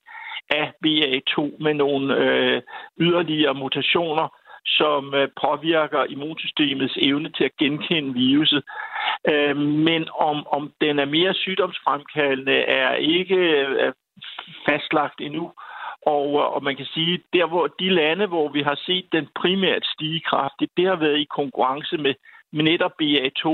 af 0.50 0.72
BA2 0.86 1.64
med 1.64 1.74
nogle 1.74 2.08
uh, 2.24 2.62
yderligere 3.06 3.54
mutationer, 3.54 4.28
som 4.66 5.14
påvirker 5.42 6.04
immunsystemets 6.10 6.98
evne 7.02 7.30
til 7.30 7.44
at 7.44 7.58
genkende 7.60 8.14
viruset. 8.14 8.64
Men 9.60 10.08
om, 10.20 10.48
om 10.48 10.72
den 10.82 11.00
er 11.00 11.06
mere 11.06 11.34
sygdomsfremkaldende, 11.34 12.54
er 12.54 12.94
ikke 12.96 13.94
fastlagt 14.66 15.22
endnu. 15.22 15.52
Og, 16.06 16.28
øh, 16.40 16.56
og 16.56 16.64
man 16.64 16.76
kan 16.76 16.86
sige, 16.86 17.24
der 17.34 17.46
hvor 17.46 17.68
de 17.68 17.90
lande, 17.90 18.26
hvor 18.28 18.50
vi 18.50 18.62
har 18.62 18.80
set 18.86 19.06
den 19.12 19.28
primært 19.36 19.86
stige 19.86 20.20
kraftigt, 20.20 20.72
det 20.78 20.86
har 20.88 20.96
været 20.96 21.20
i 21.20 21.34
konkurrence 21.40 21.98
med, 21.98 22.14
med 22.52 22.64
netop 22.64 22.92
BA2. 23.02 23.46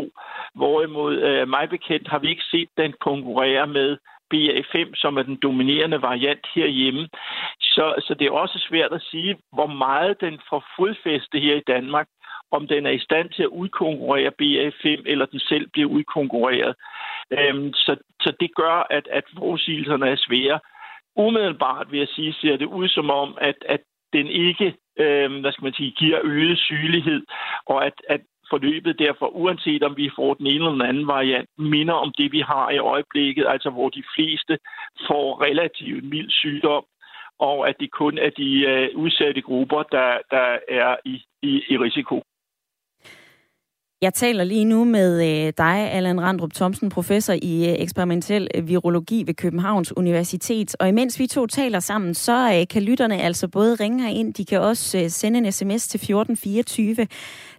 Hvorimod 0.56 1.18
øh, 1.18 1.48
mig 1.48 1.70
bekendt 1.70 2.08
har 2.08 2.20
vi 2.20 2.30
ikke 2.30 2.50
set 2.52 2.70
den 2.78 2.94
konkurrere 3.00 3.68
med 3.68 3.98
BA5, 4.34 4.96
som 4.96 5.18
er 5.18 5.24
den 5.24 5.36
dominerende 5.36 6.02
variant 6.02 6.48
herhjemme. 6.56 7.10
Så, 7.60 7.94
så 8.08 8.14
det 8.14 8.28
er 8.28 8.32
også 8.32 8.66
svært 8.70 8.94
at 8.94 9.02
sige, 9.02 9.38
hvor 9.54 9.68
meget 9.68 10.22
den 10.22 10.40
får 10.50 10.64
fodfæste 10.78 11.40
her 11.40 11.56
i 11.56 11.68
Danmark, 11.68 12.08
om 12.52 12.68
den 12.68 12.86
er 12.86 12.92
i 12.92 13.06
stand 13.08 13.30
til 13.30 13.44
at 13.44 13.56
udkonkurrere 13.62 14.32
BA5, 14.42 15.04
eller 15.06 15.26
den 15.26 15.40
selv 15.40 15.70
bliver 15.74 15.90
udkonkurreret. 15.90 16.76
Øhm, 17.32 17.74
så, 17.74 17.96
så 18.22 18.34
det 18.40 18.56
gør, 18.56 18.88
at, 18.90 19.08
at 19.12 19.24
forudsigelserne 19.34 20.10
er 20.10 20.16
svære. 20.18 20.60
Umiddelbart 21.16 21.92
vil 21.92 22.00
jeg 22.00 22.08
sige, 22.08 22.34
ser 22.34 22.58
det 22.58 22.66
ud 22.66 22.88
som 22.88 23.10
om, 23.10 23.38
at, 23.42 23.56
at 23.66 23.82
den 24.14 24.28
ikke 24.28 24.76
øh, 25.00 25.40
hvad 25.42 25.52
skal 25.52 25.64
man 25.64 25.74
sige, 25.74 25.92
giver 25.92 26.20
øget 26.24 26.60
sygelighed, 26.60 27.22
og 27.66 27.86
at, 27.86 27.94
at 28.10 28.22
forløbet 28.50 29.00
derfor, 29.00 29.28
uanset 29.28 29.84
om 29.84 29.98
vi 29.98 30.10
får 30.16 30.34
den 30.34 30.48
ene 30.48 30.56
eller 30.56 30.72
den 30.72 30.82
anden 30.82 31.08
variant, 31.08 31.50
minder 31.58 31.94
om 31.94 32.14
det, 32.18 32.32
vi 32.32 32.40
har 32.40 32.70
i 32.70 32.78
øjeblikket, 32.78 33.46
altså 33.48 33.70
hvor 33.70 33.90
de 33.90 34.04
fleste 34.16 34.58
får 35.08 35.44
relativt 35.44 36.04
mild 36.04 36.30
sygdom, 36.30 36.86
og 37.40 37.70
at 37.70 37.76
det 37.80 37.92
kun 37.92 38.18
er 38.18 38.30
de 38.30 38.60
øh, 38.72 38.90
udsatte 38.96 39.42
grupper, 39.42 39.84
der, 39.84 40.18
der 40.32 40.58
er 40.68 40.96
i, 41.06 41.24
i, 41.42 41.64
i 41.70 41.78
risiko. 41.78 42.24
Jeg 44.02 44.14
taler 44.14 44.44
lige 44.44 44.66
nu 44.66 44.84
med 44.84 45.46
øh, 45.48 45.54
dig, 45.58 45.92
Allan 45.92 46.22
Randrup 46.22 46.54
Thomsen, 46.54 46.90
professor 46.90 47.34
i 47.42 47.70
øh, 47.70 47.76
eksperimentel 47.80 48.48
øh, 48.56 48.68
virologi 48.68 49.24
ved 49.28 49.34
Københavns 49.34 49.98
Universitet. 49.98 50.76
Og 50.80 50.90
imens 50.90 51.20
vi 51.20 51.28
to 51.28 51.48
taler 51.48 51.80
sammen, 51.80 52.14
så 52.14 52.66
kan 52.70 52.84
lytterne 52.84 53.22
altså 53.22 53.48
både 53.48 53.76
ringe 53.76 54.04
herind, 54.04 54.34
de 54.34 54.46
kan 54.46 54.62
også 54.62 55.06
sende 55.10 55.40
en 55.40 55.52
sms 55.52 55.88
til 55.88 55.98
1424. 55.98 56.96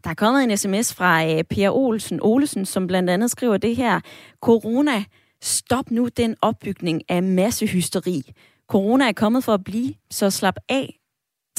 Der 0.05 0.11
er 0.11 0.15
kommet 0.15 0.45
en 0.45 0.57
sms 0.57 0.95
fra 0.95 1.43
Per 1.43 1.71
Olsen 1.71 2.19
Olesen, 2.23 2.67
som 2.67 2.87
blandt 2.87 3.11
andet 3.11 3.31
skriver 3.31 3.57
det 3.57 3.77
her. 3.77 4.01
Corona, 4.41 5.05
stop 5.43 5.91
nu 5.91 6.09
den 6.17 6.37
opbygning 6.43 7.03
af 7.09 7.23
massehysteri. 7.23 8.23
Corona 8.69 9.09
er 9.09 9.13
kommet 9.13 9.45
for 9.45 9.55
at 9.55 9.65
blive, 9.65 9.95
så 10.11 10.31
slap 10.31 10.57
af 10.69 11.00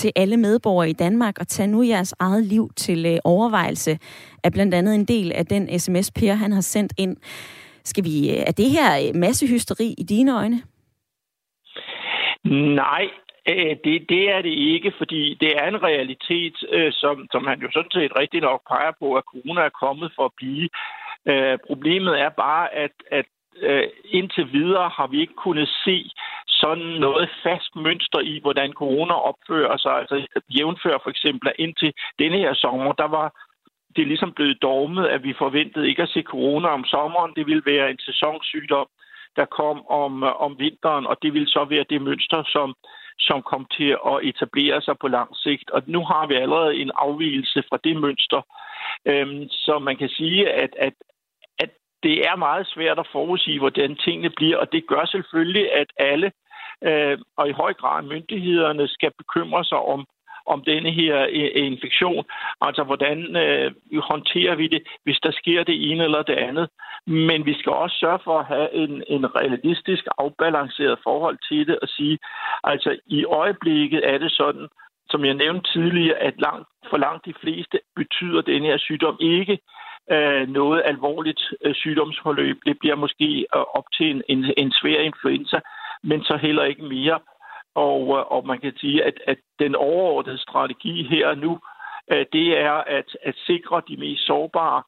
til 0.01 0.11
alle 0.15 0.37
medborgere 0.37 0.89
i 0.89 0.99
Danmark 1.05 1.35
og 1.39 1.47
tag 1.47 1.67
nu 1.67 1.83
jeres 1.83 2.13
eget 2.19 2.45
liv 2.45 2.65
til 2.75 3.05
øh, 3.05 3.17
overvejelse, 3.23 3.91
er 4.43 4.49
blandt 4.55 4.73
andet 4.73 4.95
en 4.95 5.05
del 5.05 5.31
af 5.31 5.45
den 5.45 5.79
sms, 5.79 6.11
Per 6.11 6.33
han 6.33 6.51
har 6.51 6.61
sendt 6.61 6.93
ind. 6.97 7.17
Skal 7.83 8.03
vi, 8.03 8.15
øh, 8.33 8.41
er 8.49 8.53
det 8.61 8.69
her 8.77 8.89
øh, 9.01 9.15
massehysteri 9.23 9.87
i 10.01 10.03
dine 10.13 10.31
øjne? 10.41 10.59
Nej, 12.81 13.05
øh, 13.49 13.73
det, 13.85 13.95
det 14.13 14.23
er 14.35 14.41
det 14.41 14.55
ikke, 14.73 14.91
fordi 14.97 15.37
det 15.41 15.51
er 15.61 15.67
en 15.67 15.83
realitet, 15.83 16.55
øh, 16.71 16.91
som, 17.01 17.15
som 17.31 17.47
han 17.49 17.59
jo 17.61 17.69
sådan 17.73 17.95
set 17.97 18.11
rigtig 18.21 18.41
nok 18.41 18.61
peger 18.71 18.93
på, 18.99 19.07
at 19.19 19.23
corona 19.31 19.61
er 19.61 19.79
kommet 19.83 20.11
for 20.15 20.25
at 20.25 20.37
blive. 20.37 20.69
Problemet 21.67 22.13
er 22.25 22.29
bare, 22.29 22.73
at, 22.73 22.95
at 23.11 23.25
indtil 24.05 24.53
videre 24.53 24.89
har 24.97 25.07
vi 25.07 25.21
ikke 25.21 25.33
kunnet 25.45 25.69
se 25.85 25.97
sådan 26.63 26.91
noget 27.05 27.29
fast 27.43 27.75
mønster 27.75 28.19
i, 28.19 28.39
hvordan 28.41 28.73
corona 28.73 29.13
opfører 29.13 29.77
sig. 29.77 29.93
Altså 30.01 30.15
jævnfør 30.57 30.97
for 31.03 31.09
eksempel, 31.09 31.47
at 31.49 31.55
indtil 31.59 31.93
denne 32.19 32.37
her 32.37 32.53
sommer, 32.53 32.91
der 32.93 33.07
var 33.17 33.27
det 33.95 34.07
ligesom 34.07 34.31
blevet 34.33 34.61
dogmet, 34.61 35.05
at 35.07 35.23
vi 35.23 35.33
forventede 35.37 35.89
ikke 35.89 36.03
at 36.03 36.09
se 36.09 36.21
corona 36.21 36.67
om 36.67 36.85
sommeren. 36.85 37.33
Det 37.35 37.45
ville 37.47 37.65
være 37.65 37.91
en 37.91 37.99
sæsonsygdom, 37.99 38.87
der 39.35 39.45
kom 39.45 39.87
om, 39.87 40.23
om 40.23 40.59
vinteren, 40.59 41.07
og 41.07 41.17
det 41.21 41.33
ville 41.33 41.47
så 41.47 41.65
være 41.69 41.85
det 41.89 42.01
mønster, 42.01 42.43
som, 42.47 42.75
som 43.19 43.41
kom 43.41 43.65
til 43.77 43.97
at 44.11 44.19
etablere 44.23 44.81
sig 44.81 44.95
på 45.01 45.07
lang 45.07 45.29
sigt. 45.35 45.69
Og 45.69 45.83
nu 45.85 46.05
har 46.05 46.27
vi 46.27 46.35
allerede 46.35 46.75
en 46.75 46.91
afvielse 46.95 47.63
fra 47.69 47.77
det 47.83 47.95
mønster. 47.97 48.41
Øhm, 49.05 49.49
så 49.49 49.79
man 49.79 49.97
kan 49.97 50.09
sige, 50.09 50.49
at, 50.49 50.69
at, 50.77 50.93
at 51.59 51.69
det 52.03 52.27
er 52.29 52.35
meget 52.35 52.67
svært 52.67 52.99
at 52.99 53.11
forudsige, 53.11 53.59
hvordan 53.59 53.95
tingene 53.95 54.29
bliver, 54.29 54.57
og 54.57 54.71
det 54.71 54.87
gør 54.87 55.05
selvfølgelig, 55.05 55.73
at 55.73 55.87
alle 55.97 56.31
øh, 56.83 57.17
og 57.37 57.49
i 57.49 57.51
høj 57.51 57.73
grad 57.73 58.03
myndighederne 58.03 58.87
skal 58.87 59.11
bekymre 59.17 59.63
sig 59.65 59.77
om, 59.77 60.05
om 60.45 60.63
denne 60.63 60.91
her 60.91 61.21
øh, 61.21 61.51
infektion. 61.55 62.25
Altså, 62.61 62.83
hvordan 62.83 63.35
øh, 63.35 63.71
håndterer 64.11 64.55
vi 64.55 64.67
det, 64.67 64.81
hvis 65.03 65.19
der 65.23 65.31
sker 65.31 65.63
det 65.63 65.91
ene 65.91 66.03
eller 66.03 66.21
det 66.21 66.37
andet. 66.47 66.69
Men 67.07 67.45
vi 67.45 67.53
skal 67.59 67.71
også 67.71 67.97
sørge 67.99 68.19
for 68.23 68.39
at 68.39 68.45
have 68.45 68.73
en, 68.73 69.03
en 69.07 69.35
realistisk, 69.35 70.03
afbalanceret 70.17 70.99
forhold 71.03 71.37
til 71.49 71.67
det 71.67 71.79
og 71.79 71.87
sige, 71.87 72.19
altså 72.63 72.97
i 73.07 73.25
øjeblikket 73.25 74.01
er 74.13 74.17
det 74.17 74.31
sådan, 74.31 74.67
som 75.09 75.25
jeg 75.25 75.33
nævnte 75.33 75.71
tidligere, 75.71 76.17
at 76.17 76.33
langt, 76.37 76.67
for 76.89 76.97
langt 76.97 77.25
de 77.25 77.33
fleste 77.41 77.79
betyder 77.95 78.41
denne 78.41 78.67
her 78.67 78.77
sygdom 78.77 79.17
ikke 79.19 79.59
øh, 80.11 80.49
noget 80.49 80.81
alvorligt 80.85 81.41
øh, 81.65 81.75
sygdomsforløb. 81.75 82.57
Det 82.65 82.79
bliver 82.79 82.95
måske 82.95 83.45
øh, 83.55 83.61
op 83.77 83.87
til 83.97 84.09
en, 84.11 84.21
en, 84.29 84.53
en 84.57 84.71
svær 84.71 84.99
influenza, 84.99 85.59
men 86.03 86.23
så 86.23 86.37
heller 86.37 86.63
ikke 86.63 86.83
mere. 86.83 87.19
Og, 87.75 88.01
øh, 88.17 88.31
og 88.31 88.47
man 88.47 88.59
kan 88.59 88.73
sige, 88.77 89.03
at, 89.03 89.13
at 89.27 89.37
den 89.59 89.75
overordnede 89.75 90.37
strategi 90.37 91.03
her 91.03 91.27
og 91.27 91.37
nu, 91.37 91.59
øh, 92.11 92.25
det 92.33 92.59
er 92.59 92.71
at, 92.71 93.17
at 93.23 93.35
sikre 93.45 93.81
de 93.87 93.97
mest 93.97 94.27
sårbare, 94.27 94.83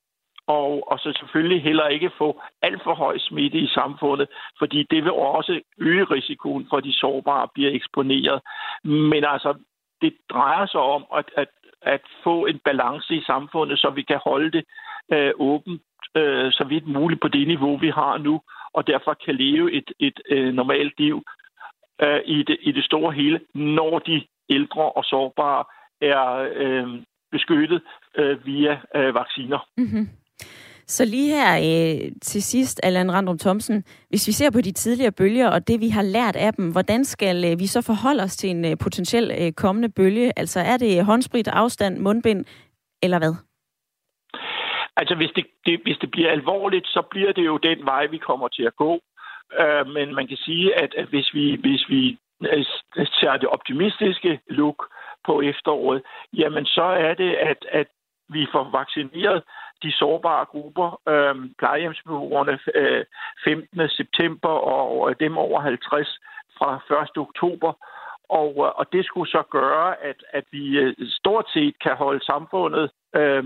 og, 0.47 0.91
og 0.91 0.99
så 0.99 1.13
selvfølgelig 1.19 1.63
heller 1.63 1.87
ikke 1.87 2.11
få 2.17 2.41
alt 2.61 2.83
for 2.83 2.93
høj 2.93 3.17
smitte 3.17 3.57
i 3.57 3.67
samfundet, 3.67 4.27
fordi 4.59 4.87
det 4.91 5.03
vil 5.03 5.11
også 5.11 5.61
øge 5.77 6.03
risikoen 6.03 6.67
for, 6.69 6.77
at 6.77 6.83
de 6.83 6.93
sårbare 6.93 7.47
bliver 7.53 7.71
eksponeret. 7.71 8.41
Men 8.83 9.23
altså, 9.25 9.53
det 10.01 10.13
drejer 10.29 10.65
sig 10.65 10.81
om 10.81 11.05
at, 11.15 11.25
at, 11.37 11.47
at 11.81 12.01
få 12.23 12.45
en 12.45 12.59
balance 12.65 13.15
i 13.15 13.23
samfundet, 13.23 13.79
så 13.79 13.89
vi 13.89 14.01
kan 14.01 14.19
holde 14.23 14.51
det 14.51 14.63
øh, 15.11 15.31
åbent 15.35 15.81
øh, 16.15 16.51
så 16.51 16.65
vidt 16.69 16.87
muligt 16.87 17.21
på 17.21 17.27
det 17.27 17.47
niveau, 17.47 17.77
vi 17.77 17.89
har 17.89 18.17
nu, 18.17 18.41
og 18.73 18.87
derfor 18.87 19.13
kan 19.25 19.35
leve 19.35 19.71
et, 19.71 19.91
et 19.99 20.19
øh, 20.29 20.53
normalt 20.53 20.99
liv 20.99 21.23
øh, 22.01 22.19
i, 22.25 22.43
det, 22.43 22.57
i 22.61 22.71
det 22.71 22.85
store 22.85 23.13
hele, 23.13 23.39
når 23.55 23.99
de 23.99 24.25
ældre 24.49 24.91
og 24.91 25.03
sårbare 25.03 25.63
er 26.01 26.49
øh, 26.55 26.87
beskyttet 27.31 27.81
øh, 28.17 28.45
via 28.45 28.73
øh, 28.95 29.15
vacciner. 29.15 29.67
Mm-hmm. 29.77 30.09
Så 30.87 31.05
lige 31.05 31.35
her 31.35 31.51
øh, 31.55 32.11
til 32.21 32.43
sidst, 32.43 32.79
Allan 32.83 33.11
Randrup 33.11 33.39
Thomsen, 33.39 33.83
hvis 34.09 34.27
vi 34.27 34.31
ser 34.31 34.51
på 34.51 34.61
de 34.61 34.71
tidligere 34.71 35.11
bølger 35.11 35.49
og 35.49 35.67
det, 35.67 35.79
vi 35.79 35.89
har 35.89 36.01
lært 36.01 36.35
af 36.35 36.53
dem, 36.53 36.71
hvordan 36.71 37.05
skal 37.05 37.45
øh, 37.51 37.59
vi 37.59 37.67
så 37.67 37.81
forholde 37.81 38.23
os 38.23 38.35
til 38.35 38.49
en 38.49 38.65
øh, 38.65 38.77
potentiel 38.77 39.31
øh, 39.39 39.51
kommende 39.51 39.89
bølge? 39.89 40.39
Altså 40.39 40.59
er 40.59 40.77
det 40.77 41.05
håndsprit, 41.05 41.47
afstand, 41.47 41.97
mundbind 41.97 42.45
eller 43.03 43.17
hvad? 43.19 43.33
Altså, 44.97 45.15
hvis 45.15 45.31
det, 45.35 45.45
det, 45.65 45.79
hvis 45.83 45.97
det 45.97 46.11
bliver 46.11 46.31
alvorligt, 46.31 46.87
så 46.87 47.01
bliver 47.11 47.31
det 47.31 47.45
jo 47.45 47.57
den 47.57 47.85
vej, 47.85 48.05
vi 48.05 48.17
kommer 48.17 48.47
til 48.47 48.63
at 48.63 48.75
gå. 48.75 48.99
Øh, 49.59 49.87
men 49.87 50.15
man 50.15 50.27
kan 50.27 50.37
sige, 50.37 50.75
at, 50.75 50.93
at 50.93 51.05
hvis 51.05 51.33
vi, 51.33 51.55
hvis 51.55 51.89
vi 51.89 52.17
øh, 52.41 52.65
tager 53.21 53.37
det 53.37 53.49
optimistiske 53.49 54.39
look 54.49 54.89
på 55.25 55.41
efteråret, 55.41 56.03
jamen 56.33 56.65
så 56.65 56.83
er 56.83 57.13
det, 57.13 57.33
at, 57.33 57.65
at 57.71 57.87
vi 58.29 58.47
får 58.51 58.69
vaccineret 58.71 59.43
de 59.83 59.91
sårbare 59.91 60.45
grupper, 60.45 61.01
øh, 61.09 61.35
plejehjemsbeboerne 61.59 62.59
øh, 62.75 63.05
15. 63.43 63.89
september 63.89 64.49
og 64.49 65.19
dem 65.19 65.37
over 65.37 65.61
50 65.61 66.19
fra 66.57 67.01
1. 67.03 67.17
oktober. 67.17 67.73
Og, 68.29 68.49
øh, 68.57 68.71
og 68.79 68.85
det 68.93 69.05
skulle 69.05 69.29
så 69.31 69.43
gøre, 69.51 70.03
at, 70.03 70.23
at 70.29 70.43
vi 70.51 70.77
øh, 70.77 70.95
stort 71.09 71.45
set 71.53 71.75
kan 71.79 71.95
holde 71.95 72.25
samfundet 72.25 72.91
øh, 73.15 73.43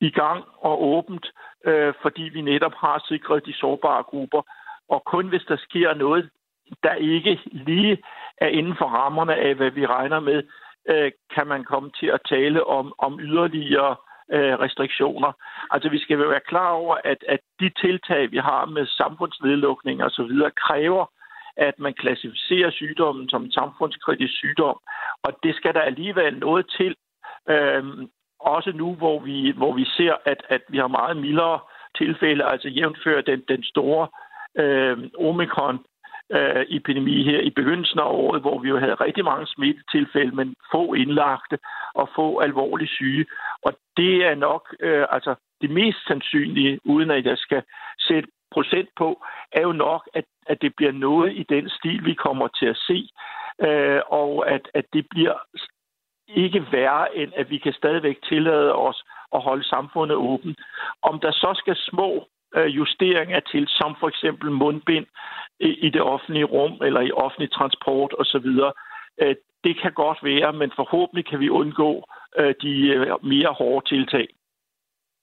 i 0.00 0.10
gang 0.10 0.44
og 0.56 0.84
åbent, 0.84 1.26
øh, 1.64 1.94
fordi 2.02 2.22
vi 2.22 2.40
netop 2.40 2.74
har 2.74 3.04
sikret 3.08 3.46
de 3.46 3.54
sårbare 3.54 4.02
grupper. 4.02 4.42
Og 4.88 5.04
kun 5.04 5.28
hvis 5.28 5.44
der 5.48 5.56
sker 5.56 5.94
noget, 5.94 6.30
der 6.82 6.94
ikke 6.94 7.40
lige 7.44 7.98
er 8.38 8.48
inden 8.48 8.76
for 8.78 8.84
rammerne 8.86 9.34
af, 9.34 9.54
hvad 9.54 9.70
vi 9.70 9.86
regner 9.86 10.20
med, 10.20 10.42
øh, 10.88 11.12
kan 11.34 11.46
man 11.46 11.64
komme 11.64 11.90
til 12.00 12.06
at 12.06 12.20
tale 12.28 12.66
om, 12.66 12.94
om 12.98 13.20
yderligere 13.20 13.96
øh, 14.32 14.54
restriktioner. 14.64 15.32
Altså 15.70 15.88
vi 15.88 15.98
skal 15.98 16.18
være 16.18 16.40
klar 16.48 16.70
over, 16.70 16.96
at, 17.04 17.24
at 17.28 17.40
de 17.60 17.70
tiltag, 17.80 18.30
vi 18.30 18.36
har 18.36 18.64
med 18.64 18.86
samfundsnedlukning 18.86 20.02
og 20.02 20.10
så 20.10 20.22
videre, 20.22 20.50
kræver, 20.50 21.06
at 21.56 21.78
man 21.78 21.94
klassificerer 21.94 22.70
sygdommen 22.70 23.28
som 23.28 23.44
en 23.44 23.52
samfundskritisk 23.52 24.34
sygdom. 24.34 24.78
Og 25.22 25.32
det 25.42 25.56
skal 25.56 25.74
der 25.74 25.80
alligevel 25.80 26.38
noget 26.38 26.66
til. 26.78 26.96
Øhm, 27.48 28.08
også 28.46 28.72
nu, 28.74 28.94
hvor 28.94 29.18
vi, 29.20 29.52
hvor 29.56 29.72
vi 29.72 29.84
ser, 29.84 30.14
at, 30.24 30.40
at 30.48 30.62
vi 30.68 30.78
har 30.78 30.88
meget 30.88 31.16
mildere 31.16 31.58
tilfælde, 31.98 32.44
altså 32.44 32.68
jævnfør 32.68 33.20
den, 33.20 33.42
den 33.48 33.62
store 33.62 34.08
øh, 34.58 34.98
omikron 35.18 35.78
øh, 36.32 36.64
epidemi 36.68 37.24
her 37.24 37.40
i 37.40 37.50
begyndelsen 37.50 37.98
af 37.98 38.04
året, 38.04 38.40
hvor 38.40 38.58
vi 38.58 38.68
jo 38.68 38.78
havde 38.78 38.94
rigtig 38.94 39.24
mange 39.24 39.46
smittetilfælde, 39.46 40.36
men 40.36 40.54
få 40.72 40.94
indlagte 40.94 41.58
og 41.94 42.08
få 42.16 42.38
alvorligt 42.38 42.90
syge. 42.90 43.26
Og 43.62 43.72
det 43.96 44.26
er 44.26 44.34
nok 44.34 44.74
øh, 44.80 45.06
altså 45.10 45.34
det 45.60 45.70
mest 45.70 45.98
sandsynlige, 46.06 46.80
uden 46.84 47.10
at 47.10 47.24
jeg 47.24 47.38
skal 47.38 47.62
sætte 47.98 48.28
procent 48.50 48.88
på, 48.96 49.24
er 49.52 49.62
jo 49.62 49.72
nok, 49.72 50.08
at, 50.14 50.24
at 50.46 50.62
det 50.62 50.72
bliver 50.76 50.92
noget 50.92 51.36
i 51.36 51.42
den 51.48 51.68
stil, 51.68 52.04
vi 52.04 52.14
kommer 52.14 52.48
til 52.48 52.66
at 52.66 52.76
se. 52.76 53.08
øh, 53.66 54.00
og 54.06 54.50
at, 54.50 54.68
at 54.74 54.84
det 54.92 55.06
bliver 55.10 55.34
ikke 56.28 56.66
værre, 56.72 57.16
end 57.16 57.32
at 57.36 57.50
vi 57.50 57.58
kan 57.58 57.72
stadigvæk 57.72 58.16
tillade 58.28 58.74
os 58.74 59.04
at 59.34 59.42
holde 59.42 59.64
samfundet 59.64 60.16
åbent. 60.16 60.58
Om 61.02 61.20
der 61.20 61.30
så 61.30 61.54
skal 61.56 61.76
små 61.76 62.28
øh, 62.56 62.76
justeringer 62.76 63.40
til, 63.40 63.68
som 63.68 63.96
for 64.00 64.08
eksempel 64.08 64.50
mundbind 64.50 65.06
i 65.60 65.90
det 65.90 66.02
offentlige 66.02 66.44
rum 66.44 66.72
eller 66.82 67.00
i 67.00 67.12
offentlig 67.12 67.50
transport 67.52 68.14
osv., 68.18 68.46
øh, 69.22 69.34
det 69.64 69.80
kan 69.82 69.92
godt 69.92 70.18
være, 70.22 70.52
men 70.52 70.72
forhåbentlig 70.76 71.26
kan 71.26 71.40
vi 71.40 71.48
undgå 71.48 72.04
øh, 72.38 72.54
de 72.62 72.72
mere 73.22 73.52
hårde 73.52 73.88
tiltag. 73.88 74.28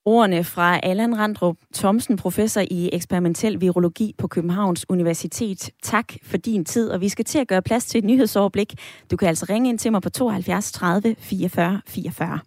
Ordene 0.05 0.43
fra 0.43 0.79
Allan 0.83 1.17
Randrup 1.19 1.57
Thomsen, 1.73 2.17
professor 2.17 2.61
i 2.71 2.89
eksperimentel 2.93 3.61
virologi 3.61 4.15
på 4.17 4.27
Københavns 4.27 4.89
Universitet. 4.89 5.69
Tak 5.83 6.13
for 6.23 6.37
din 6.37 6.65
tid, 6.65 6.89
og 6.89 7.01
vi 7.01 7.09
skal 7.09 7.25
til 7.25 7.39
at 7.39 7.47
gøre 7.47 7.61
plads 7.61 7.85
til 7.85 7.97
et 7.97 8.03
nyhedsoverblik. 8.03 8.73
Du 9.11 9.17
kan 9.17 9.27
altså 9.27 9.45
ringe 9.49 9.69
ind 9.69 9.79
til 9.79 9.91
mig 9.91 10.01
på 10.01 10.09
72 10.09 10.71
30 10.71 11.15
44 11.19 11.81
44. 11.87 12.39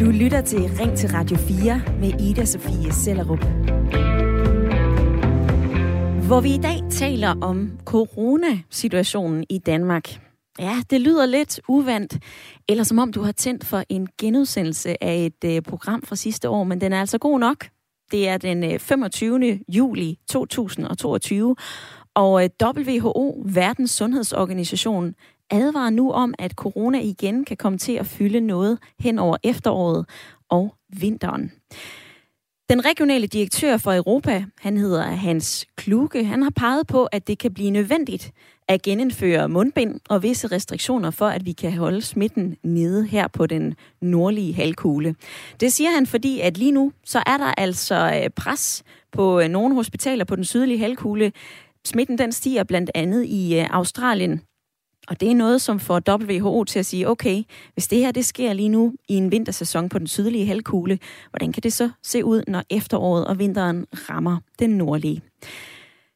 Du 0.00 0.10
lytter 0.10 0.40
til 0.40 0.60
Ring 0.80 0.96
til 0.96 1.10
Radio 1.10 1.36
4 1.36 1.82
med 2.00 2.20
Ida 2.20 2.44
Sofie 2.44 2.92
Sellerup. 2.92 3.44
Hvor 6.26 6.40
vi 6.40 6.54
i 6.54 6.58
dag 6.58 6.80
taler 6.90 7.34
om 7.40 7.78
coronasituationen 7.84 9.44
i 9.50 9.58
Danmark. 9.58 10.23
Ja, 10.58 10.82
det 10.90 11.00
lyder 11.00 11.26
lidt 11.26 11.60
uvandt, 11.68 12.18
eller 12.68 12.84
som 12.84 12.98
om 12.98 13.12
du 13.12 13.22
har 13.22 13.32
tændt 13.32 13.64
for 13.64 13.84
en 13.88 14.08
genudsendelse 14.18 15.04
af 15.04 15.26
et 15.26 15.50
øh, 15.50 15.62
program 15.62 16.02
fra 16.02 16.16
sidste 16.16 16.48
år, 16.48 16.64
men 16.64 16.80
den 16.80 16.92
er 16.92 17.00
altså 17.00 17.18
god 17.18 17.38
nok. 17.38 17.66
Det 18.10 18.28
er 18.28 18.38
den 18.38 18.64
øh, 18.64 18.78
25. 18.78 19.60
Juli 19.68 20.18
2022, 20.30 21.56
og 22.14 22.44
øh, 22.44 22.50
WHO, 22.62 23.42
Verdens 23.46 23.90
Sundhedsorganisation, 23.90 25.14
advarer 25.50 25.90
nu 25.90 26.12
om, 26.12 26.34
at 26.38 26.52
corona 26.52 27.00
igen 27.00 27.44
kan 27.44 27.56
komme 27.56 27.78
til 27.78 27.92
at 27.92 28.06
fylde 28.06 28.40
noget 28.40 28.78
hen 28.98 29.18
over 29.18 29.36
efteråret 29.42 30.06
og 30.48 30.74
vinteren. 31.00 31.52
Den 32.70 32.84
regionale 32.84 33.26
direktør 33.26 33.76
for 33.76 33.94
Europa, 33.94 34.44
han 34.60 34.76
hedder 34.76 35.02
Hans 35.02 35.66
Kluge, 35.76 36.24
han 36.24 36.42
har 36.42 36.50
peget 36.56 36.86
på, 36.86 37.04
at 37.04 37.26
det 37.26 37.38
kan 37.38 37.54
blive 37.54 37.70
nødvendigt 37.70 38.32
at 38.68 38.82
genindføre 38.82 39.48
mundbind 39.48 40.00
og 40.08 40.22
visse 40.22 40.46
restriktioner 40.46 41.10
for, 41.10 41.26
at 41.26 41.46
vi 41.46 41.52
kan 41.52 41.72
holde 41.72 42.02
smitten 42.02 42.56
nede 42.62 43.06
her 43.06 43.28
på 43.28 43.46
den 43.46 43.74
nordlige 44.02 44.54
halvkugle. 44.54 45.14
Det 45.60 45.72
siger 45.72 45.90
han, 45.90 46.06
fordi 46.06 46.40
at 46.40 46.58
lige 46.58 46.72
nu, 46.72 46.92
så 47.04 47.22
er 47.26 47.36
der 47.36 47.54
altså 47.56 48.20
øh, 48.22 48.30
pres 48.30 48.82
på 49.12 49.40
øh, 49.40 49.48
nogle 49.48 49.74
hospitaler 49.74 50.24
på 50.24 50.36
den 50.36 50.44
sydlige 50.44 50.78
halvkugle. 50.78 51.32
Smitten 51.84 52.18
den 52.18 52.32
stiger 52.32 52.64
blandt 52.64 52.90
andet 52.94 53.24
i 53.24 53.58
øh, 53.60 53.66
Australien, 53.70 54.40
og 55.08 55.20
det 55.20 55.30
er 55.30 55.34
noget, 55.34 55.60
som 55.60 55.80
får 55.80 56.00
WHO 56.08 56.64
til 56.64 56.78
at 56.78 56.86
sige, 56.86 57.08
okay, 57.08 57.42
hvis 57.72 57.88
det 57.88 57.98
her 57.98 58.12
det 58.12 58.24
sker 58.24 58.52
lige 58.52 58.68
nu 58.68 58.94
i 59.08 59.14
en 59.14 59.32
vintersæson 59.32 59.88
på 59.88 59.98
den 59.98 60.06
sydlige 60.06 60.46
halvkugle, 60.46 60.98
hvordan 61.30 61.52
kan 61.52 61.62
det 61.62 61.72
så 61.72 61.90
se 62.02 62.24
ud, 62.24 62.42
når 62.48 62.62
efteråret 62.70 63.26
og 63.26 63.38
vinteren 63.38 63.86
rammer 64.10 64.38
den 64.58 64.70
nordlige? 64.70 65.22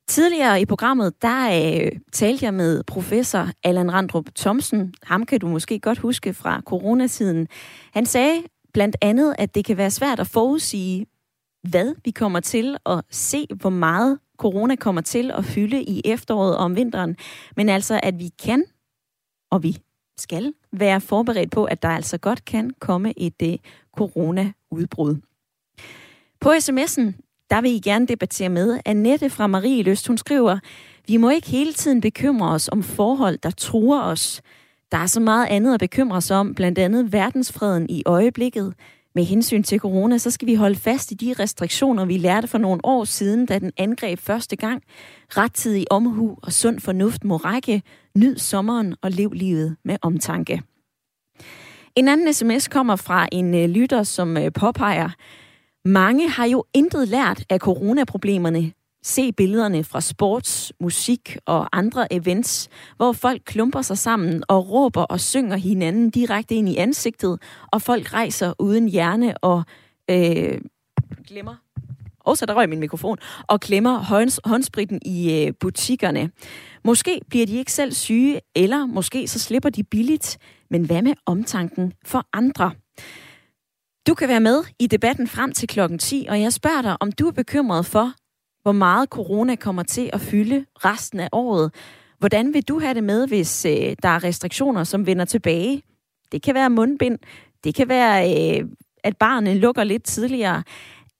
Tidligere 0.08 0.60
i 0.60 0.64
programmet, 0.64 1.22
der 1.22 1.48
øh, 1.48 1.92
talte 2.12 2.44
jeg 2.44 2.54
med 2.54 2.82
professor 2.84 3.48
Allan 3.64 3.92
Randrup 3.92 4.24
Thomsen. 4.36 4.94
Ham 5.02 5.26
kan 5.26 5.40
du 5.40 5.48
måske 5.48 5.80
godt 5.80 5.98
huske 5.98 6.34
fra 6.34 6.60
coronatiden. 6.66 7.48
Han 7.92 8.06
sagde 8.06 8.42
blandt 8.72 8.96
andet, 9.00 9.34
at 9.38 9.54
det 9.54 9.64
kan 9.64 9.76
være 9.76 9.90
svært 9.90 10.20
at 10.20 10.26
forudsige, 10.26 11.06
hvad 11.68 11.94
vi 12.04 12.10
kommer 12.10 12.40
til 12.40 12.76
at 12.86 13.02
se, 13.10 13.46
hvor 13.60 13.70
meget 13.70 14.18
corona 14.38 14.76
kommer 14.76 15.00
til 15.00 15.30
at 15.30 15.44
fylde 15.44 15.82
i 15.82 16.02
efteråret 16.04 16.56
og 16.56 16.64
om 16.64 16.76
vinteren, 16.76 17.16
men 17.56 17.68
altså, 17.68 18.00
at 18.02 18.18
vi 18.18 18.28
kan 18.44 18.64
og 19.50 19.62
vi 19.62 19.78
skal 20.18 20.52
være 20.72 21.00
forberedt 21.00 21.50
på, 21.50 21.64
at 21.64 21.82
der 21.82 21.88
altså 21.88 22.18
godt 22.18 22.44
kan 22.44 22.70
komme 22.80 23.12
et 23.16 23.42
uh, 23.42 23.54
corona-udbrud. 23.96 25.16
På 26.40 26.50
sms'en, 26.50 27.12
der 27.50 27.60
vil 27.60 27.70
I 27.70 27.78
gerne 27.78 28.06
debattere 28.06 28.48
med. 28.48 28.80
Annette 28.84 29.30
fra 29.30 29.46
Marie 29.46 29.82
Løst, 29.82 30.06
hun 30.06 30.18
skriver, 30.18 30.58
vi 31.06 31.16
må 31.16 31.30
ikke 31.30 31.50
hele 31.50 31.72
tiden 31.72 32.00
bekymre 32.00 32.50
os 32.50 32.68
om 32.68 32.82
forhold, 32.82 33.38
der 33.38 33.50
truer 33.50 34.02
os. 34.02 34.42
Der 34.92 34.98
er 34.98 35.06
så 35.06 35.20
meget 35.20 35.46
andet 35.46 35.74
at 35.74 35.80
bekymre 35.80 36.22
sig 36.22 36.36
om, 36.36 36.54
blandt 36.54 36.78
andet 36.78 37.12
verdensfreden 37.12 37.90
i 37.90 38.02
øjeblikket. 38.06 38.74
Med 39.18 39.24
hensyn 39.24 39.62
til 39.62 39.78
corona, 39.78 40.18
så 40.18 40.30
skal 40.30 40.48
vi 40.48 40.54
holde 40.54 40.76
fast 40.76 41.10
i 41.10 41.14
de 41.14 41.34
restriktioner, 41.38 42.04
vi 42.04 42.16
lærte 42.16 42.48
for 42.48 42.58
nogle 42.58 42.80
år 42.84 43.04
siden, 43.04 43.46
da 43.46 43.58
den 43.58 43.72
angreb 43.76 44.18
første 44.18 44.56
gang. 44.56 44.82
Rettidig 45.28 45.92
omhu 45.92 46.38
og 46.42 46.52
sund 46.52 46.80
fornuft 46.80 47.24
må 47.24 47.36
række. 47.36 47.82
Nyd 48.16 48.36
sommeren 48.36 48.94
og 49.02 49.10
lev 49.10 49.32
livet 49.32 49.76
med 49.84 49.96
omtanke. 50.02 50.62
En 51.96 52.08
anden 52.08 52.34
sms 52.34 52.68
kommer 52.68 52.96
fra 52.96 53.28
en 53.32 53.54
øh, 53.54 53.68
lytter, 53.68 54.02
som 54.02 54.36
øh, 54.36 54.52
påpeger, 54.52 55.10
mange 55.84 56.28
har 56.28 56.46
jo 56.46 56.64
intet 56.74 57.08
lært 57.08 57.44
af 57.50 57.58
coronaproblemerne. 57.58 58.72
Se 59.02 59.32
billederne 59.32 59.84
fra 59.84 60.00
sports, 60.00 60.72
musik 60.80 61.36
og 61.46 61.76
andre 61.76 62.12
events, 62.12 62.68
hvor 62.96 63.12
folk 63.12 63.42
klumper 63.44 63.82
sig 63.82 63.98
sammen 63.98 64.42
og 64.48 64.70
råber 64.70 65.02
og 65.02 65.20
synger 65.20 65.56
hinanden 65.56 66.10
direkte 66.10 66.54
ind 66.54 66.68
i 66.68 66.76
ansigtet, 66.76 67.42
og 67.72 67.82
folk 67.82 68.12
rejser 68.14 68.52
uden 68.58 68.88
hjerne 68.88 69.38
og 69.38 69.64
øh, 70.10 70.60
glemmer 71.26 71.54
og 72.28 72.38
så 72.38 72.46
der 72.46 72.54
røg 72.54 72.68
min 72.68 72.80
mikrofon, 72.80 73.18
og 73.46 73.60
klemmer 73.60 73.98
hånds, 73.98 74.40
håndspritten 74.44 75.00
i 75.04 75.44
øh, 75.44 75.52
butikkerne. 75.60 76.30
Måske 76.84 77.20
bliver 77.28 77.46
de 77.46 77.56
ikke 77.56 77.72
selv 77.72 77.92
syge, 77.92 78.40
eller 78.56 78.86
måske 78.86 79.28
så 79.28 79.38
slipper 79.38 79.70
de 79.70 79.84
billigt. 79.84 80.38
Men 80.70 80.84
hvad 80.84 81.02
med 81.02 81.14
omtanken 81.26 81.92
for 82.06 82.26
andre? 82.32 82.72
Du 84.06 84.14
kan 84.14 84.28
være 84.28 84.40
med 84.40 84.64
i 84.78 84.86
debatten 84.86 85.28
frem 85.28 85.52
til 85.52 85.68
klokken 85.68 85.98
10, 85.98 86.26
og 86.28 86.40
jeg 86.40 86.52
spørger 86.52 86.82
dig, 86.82 86.96
om 87.00 87.12
du 87.12 87.26
er 87.26 87.32
bekymret 87.32 87.86
for, 87.86 88.12
hvor 88.62 88.72
meget 88.72 89.08
corona 89.08 89.56
kommer 89.56 89.82
til 89.82 90.10
at 90.12 90.20
fylde 90.20 90.64
resten 90.84 91.20
af 91.20 91.28
året. 91.32 91.74
Hvordan 92.18 92.54
vil 92.54 92.62
du 92.62 92.80
have 92.80 92.94
det 92.94 93.04
med, 93.04 93.28
hvis 93.28 93.64
øh, 93.64 93.96
der 94.02 94.08
er 94.08 94.24
restriktioner, 94.24 94.84
som 94.84 95.06
vender 95.06 95.24
tilbage? 95.24 95.82
Det 96.32 96.42
kan 96.42 96.54
være 96.54 96.70
mundbind, 96.70 97.18
det 97.64 97.74
kan 97.74 97.88
være, 97.88 98.34
øh, 98.60 98.68
at 99.04 99.16
barnet 99.16 99.56
lukker 99.56 99.84
lidt 99.84 100.04
tidligere. 100.04 100.62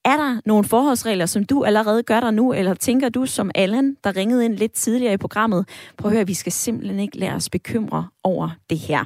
Er 0.04 0.16
der 0.16 0.40
nogle 0.46 0.64
forholdsregler, 0.64 1.26
som 1.26 1.44
du 1.44 1.64
allerede 1.64 2.02
gør 2.02 2.20
der 2.20 2.30
nu, 2.30 2.52
eller 2.52 2.74
tænker 2.74 3.08
du 3.08 3.26
som 3.26 3.50
Allan, 3.54 3.96
der 4.04 4.16
ringede 4.16 4.44
ind 4.44 4.56
lidt 4.56 4.72
tidligere 4.72 5.12
i 5.12 5.16
programmet, 5.16 5.68
prøv 5.96 6.10
at 6.10 6.16
høre, 6.16 6.26
vi 6.26 6.34
skal 6.34 6.52
simpelthen 6.52 7.00
ikke 7.00 7.18
lade 7.18 7.32
os 7.32 7.50
bekymre 7.50 8.08
over 8.24 8.50
det 8.70 8.78
her. 8.78 9.04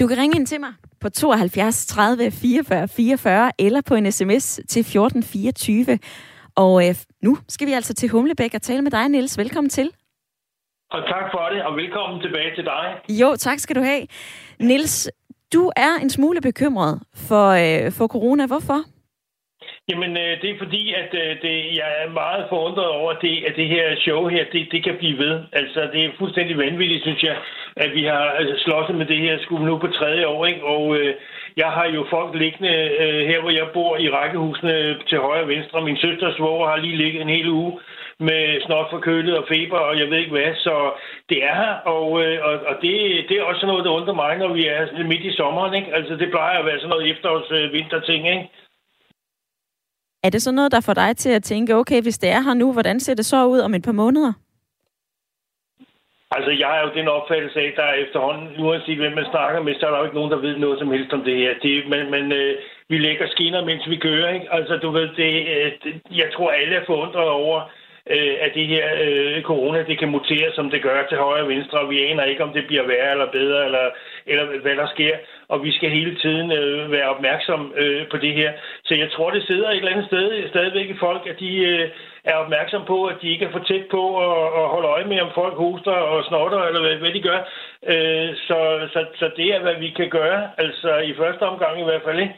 Du 0.00 0.06
kan 0.06 0.18
ringe 0.18 0.36
ind 0.36 0.46
til 0.46 0.60
mig 0.60 0.72
på 1.00 1.08
72 1.08 1.86
30 1.86 2.30
44 2.30 2.88
44 2.88 3.52
eller 3.58 3.80
på 3.80 3.94
en 3.94 4.12
sms 4.12 4.60
til 4.68 4.80
1424. 4.80 5.98
Og 6.56 6.88
øh, 6.88 6.94
nu 7.22 7.36
skal 7.48 7.66
vi 7.66 7.72
altså 7.72 7.94
til 7.94 8.08
Humlebæk 8.08 8.54
og 8.54 8.62
tale 8.62 8.82
med 8.82 8.90
dig, 8.90 9.08
Niels. 9.08 9.38
Velkommen 9.38 9.70
til. 9.70 9.90
Og 10.90 11.00
tak 11.08 11.26
for 11.32 11.48
det, 11.52 11.62
og 11.62 11.76
velkommen 11.76 12.20
tilbage 12.20 12.54
til 12.54 12.64
dig. 12.64 12.86
Jo, 13.08 13.36
tak 13.36 13.58
skal 13.58 13.76
du 13.76 13.80
have. 13.80 14.06
Niels, 14.58 15.10
du 15.52 15.72
er 15.76 15.92
en 16.02 16.10
smule 16.10 16.40
bekymret 16.40 17.02
for, 17.28 17.48
øh, 17.48 17.92
for 17.92 18.06
corona. 18.06 18.46
Hvorfor? 18.46 18.80
Jamen, 19.88 20.16
øh, 20.16 20.42
det 20.42 20.50
er 20.50 20.58
fordi, 20.58 20.94
at 21.02 21.10
øh, 21.22 21.30
det, 21.42 21.56
jeg 21.80 21.90
er 22.02 22.10
meget 22.10 22.46
forundret 22.48 22.88
over, 22.88 23.10
at 23.12 23.18
det, 23.22 23.44
at 23.48 23.56
det 23.56 23.68
her 23.68 23.96
show 23.96 24.28
her, 24.28 24.44
det, 24.52 24.68
det 24.72 24.84
kan 24.84 24.96
blive 24.98 25.18
ved. 25.18 25.34
Altså, 25.52 25.80
det 25.92 26.04
er 26.04 26.18
fuldstændig 26.18 26.58
vanvittigt, 26.58 27.02
synes 27.02 27.22
jeg, 27.22 27.36
at 27.76 27.94
vi 27.94 28.04
har 28.04 28.24
altså, 28.38 28.54
slåsset 28.64 28.96
med 28.96 29.06
det 29.06 29.18
her 29.18 29.38
skue 29.42 29.66
nu 29.66 29.78
på 29.78 29.86
tredje 29.86 30.26
år, 30.26 30.46
ikke? 30.46 30.64
Og 30.64 30.96
øh, 30.96 31.14
jeg 31.56 31.70
har 31.76 31.86
jo 31.96 32.06
folk 32.10 32.34
liggende 32.34 32.74
øh, 33.04 33.26
her, 33.30 33.40
hvor 33.40 33.50
jeg 33.50 33.66
bor 33.74 33.96
i 33.96 34.10
rækkehusene 34.10 34.98
til 35.08 35.18
højre 35.18 35.42
og 35.42 35.48
venstre. 35.48 35.84
Min 35.84 35.96
søsters 35.96 36.36
svoger 36.36 36.68
har 36.68 36.76
lige 36.76 36.96
ligget 36.96 37.22
en 37.22 37.34
hel 37.36 37.48
uge 37.48 37.72
med 38.18 38.42
snot 38.66 38.90
forkølet 38.90 39.38
og 39.38 39.44
feber, 39.48 39.78
og 39.78 39.98
jeg 39.98 40.10
ved 40.10 40.18
ikke 40.18 40.36
hvad. 40.36 40.54
Så 40.54 40.74
det 41.28 41.38
er 41.44 41.54
her, 41.62 41.74
og, 41.96 42.06
øh, 42.22 42.38
og, 42.48 42.54
og 42.70 42.74
det, 42.82 42.94
det 43.28 43.36
er 43.36 43.42
også 43.42 43.66
noget, 43.66 43.84
der 43.84 43.90
undrer 43.90 44.14
mig, 44.14 44.38
når 44.38 44.52
vi 44.52 44.66
er 44.66 45.08
midt 45.12 45.24
i 45.30 45.36
sommeren. 45.36 45.74
Ikke? 45.74 45.94
Altså, 45.94 46.14
det 46.16 46.30
plejer 46.30 46.58
at 46.58 46.66
være 46.66 46.78
sådan 46.78 46.88
noget 46.88 47.10
efterårs-vinterting, 47.12 48.22
øh, 48.26 48.32
ikke? 48.34 48.50
Er 50.22 50.30
det 50.30 50.42
så 50.42 50.52
noget, 50.52 50.72
der 50.72 50.80
får 50.80 50.94
dig 50.94 51.16
til 51.16 51.30
at 51.30 51.42
tænke, 51.42 51.74
okay, 51.74 52.02
hvis 52.02 52.18
det 52.18 52.30
er 52.30 52.40
her 52.40 52.54
nu, 52.54 52.72
hvordan 52.72 53.00
ser 53.00 53.14
det 53.14 53.26
så 53.26 53.46
ud 53.46 53.58
om 53.58 53.74
et 53.74 53.82
par 53.82 53.92
måneder? 53.92 54.32
Altså, 56.36 56.50
jeg 56.50 56.68
har 56.68 56.80
jo 56.84 56.90
den 56.94 57.08
opfattelse 57.08 57.60
af, 57.60 57.66
at 57.66 57.76
der 57.76 57.82
er 57.82 58.02
efterhånden, 58.04 58.48
uanset 58.64 58.98
hvem 58.98 59.12
man 59.12 59.30
snakker 59.30 59.62
med, 59.62 59.74
så 59.74 59.86
er 59.86 59.90
der 59.90 59.98
jo 59.98 60.04
ikke 60.04 60.16
nogen, 60.20 60.32
der 60.32 60.44
ved 60.46 60.56
noget 60.56 60.78
som 60.78 60.90
helst 60.90 61.12
om 61.12 61.22
det 61.24 61.36
her. 61.36 61.52
Det, 61.62 61.88
men 61.92 62.10
men 62.10 62.32
øh, 62.32 62.54
vi 62.88 62.98
lægger 62.98 63.26
skinner, 63.28 63.64
mens 63.64 63.90
vi 63.90 63.96
kører, 63.96 64.34
ikke? 64.34 64.52
Altså, 64.52 64.76
du 64.76 64.90
ved, 64.90 65.08
det, 65.16 65.32
øh, 65.54 65.72
jeg 66.18 66.28
tror, 66.32 66.50
alle 66.50 66.74
er 66.76 66.84
forundret 66.86 67.28
over, 67.28 67.58
øh, 68.10 68.34
at 68.40 68.50
det 68.54 68.66
her 68.66 68.86
øh, 69.04 69.42
corona, 69.42 69.84
det 69.90 69.98
kan 69.98 70.10
mutere, 70.10 70.52
som 70.54 70.70
det 70.70 70.82
gør 70.82 71.06
til 71.08 71.18
højre 71.18 71.42
og 71.42 71.48
venstre, 71.48 71.78
og 71.78 71.90
vi 71.90 72.04
aner 72.04 72.24
ikke, 72.24 72.44
om 72.44 72.52
det 72.52 72.66
bliver 72.66 72.86
værre 72.86 73.10
eller 73.10 73.32
bedre, 73.32 73.64
eller, 73.64 73.86
eller 74.26 74.44
hvad 74.62 74.76
der 74.76 74.86
sker. 74.86 75.14
Og 75.48 75.64
vi 75.64 75.72
skal 75.72 75.90
hele 75.90 76.14
tiden 76.14 76.52
øh, 76.52 76.92
være 76.92 77.08
opmærksom 77.08 77.72
øh, 77.76 78.08
på 78.10 78.16
det 78.16 78.32
her. 78.34 78.52
Så 78.84 78.94
jeg 78.94 79.10
tror, 79.10 79.30
det 79.30 79.42
sidder 79.46 79.70
et 79.70 79.76
eller 79.76 79.92
andet 79.92 80.06
sted 80.06 80.48
stadigvæk 80.48 80.88
i 80.90 80.98
folk, 80.98 81.26
at 81.26 81.40
de, 81.40 81.56
øh, 81.56 81.88
er 82.24 82.34
opmærksom 82.34 82.84
på, 82.86 83.04
at 83.04 83.16
de 83.22 83.32
ikke 83.32 83.44
er 83.44 83.52
for 83.52 83.58
tæt 83.58 83.86
på 83.90 84.02
og, 84.24 84.52
og 84.52 84.68
holde 84.68 84.88
øje 84.88 85.04
med, 85.04 85.20
om 85.20 85.30
folk 85.34 85.54
hoster 85.54 85.92
og 85.92 86.24
snotter, 86.24 86.62
eller 86.62 86.80
hvad, 86.80 86.96
hvad 86.96 87.12
de 87.12 87.22
gør. 87.22 87.38
Øh, 87.92 88.30
så, 88.46 88.58
så, 88.92 89.06
så 89.18 89.30
det 89.36 89.54
er, 89.54 89.60
hvad 89.60 89.74
vi 89.74 89.90
kan 89.90 90.10
gøre, 90.10 90.50
altså 90.58 90.96
i 90.98 91.14
første 91.14 91.42
omgang 91.42 91.80
i 91.80 91.84
hvert 91.84 92.02
fald, 92.04 92.20
ikke? 92.20 92.34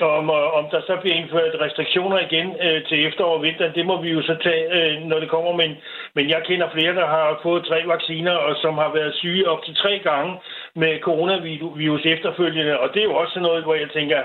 Om, 0.00 0.30
øh, 0.30 0.54
om 0.58 0.64
der 0.70 0.80
så 0.80 0.96
bliver 1.00 1.16
indført 1.16 1.60
restriktioner 1.60 2.18
igen 2.18 2.56
øh, 2.66 2.84
til 2.88 3.06
efterår 3.06 3.34
og 3.36 3.42
vinteren, 3.42 3.74
det 3.74 3.86
må 3.86 4.02
vi 4.02 4.10
jo 4.10 4.22
så 4.22 4.36
tage, 4.42 4.64
øh, 4.76 5.02
når 5.02 5.20
det 5.20 5.30
kommer. 5.30 5.52
Men, 5.52 5.76
men 6.14 6.28
jeg 6.28 6.42
kender 6.44 6.70
flere, 6.70 6.94
der 6.94 7.06
har 7.06 7.40
fået 7.42 7.64
tre 7.64 7.82
vacciner, 7.86 8.32
og 8.32 8.56
som 8.56 8.74
har 8.74 8.92
været 8.94 9.14
syge 9.14 9.48
op 9.48 9.64
til 9.64 9.74
tre 9.74 9.98
gange 9.98 10.40
med 10.74 11.00
coronavirus 11.00 12.04
efterfølgende. 12.04 12.80
Og 12.80 12.94
det 12.94 13.00
er 13.00 13.04
jo 13.04 13.14
også 13.14 13.40
noget, 13.40 13.64
hvor 13.64 13.74
jeg 13.74 13.90
tænker, 13.90 14.22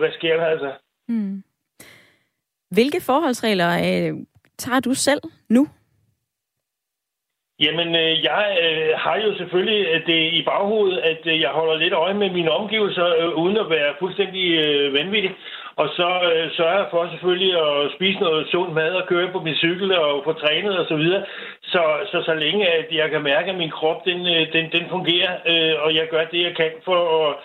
hvad 0.00 0.12
sker 0.12 0.36
der 0.36 0.46
altså? 0.46 0.70
Mm. 1.08 1.42
Hvilke 2.70 3.00
forholdsregler 3.00 3.70
øh, 3.88 4.12
tager 4.58 4.80
du 4.80 4.94
selv 4.94 5.20
nu? 5.48 5.68
Jamen, 7.60 7.88
øh, 7.94 8.24
jeg 8.24 8.44
øh, 8.64 8.90
har 9.04 9.16
jo 9.16 9.36
selvfølgelig 9.36 9.86
øh, 9.92 10.06
det 10.06 10.32
i 10.32 10.42
baghovedet, 10.42 10.98
at 10.98 11.22
øh, 11.26 11.40
jeg 11.40 11.50
holder 11.50 11.76
lidt 11.76 11.92
øje 11.92 12.14
med 12.14 12.30
mine 12.30 12.50
omgivelser, 12.50 13.06
øh, 13.20 13.34
uden 13.42 13.56
at 13.56 13.70
være 13.70 13.94
fuldstændig 13.98 14.46
øh, 14.64 14.94
vanvittig. 14.94 15.32
Og 15.76 15.88
så 15.88 16.08
øh, 16.32 16.50
sørger 16.56 16.78
jeg 16.78 16.88
for 16.90 17.08
selvfølgelig 17.10 17.52
at 17.66 17.92
spise 17.96 18.18
noget 18.20 18.48
sund 18.52 18.72
mad 18.72 18.92
og 19.00 19.06
køre 19.08 19.32
på 19.32 19.40
min 19.40 19.54
cykel 19.54 19.98
og 19.98 20.24
få 20.24 20.32
trænet 20.32 20.78
osv. 20.78 20.88
Så, 20.88 20.96
videre. 20.96 21.24
så, 21.62 21.82
så 22.10 22.22
så 22.22 22.34
længe 22.34 22.66
at 22.68 22.86
jeg 22.92 23.10
kan 23.10 23.22
mærke, 23.22 23.50
at 23.50 23.58
min 23.58 23.70
krop 23.70 24.04
den, 24.04 24.20
øh, 24.26 24.52
den, 24.52 24.64
den 24.72 24.84
fungerer, 24.90 25.32
øh, 25.50 25.74
og 25.84 25.94
jeg 25.94 26.06
gør 26.10 26.24
det, 26.24 26.42
jeg 26.42 26.56
kan 26.56 26.70
for 26.84 27.00
at 27.20 27.36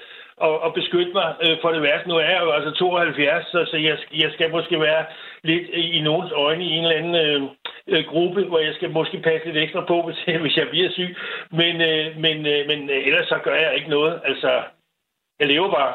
og, 0.45 0.53
og 0.65 0.73
beskytte 0.73 1.13
mig 1.19 1.29
øh, 1.43 1.57
for 1.61 1.69
det 1.71 1.81
værste. 1.81 2.09
Nu 2.09 2.15
er 2.15 2.29
jeg 2.33 2.41
jo 2.45 2.51
altså 2.51 2.71
72, 2.71 3.45
så, 3.53 3.59
så 3.71 3.77
jeg, 3.77 3.97
jeg 4.23 4.31
skal 4.33 4.51
måske 4.51 4.79
være 4.79 5.03
lidt 5.43 5.65
i 5.97 6.01
nogens 6.01 6.31
øjne 6.31 6.63
i 6.65 6.71
en 6.77 6.83
eller 6.83 6.97
anden 7.01 7.15
øh, 7.25 7.41
øh, 7.87 8.03
gruppe, 8.11 8.41
hvor 8.43 8.59
jeg 8.59 8.73
skal 8.75 8.91
måske 8.91 9.17
passe 9.27 9.45
lidt 9.47 9.57
ekstra 9.57 9.83
på, 9.87 9.97
hvis, 10.07 10.19
hvis 10.41 10.57
jeg 10.57 10.67
bliver 10.69 10.89
syg. 10.91 11.15
Men, 11.51 11.73
øh, 11.89 12.05
men, 12.23 12.37
øh, 12.53 12.61
men 12.69 12.79
øh, 12.89 13.07
ellers 13.07 13.27
så 13.27 13.37
gør 13.43 13.55
jeg 13.55 13.75
ikke 13.75 13.89
noget. 13.89 14.21
Altså, 14.25 14.51
jeg 15.39 15.47
lever 15.47 15.71
bare. 15.71 15.93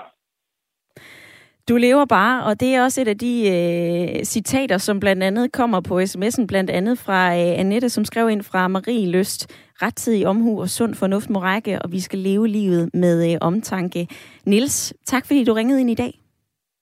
Du 1.68 1.76
lever 1.76 2.04
bare, 2.04 2.44
og 2.44 2.60
det 2.60 2.74
er 2.74 2.82
også 2.82 3.00
et 3.00 3.08
af 3.08 3.18
de 3.18 3.34
øh, 3.56 4.24
citater, 4.24 4.78
som 4.78 5.00
blandt 5.00 5.22
andet 5.22 5.52
kommer 5.52 5.80
på 5.80 6.00
sms'en, 6.00 6.46
blandt 6.46 6.70
andet 6.70 6.98
fra 6.98 7.34
øh, 7.34 7.60
Annette, 7.60 7.88
som 7.88 8.04
skrev 8.04 8.30
ind 8.30 8.42
fra 8.42 8.68
Marie 8.68 9.10
Lyst. 9.10 9.65
Rettidig 9.82 10.26
omhu 10.26 10.60
og 10.60 10.68
sund 10.68 10.94
fornuft 10.94 11.30
må 11.30 11.38
række, 11.38 11.82
og 11.82 11.92
vi 11.92 12.00
skal 12.00 12.18
leve 12.18 12.48
livet 12.48 12.90
med 12.94 13.32
øh, 13.32 13.38
omtanke. 13.40 14.08
Nils, 14.46 14.94
tak 15.06 15.26
fordi 15.26 15.44
du 15.44 15.52
ringede 15.52 15.80
ind 15.80 15.90
i 15.90 15.94
dag. 15.94 16.20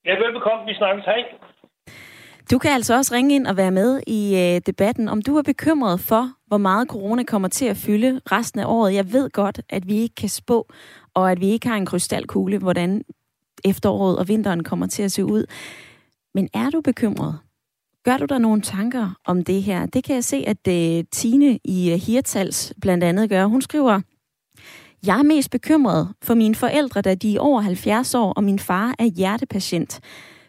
Ja, 0.05 0.11
velbekomme. 0.11 0.67
Vi 0.67 0.75
snakkes. 0.75 1.05
Hej. 1.05 1.23
Du 2.51 2.59
kan 2.59 2.71
altså 2.71 2.97
også 2.97 3.15
ringe 3.15 3.35
ind 3.35 3.47
og 3.47 3.57
være 3.57 3.71
med 3.71 4.01
i 4.07 4.37
øh, 4.37 4.61
debatten, 4.67 5.09
om 5.09 5.23
du 5.23 5.37
er 5.37 5.43
bekymret 5.43 6.01
for, 6.01 6.31
hvor 6.47 6.59
meget 6.59 6.89
corona 6.89 7.23
kommer 7.23 7.49
til 7.49 7.67
at 7.67 7.77
fylde 7.77 8.21
resten 8.33 8.61
af 8.61 8.65
året. 8.67 8.95
Jeg 8.95 9.13
ved 9.13 9.31
godt, 9.31 9.61
at 9.69 9.89
vi 9.89 9.95
ikke 9.95 10.15
kan 10.15 10.29
spå, 10.29 10.67
og 11.15 11.31
at 11.31 11.41
vi 11.41 11.47
ikke 11.47 11.69
har 11.69 11.77
en 11.77 11.87
krystalkugle, 11.87 12.59
hvordan 12.59 13.03
efteråret 13.65 14.19
og 14.19 14.29
vinteren 14.29 14.65
kommer 14.65 14.87
til 14.87 15.03
at 15.03 15.13
se 15.13 15.25
ud. 15.25 15.47
Men 16.35 16.49
er 16.55 16.71
du 16.71 16.81
bekymret? 16.81 17.39
Gør 18.05 18.17
du 18.17 18.25
der 18.25 18.39
nogle 18.39 18.63
tanker 18.63 19.11
om 19.25 19.45
det 19.45 19.63
her? 19.63 19.87
Det 19.87 20.05
kan 20.05 20.15
jeg 20.15 20.25
se, 20.25 20.45
at 20.47 20.69
øh, 20.69 21.05
Tine 21.13 21.59
i 21.65 21.93
øh, 21.93 21.99
Hirtals 21.99 22.73
blandt 22.81 23.05
andet 23.05 23.31
gør. 23.31 23.45
Hun 23.45 23.63
skriver, 23.63 24.01
jeg 25.07 25.19
er 25.19 25.23
mest 25.23 25.51
bekymret 25.51 26.15
for 26.23 26.35
mine 26.35 26.55
forældre, 26.55 27.03
da 27.03 27.15
de 27.15 27.37
er 27.37 27.41
over 27.41 27.61
70 27.61 28.15
år, 28.15 28.33
og 28.33 28.45
min 28.45 28.59
far 28.59 28.95
er 28.99 29.05
hjertepatient. 29.05 30.01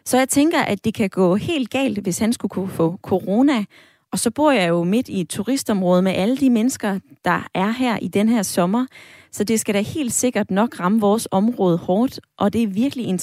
Så 0.04 0.18
jeg 0.18 0.28
tænker, 0.28 0.60
at 0.60 0.84
det 0.84 0.94
kan 0.94 1.10
gå 1.10 1.36
helt 1.36 1.70
galt, 1.70 1.98
hvis 1.98 2.18
han 2.18 2.32
skulle 2.32 2.50
kunne 2.50 2.68
få 2.68 2.98
corona. 3.02 3.64
Og 4.12 4.18
så 4.18 4.30
bor 4.30 4.50
jeg 4.50 4.68
jo 4.68 4.84
midt 4.84 5.08
i 5.08 5.20
et 5.20 5.28
turistområde 5.28 6.02
med 6.02 6.12
alle 6.12 6.36
de 6.36 6.50
mennesker, 6.50 6.98
der 7.24 7.48
er 7.54 7.70
her 7.70 7.98
i 8.02 8.08
den 8.08 8.28
her 8.28 8.42
sommer. 8.42 8.86
Så 9.32 9.44
det 9.44 9.60
skal 9.60 9.74
da 9.74 9.80
helt 9.80 10.12
sikkert 10.12 10.50
nok 10.50 10.80
ramme 10.80 11.00
vores 11.00 11.28
område 11.30 11.78
hårdt, 11.78 12.20
og 12.38 12.52
det 12.52 12.62
er 12.62 12.66
virkelig 12.66 13.18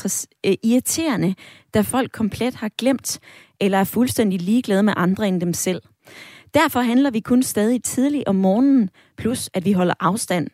øh, 0.45 0.53
irriterende, 0.63 1.35
da 1.73 1.81
folk 1.81 2.11
komplet 2.11 2.55
har 2.55 2.69
glemt 2.77 3.19
eller 3.63 3.77
er 3.77 3.83
fuldstændig 3.83 4.41
ligeglade 4.41 4.83
med 4.83 4.93
andre 4.97 5.27
end 5.27 5.41
dem 5.41 5.53
selv. 5.53 5.81
Derfor 6.53 6.79
handler 6.79 7.11
vi 7.11 7.19
kun 7.19 7.43
stadig 7.43 7.83
tidligt 7.83 8.27
om 8.27 8.35
morgenen, 8.35 8.89
plus 9.17 9.49
at 9.53 9.65
vi 9.65 9.71
holder 9.71 9.93
afstand. 9.99 10.47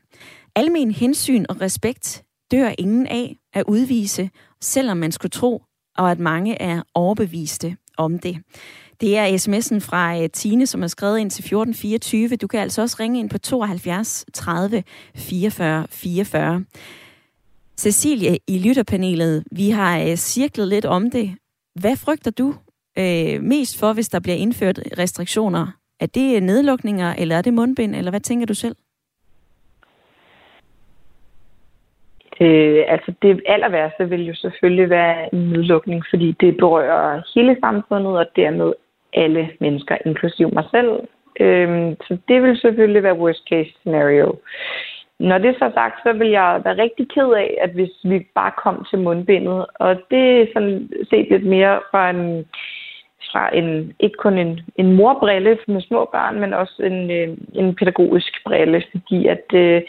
Almen 0.56 0.92
hensyn 0.92 1.46
og 1.50 1.62
respekt 1.62 2.24
dør 2.52 2.72
ingen 2.78 3.08
af 3.08 3.36
at 3.54 3.64
udvise, 3.68 4.30
selvom 4.62 4.98
man 4.98 5.12
skulle 5.12 5.30
tro, 5.30 5.64
og 5.98 6.12
at 6.12 6.20
mange 6.20 6.62
er 6.62 6.82
overbeviste 6.94 7.78
om 7.98 8.20
det. 8.20 8.38
Det 9.02 9.18
er 9.18 9.38
sms'en 9.38 9.80
fra 9.80 10.22
øh, 10.22 10.30
Tine, 10.30 10.68
som 10.68 10.84
er 10.84 10.88
skrevet 10.88 11.20
ind 11.20 11.32
til 11.32 11.42
1424. 11.42 12.36
Du 12.36 12.48
kan 12.48 12.60
altså 12.60 12.82
også 12.82 12.98
ringe 13.00 13.20
ind 13.20 13.30
på 13.30 13.38
72 13.38 14.26
30 14.34 14.84
44 15.16 15.88
44. 15.90 16.66
Cecilie 17.78 18.38
i 18.48 18.60
lytterpanelet, 18.60 19.44
vi 19.52 19.70
har 19.70 20.00
øh, 20.00 20.16
cirklet 20.16 20.68
lidt 20.68 20.86
om 20.86 21.12
det. 21.12 21.36
Hvad 21.80 21.96
frygter 21.96 22.32
du 22.32 22.56
øh, 23.00 23.42
mest 23.42 23.80
for, 23.80 23.94
hvis 23.94 24.10
der 24.10 24.20
bliver 24.20 24.38
indført 24.38 24.80
restriktioner? 24.98 25.68
Er 26.00 26.06
det 26.06 26.44
nedlukninger, 26.44 27.14
eller 27.18 27.36
er 27.36 27.42
det 27.42 27.54
mundbind, 27.54 27.96
eller 27.96 28.12
hvad 28.12 28.20
tænker 28.20 28.46
du 28.46 28.54
selv? 28.54 28.76
Øh, 32.42 32.84
altså 32.88 33.14
det 33.22 33.42
aller 33.46 33.70
værste 33.70 34.10
vil 34.10 34.26
jo 34.28 34.36
selvfølgelig 34.36 34.90
være 34.90 35.34
en 35.34 35.50
nedlukning, 35.50 36.04
fordi 36.10 36.36
det 36.40 36.58
berører 36.58 37.22
hele 37.36 37.58
samfundet 37.60 38.18
og 38.18 38.26
dermed 38.36 38.74
alle 39.14 39.50
mennesker, 39.60 39.98
inklusive 40.06 40.52
mig 40.52 40.64
selv. 40.72 40.92
Øh, 41.40 41.96
så 42.08 42.18
det 42.28 42.44
vil 42.44 42.58
selvfølgelig 42.58 43.04
være 43.04 43.20
worst 43.20 43.44
case 43.50 43.72
scenario. 43.80 44.36
Når 45.20 45.38
det 45.38 45.50
er 45.50 45.54
så 45.54 45.72
sagt, 45.74 46.04
så 46.04 46.14
vil 46.14 46.30
jeg 46.30 46.62
være 46.64 46.78
rigtig 46.78 47.08
ked 47.10 47.30
af, 47.44 47.58
at 47.62 47.70
hvis 47.70 47.92
vi 48.04 48.28
bare 48.36 48.52
kom 48.64 48.86
til 48.90 49.00
mundbindet, 49.00 49.66
og 49.76 49.96
det 50.12 50.42
er 50.42 50.46
sådan 50.54 50.90
set 51.10 51.28
lidt 51.30 51.46
mere 51.46 51.80
fra 51.92 52.10
en, 52.10 52.46
fra 53.32 53.56
en 53.56 53.94
ikke 54.00 54.18
kun 54.18 54.38
en, 54.38 54.60
en 54.76 54.96
morbrille 54.96 55.58
med 55.68 55.82
små 55.82 56.10
børn, 56.12 56.40
men 56.40 56.54
også 56.54 56.84
en, 56.84 57.12
øh, 57.12 57.38
en 57.54 57.76
pædagogisk 57.76 58.44
brille, 58.46 58.84
fordi 58.92 59.28
at 59.28 59.54
øh, 59.54 59.82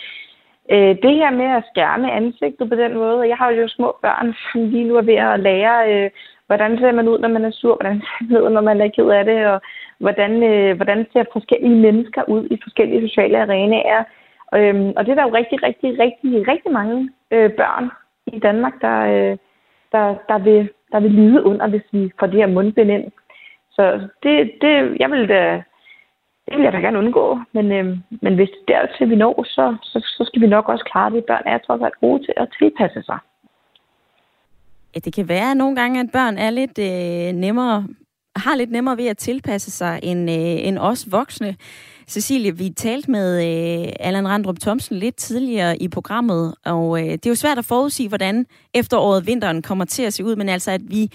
Øh, 0.73 0.97
det 1.05 1.15
her 1.21 1.31
med 1.31 1.45
at 1.45 1.65
skærme 1.71 2.13
ansigtet 2.13 2.69
på 2.69 2.75
den 2.75 2.95
måde, 2.95 3.29
jeg 3.29 3.37
har 3.37 3.51
jo 3.51 3.69
små 3.69 3.97
børn, 4.03 4.35
som 4.53 4.61
lige 4.71 4.85
nu 4.85 4.97
er 4.97 5.03
ved 5.03 5.15
at 5.15 5.41
lære, 5.41 5.77
øh, 5.93 6.11
hvordan 6.47 6.79
ser 6.79 6.93
man 6.93 7.09
ud, 7.09 7.19
når 7.19 7.29
man 7.29 7.45
er 7.45 7.51
sur, 7.51 7.75
hvordan 7.75 8.01
ser 8.01 8.25
man 8.31 8.43
ud, 8.43 8.51
når 8.51 8.61
man 8.61 8.81
er 8.81 8.89
ked 8.89 9.09
af 9.09 9.25
det, 9.25 9.47
og 9.47 9.61
hvordan, 9.99 10.43
øh, 10.43 10.77
hvordan 10.77 11.07
ser 11.13 11.25
forskellige 11.33 11.81
mennesker 11.87 12.23
ud 12.29 12.45
i 12.51 12.59
forskellige 12.63 13.09
sociale 13.09 13.39
arenaer. 13.43 14.05
Øhm, 14.55 14.93
og 14.97 15.05
det 15.05 15.11
er 15.11 15.15
der 15.15 15.29
jo 15.29 15.35
rigtig, 15.35 15.63
rigtig, 15.63 15.91
rigtig, 15.99 16.49
rigtig 16.49 16.73
mange 16.73 17.11
øh, 17.31 17.51
børn 17.53 17.91
i 18.27 18.39
Danmark, 18.39 18.75
der, 18.81 18.99
øh, 19.15 19.37
der, 19.93 20.05
der, 20.29 20.39
vil, 20.39 20.69
der 20.93 21.01
vil 21.01 21.11
lide 21.11 21.45
under, 21.45 21.69
hvis 21.69 21.87
vi 21.93 22.13
får 22.19 22.27
det 22.27 22.37
her 22.37 22.47
mundbind 22.47 22.91
ind. 22.91 23.05
Så 23.71 24.09
det, 24.23 24.53
det, 24.61 24.97
jeg 25.01 25.11
vil 25.11 25.29
da 25.29 25.63
det 26.51 26.59
vil 26.59 26.65
jeg 26.65 26.73
da 26.73 26.79
gerne 26.79 26.99
undgå, 26.99 27.39
men, 27.53 27.73
øh, 27.73 27.99
men 28.23 28.35
hvis 28.35 28.49
det 28.69 28.77
er 28.77 28.87
dertil 28.87 29.11
vi 29.11 29.17
når, 29.17 29.45
så, 29.45 29.77
så, 29.83 29.99
så 30.17 30.25
skal 30.27 30.43
vi 30.43 30.47
nok 30.47 30.69
også 30.69 30.85
klare 30.93 31.11
det. 31.11 31.25
Børn 31.25 31.43
er 31.47 31.59
trods 31.59 31.83
alt 31.83 32.01
gode 32.01 32.23
til 32.23 32.35
at 32.37 32.49
tilpasse 32.59 33.03
sig. 33.03 33.19
Ja, 34.95 35.01
det 35.05 35.13
kan 35.15 35.29
være 35.29 35.55
nogle 35.55 35.77
gange, 35.77 36.01
at 36.01 36.07
børn 36.13 36.39
er 36.39 36.51
lidt 36.51 36.79
øh, 36.79 37.33
nemmere, 37.41 37.87
har 38.37 38.57
lidt 38.57 38.71
nemmere 38.71 38.97
ved 38.97 39.07
at 39.07 39.19
tilpasse 39.19 39.71
sig 39.71 40.01
end, 40.03 40.31
øh, 40.31 40.67
end 40.69 40.79
os 40.79 41.09
voksne. 41.11 41.57
Cecilie, 42.09 42.57
vi 42.57 42.71
talte 42.71 43.11
med 43.11 43.29
øh, 43.37 43.93
Allan 44.01 44.29
Randrup 44.29 44.59
Thomsen 44.61 44.97
lidt 44.97 45.17
tidligere 45.17 45.83
i 45.83 45.89
programmet, 45.89 46.55
og 46.67 47.01
øh, 47.01 47.13
det 47.13 47.27
er 47.27 47.31
jo 47.31 47.35
svært 47.35 47.59
at 47.59 47.65
forudsige, 47.65 48.09
hvordan 48.09 48.47
efteråret 48.75 49.27
vinteren 49.27 49.63
kommer 49.63 49.85
til 49.85 50.03
at 50.03 50.13
se 50.13 50.25
ud, 50.25 50.37
men 50.37 50.49
altså 50.49 50.71
at 50.71 50.81
vi 50.89 51.13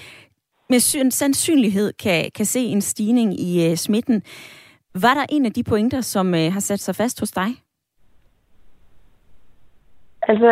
med 0.70 0.80
sandsynlighed 1.12 1.94
kan, 2.04 2.32
kan 2.36 2.46
se 2.46 2.60
en 2.60 2.82
stigning 2.82 3.40
i 3.40 3.70
øh, 3.70 3.76
smitten. 3.76 4.24
Var 4.94 5.14
der 5.14 5.26
en 5.30 5.46
af 5.46 5.52
de 5.52 5.64
pointer, 5.64 6.02
som 6.02 6.36
øh, 6.36 6.54
har 6.54 6.60
sat 6.60 6.80
sig 6.80 6.96
fast 6.96 7.20
hos 7.20 7.32
dig? 7.32 7.50
Altså, 10.28 10.52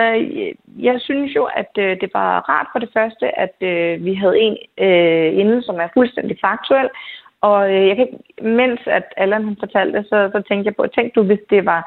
jeg 0.79 0.97
synes 0.99 1.35
jo, 1.35 1.43
at 1.43 1.71
øh, 1.77 2.01
det 2.01 2.09
var 2.13 2.49
rart 2.49 2.67
for 2.71 2.79
det 2.79 2.89
første, 2.93 3.39
at 3.39 3.55
øh, 3.61 4.05
vi 4.05 4.13
havde 4.13 4.39
en 4.39 4.57
øh, 4.85 5.39
inde, 5.39 5.63
som 5.63 5.75
er 5.75 5.87
fuldstændig 5.93 6.37
faktuel. 6.41 6.89
Og 7.41 7.73
øh, 7.73 7.87
jeg 7.87 7.95
kan, 7.95 8.07
mens 8.41 8.79
at 8.85 9.03
Allan 9.17 9.43
han 9.43 9.57
fortalte 9.59 10.03
så, 10.03 10.29
så 10.33 10.41
tænkte 10.47 10.67
jeg 10.67 10.75
på, 10.75 10.87
tænk 10.87 11.15
du, 11.15 11.23
hvis 11.23 11.43
det 11.49 11.65
var 11.65 11.81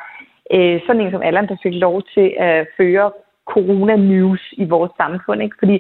øh, 0.55 0.81
sådan 0.87 1.03
en 1.03 1.11
som 1.11 1.23
Allan, 1.23 1.49
der 1.49 1.57
fik 1.63 1.73
lov 1.73 2.03
til 2.15 2.35
at 2.39 2.67
føre 2.77 3.11
corona-news 3.53 4.43
i 4.53 4.65
vores 4.65 4.93
samfund. 4.97 5.43
Ikke? 5.43 5.57
Fordi 5.59 5.77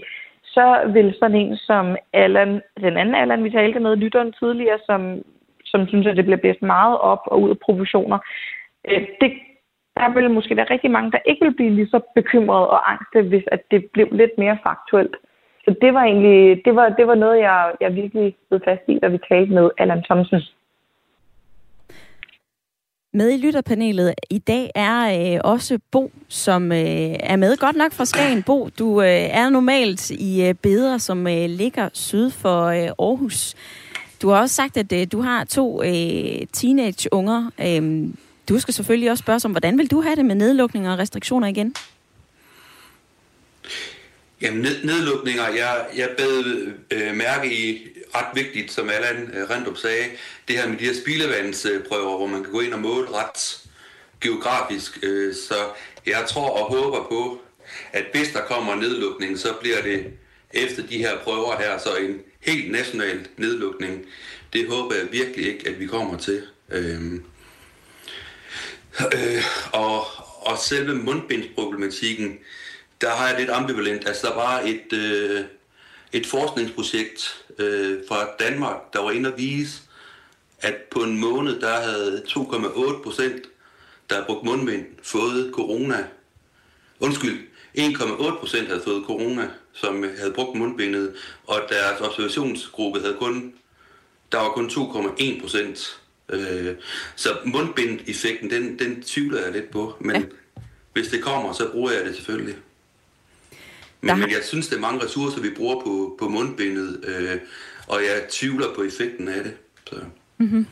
så 0.57 0.91
vil 0.95 1.15
sådan 1.21 1.37
en 1.37 1.57
som 1.57 1.97
Allan, 2.13 2.63
den 2.81 2.97
anden 2.97 3.15
Allan, 3.15 3.45
vi 3.45 3.51
talte 3.51 3.81
med, 3.81 3.97
lytteren 3.97 4.33
tidligere, 4.33 4.79
som 4.87 5.23
som 5.67 5.89
synes, 5.89 6.07
at 6.07 6.17
det 6.17 6.25
bliver 6.25 6.43
blæst 6.43 6.63
meget 6.63 6.99
op 6.99 7.23
og 7.27 7.43
ud 7.43 7.51
af 7.51 7.59
proportioner. 7.59 8.19
Øh, 8.89 9.03
det, 9.21 9.33
der 9.97 10.15
vil 10.15 10.31
måske 10.31 10.57
være 10.57 10.73
rigtig 10.75 10.91
mange, 10.91 11.11
der 11.11 11.19
ikke 11.27 11.45
vil 11.45 11.55
blive 11.55 11.71
lige 11.71 11.89
så 11.95 12.01
bekymrede 12.15 12.71
og 12.71 12.93
angste, 12.93 13.23
hvis 13.23 13.45
at 13.47 13.63
det 13.71 13.81
blev 13.93 14.09
lidt 14.13 14.35
mere 14.39 14.59
faktuelt. 14.67 15.17
så 15.65 15.75
det 15.83 15.95
var 15.95 16.03
egentlig 16.03 16.65
det 16.65 16.75
var, 16.77 16.89
det 16.89 17.07
var 17.07 17.15
noget, 17.15 17.39
jeg, 17.39 17.73
jeg 17.81 17.95
virkelig 17.95 18.37
blev 18.49 18.61
fast 18.65 18.83
i, 18.89 18.99
da 19.03 19.09
vi 19.09 19.19
talte 19.29 19.53
med 19.53 19.71
Allan 19.79 20.03
Thomsen. 20.03 20.41
Med 23.17 23.31
i 23.31 23.37
lytterpanelet 23.37 24.15
i 24.31 24.39
dag 24.39 24.71
er 24.75 25.35
øh, 25.35 25.41
også 25.45 25.79
Bo, 25.91 26.13
som 26.29 26.73
øh, 26.73 26.79
er 27.21 27.37
med. 27.37 27.57
Godt 27.57 27.77
nok 27.77 27.93
fra 27.93 28.05
Skagen. 28.05 28.43
Bo, 28.43 28.69
du 28.79 29.03
øh, 29.03 29.09
er 29.09 29.49
normalt 29.49 30.11
i 30.11 30.43
øh, 30.43 30.55
Beder, 30.55 30.99
som 30.99 31.27
øh, 31.27 31.51
ligger 31.51 31.89
syd 31.93 32.31
for 32.31 32.65
øh, 32.65 32.89
Aarhus. 32.99 33.55
Du 34.23 34.29
har 34.29 34.41
også 34.41 34.55
sagt, 34.55 34.77
at 34.77 34.93
øh, 34.93 35.07
du 35.13 35.21
har 35.21 35.45
to 35.45 35.83
øh, 35.83 36.47
teenage-unger. 36.53 37.51
Øh, 37.61 38.09
du 38.49 38.59
skal 38.59 38.75
selvfølgelig 38.75 39.11
også 39.11 39.23
spørge 39.23 39.41
om, 39.45 39.51
hvordan 39.51 39.79
vil 39.79 39.91
du 39.91 40.01
have 40.01 40.17
det 40.17 40.25
med 40.25 40.35
nedlukninger 40.35 40.93
og 40.93 40.99
restriktioner 40.99 41.49
igen? 41.49 41.75
Jamen, 44.41 44.63
ned, 44.63 44.85
nedlukninger, 44.85 45.49
jeg, 45.49 45.87
jeg 45.97 46.11
bed 46.17 46.67
øh, 46.91 47.15
mærke 47.15 47.53
i 47.53 47.89
ret 48.15 48.27
vigtigt, 48.35 48.73
som 48.73 48.91
Allan 48.91 49.31
øh, 49.35 49.51
Rendrup 49.51 49.77
sagde, 49.77 50.05
det 50.49 50.59
her 50.59 50.69
med 50.69 50.79
de 50.79 50.85
her 50.85 50.95
spildevandsprøver, 50.95 52.17
hvor 52.17 52.27
man 52.27 52.43
kan 52.43 52.53
gå 52.53 52.61
ind 52.61 52.75
og 52.75 52.81
måle 52.81 53.09
ret 53.11 53.63
geografisk. 54.21 54.99
Øh, 55.03 55.35
så 55.35 55.55
jeg 56.07 56.25
tror 56.29 56.51
og 56.51 56.75
håber 56.75 57.09
på, 57.09 57.41
at 57.93 58.05
hvis 58.13 58.29
der 58.33 58.41
kommer 58.41 58.75
nedlukning, 58.75 59.39
så 59.39 59.55
bliver 59.61 59.83
det 59.83 60.07
efter 60.51 60.87
de 60.87 60.99
her 60.99 61.19
prøver 61.25 61.57
her, 61.59 61.79
så 61.79 61.97
en 61.97 62.21
helt 62.41 62.73
national 62.73 63.27
nedlukning. 63.37 64.05
Det 64.53 64.69
håber 64.69 64.95
jeg 64.95 65.13
virkelig 65.13 65.47
ikke, 65.53 65.69
at 65.69 65.81
vi 65.81 65.87
kommer 65.87 66.19
til. 66.19 66.43
Øh, 66.71 67.13
øh, 69.01 69.45
og, 69.73 70.07
og 70.41 70.59
selve 70.59 70.95
mundbindsproblematikken, 70.95 72.39
der 73.01 73.11
har 73.11 73.29
jeg 73.29 73.39
lidt 73.39 73.51
ambivalent. 73.51 74.09
Altså, 74.09 74.27
der 74.27 74.35
var 74.35 74.61
et, 74.61 74.93
øh, 74.93 75.45
et 76.13 76.27
forskningsprojekt 76.27 77.45
øh, 77.59 77.99
fra 78.09 78.29
Danmark, 78.41 78.93
der 78.93 79.03
var 79.03 79.11
inde 79.11 79.33
at 79.33 79.39
vise, 79.39 79.83
at 80.61 80.75
på 80.91 81.03
en 81.03 81.19
måned, 81.21 81.61
der 81.61 81.81
havde 81.81 82.23
2,8 82.29 83.03
procent, 83.03 83.43
der 84.11 84.27
brugt 84.27 84.45
mundbind, 84.45 84.87
fået 85.03 85.51
corona. 85.55 86.07
Undskyld, 87.01 87.47
1,8 87.79 88.39
procent 88.39 88.69
havde 88.69 88.83
fået 88.85 89.05
corona, 89.07 89.49
som 89.73 90.03
havde 90.19 90.33
brugt 90.33 90.59
mundbindet, 90.59 91.15
og 91.47 91.61
deres 91.69 92.01
observationsgruppe 92.01 93.01
havde 93.01 93.17
kun, 93.19 93.55
der 94.33 94.39
var 94.39 94.49
kun 94.49 94.67
2,1 94.67 95.41
procent. 95.41 96.01
Øh, 96.29 96.75
så 97.17 97.29
mundbind-effekten, 97.45 98.51
den, 98.51 98.79
den 98.79 99.03
tvivler 99.03 99.43
jeg 99.43 99.53
lidt 99.53 99.71
på, 99.71 99.97
men 100.01 100.17
ja. 100.17 100.23
hvis 100.93 101.09
det 101.09 101.23
kommer, 101.23 101.53
så 101.53 101.69
bruger 101.73 101.91
jeg 101.91 102.05
det 102.05 102.17
selvfølgelig. 102.17 102.57
Men, 104.07 104.21
men 104.21 104.31
jeg 104.31 104.41
synes, 104.43 104.69
det 104.69 104.77
er 104.77 104.81
mange 104.81 105.05
ressourcer, 105.05 105.41
vi 105.41 105.51
bruger 105.57 105.81
på, 105.85 106.17
på 106.19 106.29
mundbindet, 106.29 107.05
øh, 107.07 107.39
og 107.87 108.01
jeg 108.01 108.23
tvivler 108.31 108.67
på 108.77 108.83
effekten 108.83 109.29
af 109.29 109.45
det. 109.45 109.53
Så. 109.89 109.97
Mm-hmm. 110.39 110.67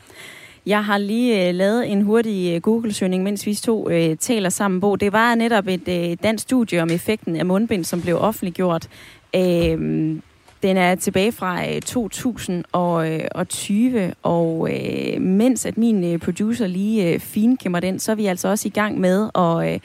Jeg 0.65 0.85
har 0.85 0.97
lige 0.97 1.47
øh, 1.47 1.55
lavet 1.55 1.91
en 1.91 2.01
hurtig 2.01 2.55
øh, 2.55 2.61
Google-søgning, 2.61 3.23
mens 3.23 3.45
vi 3.45 3.55
to 3.55 3.89
øh, 3.89 4.17
taler 4.17 4.49
sammen 4.49 4.81
på. 4.81 4.95
Det 4.95 5.13
var 5.13 5.35
netop 5.35 5.67
et 5.67 5.87
øh, 5.87 6.17
dansk 6.23 6.43
studie 6.43 6.81
om 6.81 6.89
effekten 6.89 7.35
af 7.35 7.45
mundbind, 7.45 7.83
som 7.83 8.01
blev 8.01 8.17
offentliggjort. 8.17 8.87
Øh, 9.35 9.41
den 10.63 10.77
er 10.77 10.95
tilbage 10.95 11.31
fra 11.31 11.69
øh, 11.69 11.81
2020, 11.81 14.13
og 14.23 14.69
øh, 14.73 15.21
mens 15.21 15.65
at 15.65 15.77
min 15.77 16.03
øh, 16.03 16.19
producer 16.19 16.67
lige 16.67 17.13
øh, 17.13 17.19
finkæmmer 17.19 17.79
den, 17.79 17.99
så 17.99 18.11
er 18.11 18.15
vi 18.15 18.25
altså 18.25 18.47
også 18.47 18.67
i 18.67 18.71
gang 18.71 18.99
med 18.99 19.29
at... 19.35 19.73
Øh, 19.73 19.79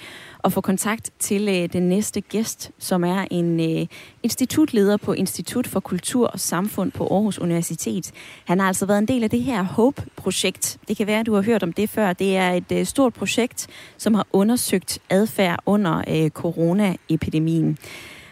at 0.44 0.52
få 0.52 0.60
kontakt 0.60 1.10
til 1.18 1.48
øh, 1.48 1.72
den 1.72 1.88
næste 1.88 2.20
gæst, 2.20 2.70
som 2.78 3.04
er 3.04 3.24
en 3.30 3.60
øh, 3.60 3.86
institutleder 4.22 4.96
på 4.96 5.12
Institut 5.12 5.66
for 5.66 5.80
Kultur 5.80 6.26
og 6.26 6.40
Samfund 6.40 6.92
på 6.92 7.06
Aarhus 7.06 7.38
Universitet. 7.38 8.12
Han 8.44 8.60
har 8.60 8.66
altså 8.66 8.86
været 8.86 8.98
en 8.98 9.08
del 9.08 9.24
af 9.24 9.30
det 9.30 9.42
her 9.42 9.62
HOPE-projekt. 9.62 10.78
Det 10.88 10.96
kan 10.96 11.06
være, 11.06 11.20
at 11.20 11.26
du 11.26 11.34
har 11.34 11.42
hørt 11.42 11.62
om 11.62 11.72
det 11.72 11.90
før. 11.90 12.12
Det 12.12 12.36
er 12.36 12.52
et 12.52 12.72
øh, 12.72 12.86
stort 12.86 13.14
projekt, 13.14 13.66
som 13.98 14.14
har 14.14 14.26
undersøgt 14.32 14.98
adfærd 15.10 15.58
under 15.66 16.02
øh, 16.08 16.30
coronaepidemien. 16.30 17.78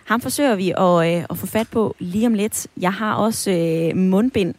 Ham 0.05 0.21
forsøger 0.21 0.57
vi 0.57 0.71
at, 0.71 1.19
øh, 1.19 1.25
at 1.31 1.39
få 1.39 1.47
fat 1.47 1.69
på 1.71 1.95
lige 1.99 2.27
om 2.27 2.35
lidt. 2.35 2.67
Jeg 2.81 2.93
har 2.93 3.15
også 3.15 3.51
øh, 3.51 3.97
mundbind 3.97 4.55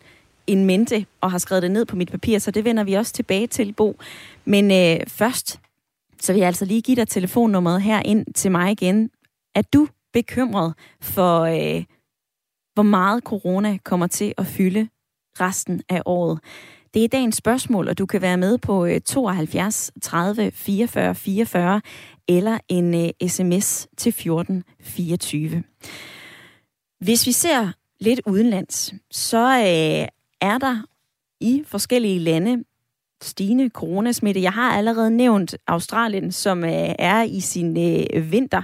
en 0.47 0.65
mente 0.65 1.05
og 1.21 1.31
har 1.31 1.37
skrevet 1.37 1.63
det 1.63 1.71
ned 1.71 1.85
på 1.85 1.95
mit 1.95 2.11
papir, 2.11 2.39
så 2.39 2.51
det 2.51 2.65
vender 2.65 2.83
vi 2.83 2.93
også 2.93 3.13
tilbage 3.13 3.47
til, 3.47 3.73
Bo. 3.73 3.97
Men 4.45 4.71
øh, 4.71 5.07
først, 5.07 5.59
så 6.21 6.33
vil 6.33 6.39
jeg 6.39 6.47
altså 6.47 6.65
lige 6.65 6.81
give 6.81 6.95
dig 6.95 7.07
telefonnummeret 7.07 7.81
her 7.81 8.01
ind 8.05 8.33
til 8.33 8.51
mig 8.51 8.71
igen. 8.71 9.09
Er 9.55 9.61
du 9.61 9.87
bekymret 10.13 10.73
for, 11.01 11.39
øh, 11.41 11.83
hvor 12.73 12.83
meget 12.83 13.23
corona 13.23 13.77
kommer 13.77 14.07
til 14.07 14.33
at 14.37 14.47
fylde 14.47 14.89
resten 15.39 15.81
af 15.89 16.01
året? 16.05 16.39
Det 16.93 17.03
er 17.03 17.07
dagens 17.07 17.35
spørgsmål, 17.35 17.87
og 17.87 17.97
du 17.97 18.05
kan 18.05 18.21
være 18.21 18.37
med 18.37 18.57
på 18.57 18.87
72 19.05 19.91
30 20.01 20.51
44 20.51 21.15
44 21.15 21.81
eller 22.27 22.57
en 22.67 22.95
øh, 22.95 23.09
uh, 23.23 23.29
sms 23.29 23.87
til 23.97 24.11
14 24.11 24.63
24. 24.81 25.63
Hvis 26.99 27.27
vi 27.27 27.31
ser 27.31 27.71
lidt 27.99 28.21
udenlands, 28.25 28.93
så 29.11 29.47
uh, 29.57 30.07
er 30.41 30.57
der 30.57 30.83
i 31.41 31.63
forskellige 31.65 32.19
lande 32.19 32.63
stigende 33.21 33.69
coronasmitte. 33.69 34.41
Jeg 34.41 34.51
har 34.51 34.71
allerede 34.71 35.11
nævnt 35.11 35.55
Australien, 35.67 36.31
som 36.31 36.63
øh, 36.63 36.95
er 36.99 37.23
i 37.23 37.39
sin 37.39 37.77
øh, 37.77 38.31
vinter. 38.31 38.61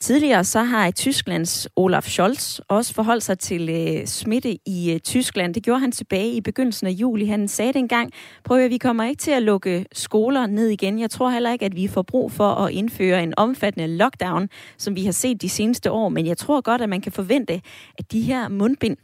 Tidligere 0.00 0.44
så 0.44 0.62
har 0.62 0.90
Tysklands 0.90 1.68
Olaf 1.76 2.04
Scholz 2.04 2.58
også 2.68 2.94
forholdt 2.94 3.22
sig 3.22 3.38
til 3.38 3.68
øh, 3.68 4.06
smitte 4.06 4.58
i 4.68 4.92
øh, 4.92 5.00
Tyskland. 5.00 5.54
Det 5.54 5.62
gjorde 5.62 5.80
han 5.80 5.92
tilbage 5.92 6.32
i 6.32 6.40
begyndelsen 6.40 6.86
af 6.86 6.90
juli. 6.90 7.26
Han 7.26 7.48
sagde 7.48 7.72
dengang, 7.72 8.12
prøv 8.44 8.58
at 8.58 8.70
vi 8.70 8.78
kommer 8.78 9.04
ikke 9.04 9.20
til 9.20 9.30
at 9.30 9.42
lukke 9.42 9.86
skoler 9.92 10.46
ned 10.46 10.68
igen. 10.68 10.98
Jeg 10.98 11.10
tror 11.10 11.30
heller 11.30 11.52
ikke, 11.52 11.64
at 11.64 11.76
vi 11.76 11.88
får 11.88 12.02
brug 12.02 12.32
for 12.32 12.54
at 12.54 12.72
indføre 12.72 13.22
en 13.22 13.34
omfattende 13.36 13.86
lockdown, 13.86 14.48
som 14.78 14.96
vi 14.96 15.04
har 15.04 15.12
set 15.12 15.42
de 15.42 15.48
seneste 15.48 15.90
år. 15.90 16.08
Men 16.08 16.26
jeg 16.26 16.38
tror 16.38 16.60
godt, 16.60 16.80
at 16.80 16.88
man 16.88 17.00
kan 17.00 17.12
forvente, 17.12 17.60
at 17.98 18.12
de 18.12 18.20
her 18.20 18.48
mundbind 18.48 18.96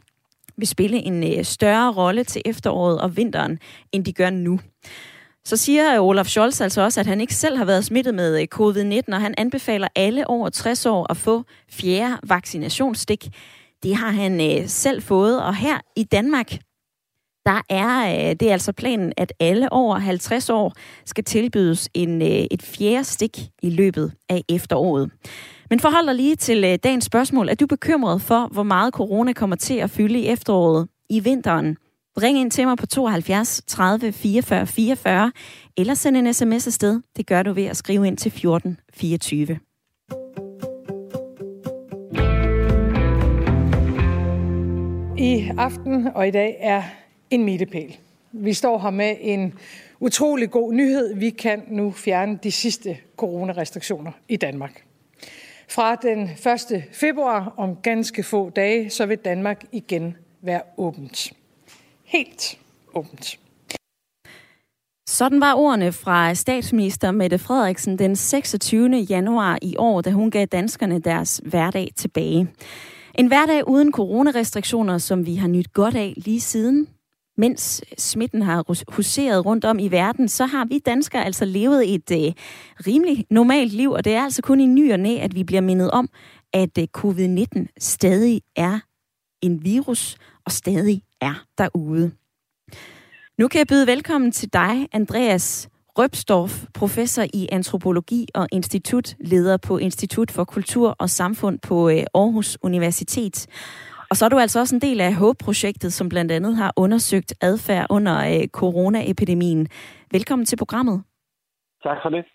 vil 0.57 0.67
spille 0.67 0.97
en 0.97 1.37
øh, 1.37 1.43
større 1.43 1.93
rolle 1.93 2.23
til 2.23 2.41
efteråret 2.45 3.01
og 3.01 3.17
vinteren, 3.17 3.59
end 3.91 4.05
de 4.05 4.13
gør 4.13 4.29
nu. 4.29 4.59
Så 5.45 5.57
siger 5.57 5.99
Olaf 5.99 6.25
Scholz 6.25 6.61
altså 6.61 6.81
også, 6.81 6.99
at 6.99 7.05
han 7.05 7.21
ikke 7.21 7.35
selv 7.35 7.57
har 7.57 7.65
været 7.65 7.85
smittet 7.85 8.15
med 8.15 8.41
øh, 8.41 8.47
covid-19, 8.55 9.13
og 9.13 9.21
han 9.21 9.33
anbefaler 9.37 9.87
alle 9.95 10.27
over 10.27 10.49
60 10.49 10.85
år 10.85 11.11
at 11.11 11.17
få 11.17 11.43
fjerde 11.71 12.17
vaccinationsstik. 12.23 13.27
Det 13.83 13.95
har 13.95 14.11
han 14.11 14.41
øh, 14.41 14.67
selv 14.67 15.01
fået, 15.01 15.43
og 15.43 15.55
her 15.55 15.77
i 15.95 16.03
Danmark, 16.03 16.51
der 17.45 17.61
er 17.69 18.33
det 18.33 18.47
er 18.47 18.53
altså 18.53 18.71
planen, 18.71 19.13
at 19.17 19.33
alle 19.39 19.73
over 19.73 19.97
50 19.97 20.49
år 20.49 20.73
skal 21.05 21.23
tilbydes 21.23 21.89
en, 21.93 22.21
et 22.21 22.63
fjerde 22.63 23.03
stik 23.03 23.39
i 23.61 23.69
løbet 23.69 24.13
af 24.29 24.41
efteråret. 24.49 25.11
Men 25.69 25.79
forhold 25.79 26.07
dig 26.07 26.15
lige 26.15 26.35
til 26.35 26.63
øh, 26.63 26.77
dagens 26.83 27.05
spørgsmål. 27.05 27.49
Er 27.49 27.55
du 27.55 27.67
bekymret 27.67 28.21
for, 28.21 28.47
hvor 28.51 28.63
meget 28.63 28.93
corona 28.93 29.33
kommer 29.33 29.55
til 29.55 29.73
at 29.73 29.89
fylde 29.89 30.19
i 30.19 30.27
efteråret, 30.27 30.87
i 31.09 31.19
vinteren? 31.19 31.77
Ring 32.21 32.39
ind 32.39 32.51
til 32.51 32.67
mig 32.67 32.77
på 32.77 32.85
72 32.85 33.61
30 33.67 34.11
44 34.11 34.67
44, 34.67 35.31
eller 35.77 35.93
send 35.93 36.17
en 36.17 36.33
sms 36.33 36.67
afsted. 36.67 37.01
Det 37.17 37.27
gør 37.27 37.43
du 37.43 37.53
ved 37.53 37.65
at 37.65 37.77
skrive 37.77 38.07
ind 38.07 38.17
til 38.17 38.31
14 38.31 38.79
24. 38.93 39.59
I 45.17 45.51
aften 45.57 46.07
og 46.15 46.27
i 46.27 46.31
dag 46.31 46.57
er 46.59 46.83
en 47.29 47.43
milepæl. 47.43 47.97
Vi 48.31 48.53
står 48.53 48.79
her 48.79 48.89
med 48.89 49.15
en 49.19 49.53
utrolig 49.99 50.51
god 50.51 50.73
nyhed. 50.73 51.15
Vi 51.15 51.29
kan 51.29 51.63
nu 51.67 51.91
fjerne 51.91 52.39
de 52.43 52.51
sidste 52.51 52.97
coronarestriktioner 53.17 54.11
i 54.27 54.35
Danmark. 54.35 54.86
Fra 55.69 55.95
den 55.95 56.29
1. 56.73 56.83
februar 56.93 57.53
om 57.57 57.75
ganske 57.75 58.23
få 58.23 58.49
dage, 58.49 58.89
så 58.89 59.05
vil 59.05 59.17
Danmark 59.17 59.63
igen 59.71 60.17
være 60.41 60.61
åbent 60.77 61.33
helt 62.07 62.59
åbent. 62.93 63.39
Sådan 65.09 65.41
var 65.41 65.53
ordene 65.53 65.91
fra 65.91 66.33
statsminister 66.33 67.11
Mette 67.11 67.39
Frederiksen 67.39 67.99
den 67.99 68.15
26. 68.15 68.89
januar 68.89 69.59
i 69.61 69.75
år, 69.77 70.01
da 70.01 70.11
hun 70.11 70.31
gav 70.31 70.45
danskerne 70.45 70.99
deres 70.99 71.41
hverdag 71.43 71.89
tilbage. 71.95 72.47
En 73.15 73.27
hverdag 73.27 73.67
uden 73.67 73.91
coronarestriktioner, 73.91 74.97
som 74.97 75.25
vi 75.25 75.35
har 75.35 75.47
nyt 75.47 75.73
godt 75.73 75.95
af 75.95 76.13
lige 76.17 76.41
siden. 76.41 76.87
Mens 77.37 77.81
smitten 77.97 78.41
har 78.41 78.91
huseret 78.91 79.45
rundt 79.45 79.65
om 79.65 79.79
i 79.79 79.91
verden, 79.91 80.27
så 80.29 80.45
har 80.45 80.65
vi 80.65 80.79
danskere 80.79 81.25
altså 81.25 81.45
levet 81.45 81.93
et 81.93 82.11
øh, 82.11 82.33
rimelig 82.87 83.25
normalt 83.29 83.73
liv, 83.73 83.91
og 83.91 84.05
det 84.05 84.13
er 84.13 84.23
altså 84.23 84.41
kun 84.41 84.59
i 84.59 84.65
ny 84.65 84.91
og 84.93 84.99
næ, 84.99 85.17
at 85.17 85.35
vi 85.35 85.43
bliver 85.43 85.61
mindet 85.61 85.91
om, 85.91 86.09
at 86.53 86.77
øh, 86.77 86.87
covid-19 86.97 87.65
stadig 87.79 88.41
er 88.55 88.79
en 89.41 89.63
virus 89.63 90.17
og 90.45 90.51
stadig 90.51 91.03
er 91.21 91.43
derude. 91.57 92.11
Nu 93.37 93.47
kan 93.47 93.59
jeg 93.59 93.67
byde 93.67 93.87
velkommen 93.87 94.31
til 94.31 94.53
dig, 94.53 94.87
Andreas 94.91 95.69
Røbstorff, 95.97 96.65
professor 96.73 97.25
i 97.33 97.47
antropologi 97.51 98.27
og 98.33 98.47
institutleder 98.51 99.57
på 99.57 99.77
Institut 99.77 100.31
for 100.31 100.43
Kultur 100.43 100.95
og 100.99 101.09
Samfund 101.09 101.59
på 101.59 101.89
øh, 101.89 102.03
Aarhus 102.13 102.57
Universitet. 102.61 103.47
Og 104.09 104.17
så 104.17 104.25
er 104.25 104.29
du 104.29 104.37
altså 104.37 104.59
også 104.59 104.75
en 104.75 104.81
del 104.81 105.01
af 105.01 105.13
HOPE-projektet, 105.13 105.93
som 105.93 106.09
blandt 106.09 106.31
andet 106.31 106.55
har 106.55 106.73
undersøgt 106.75 107.33
adfærd 107.41 107.87
under 107.89 108.17
øh, 108.17 108.47
coronaepidemien. 108.47 109.67
Velkommen 110.11 110.45
til 110.45 110.57
programmet. 110.57 111.03
Tak 111.83 111.97
for 112.03 112.09
det. 112.09 112.25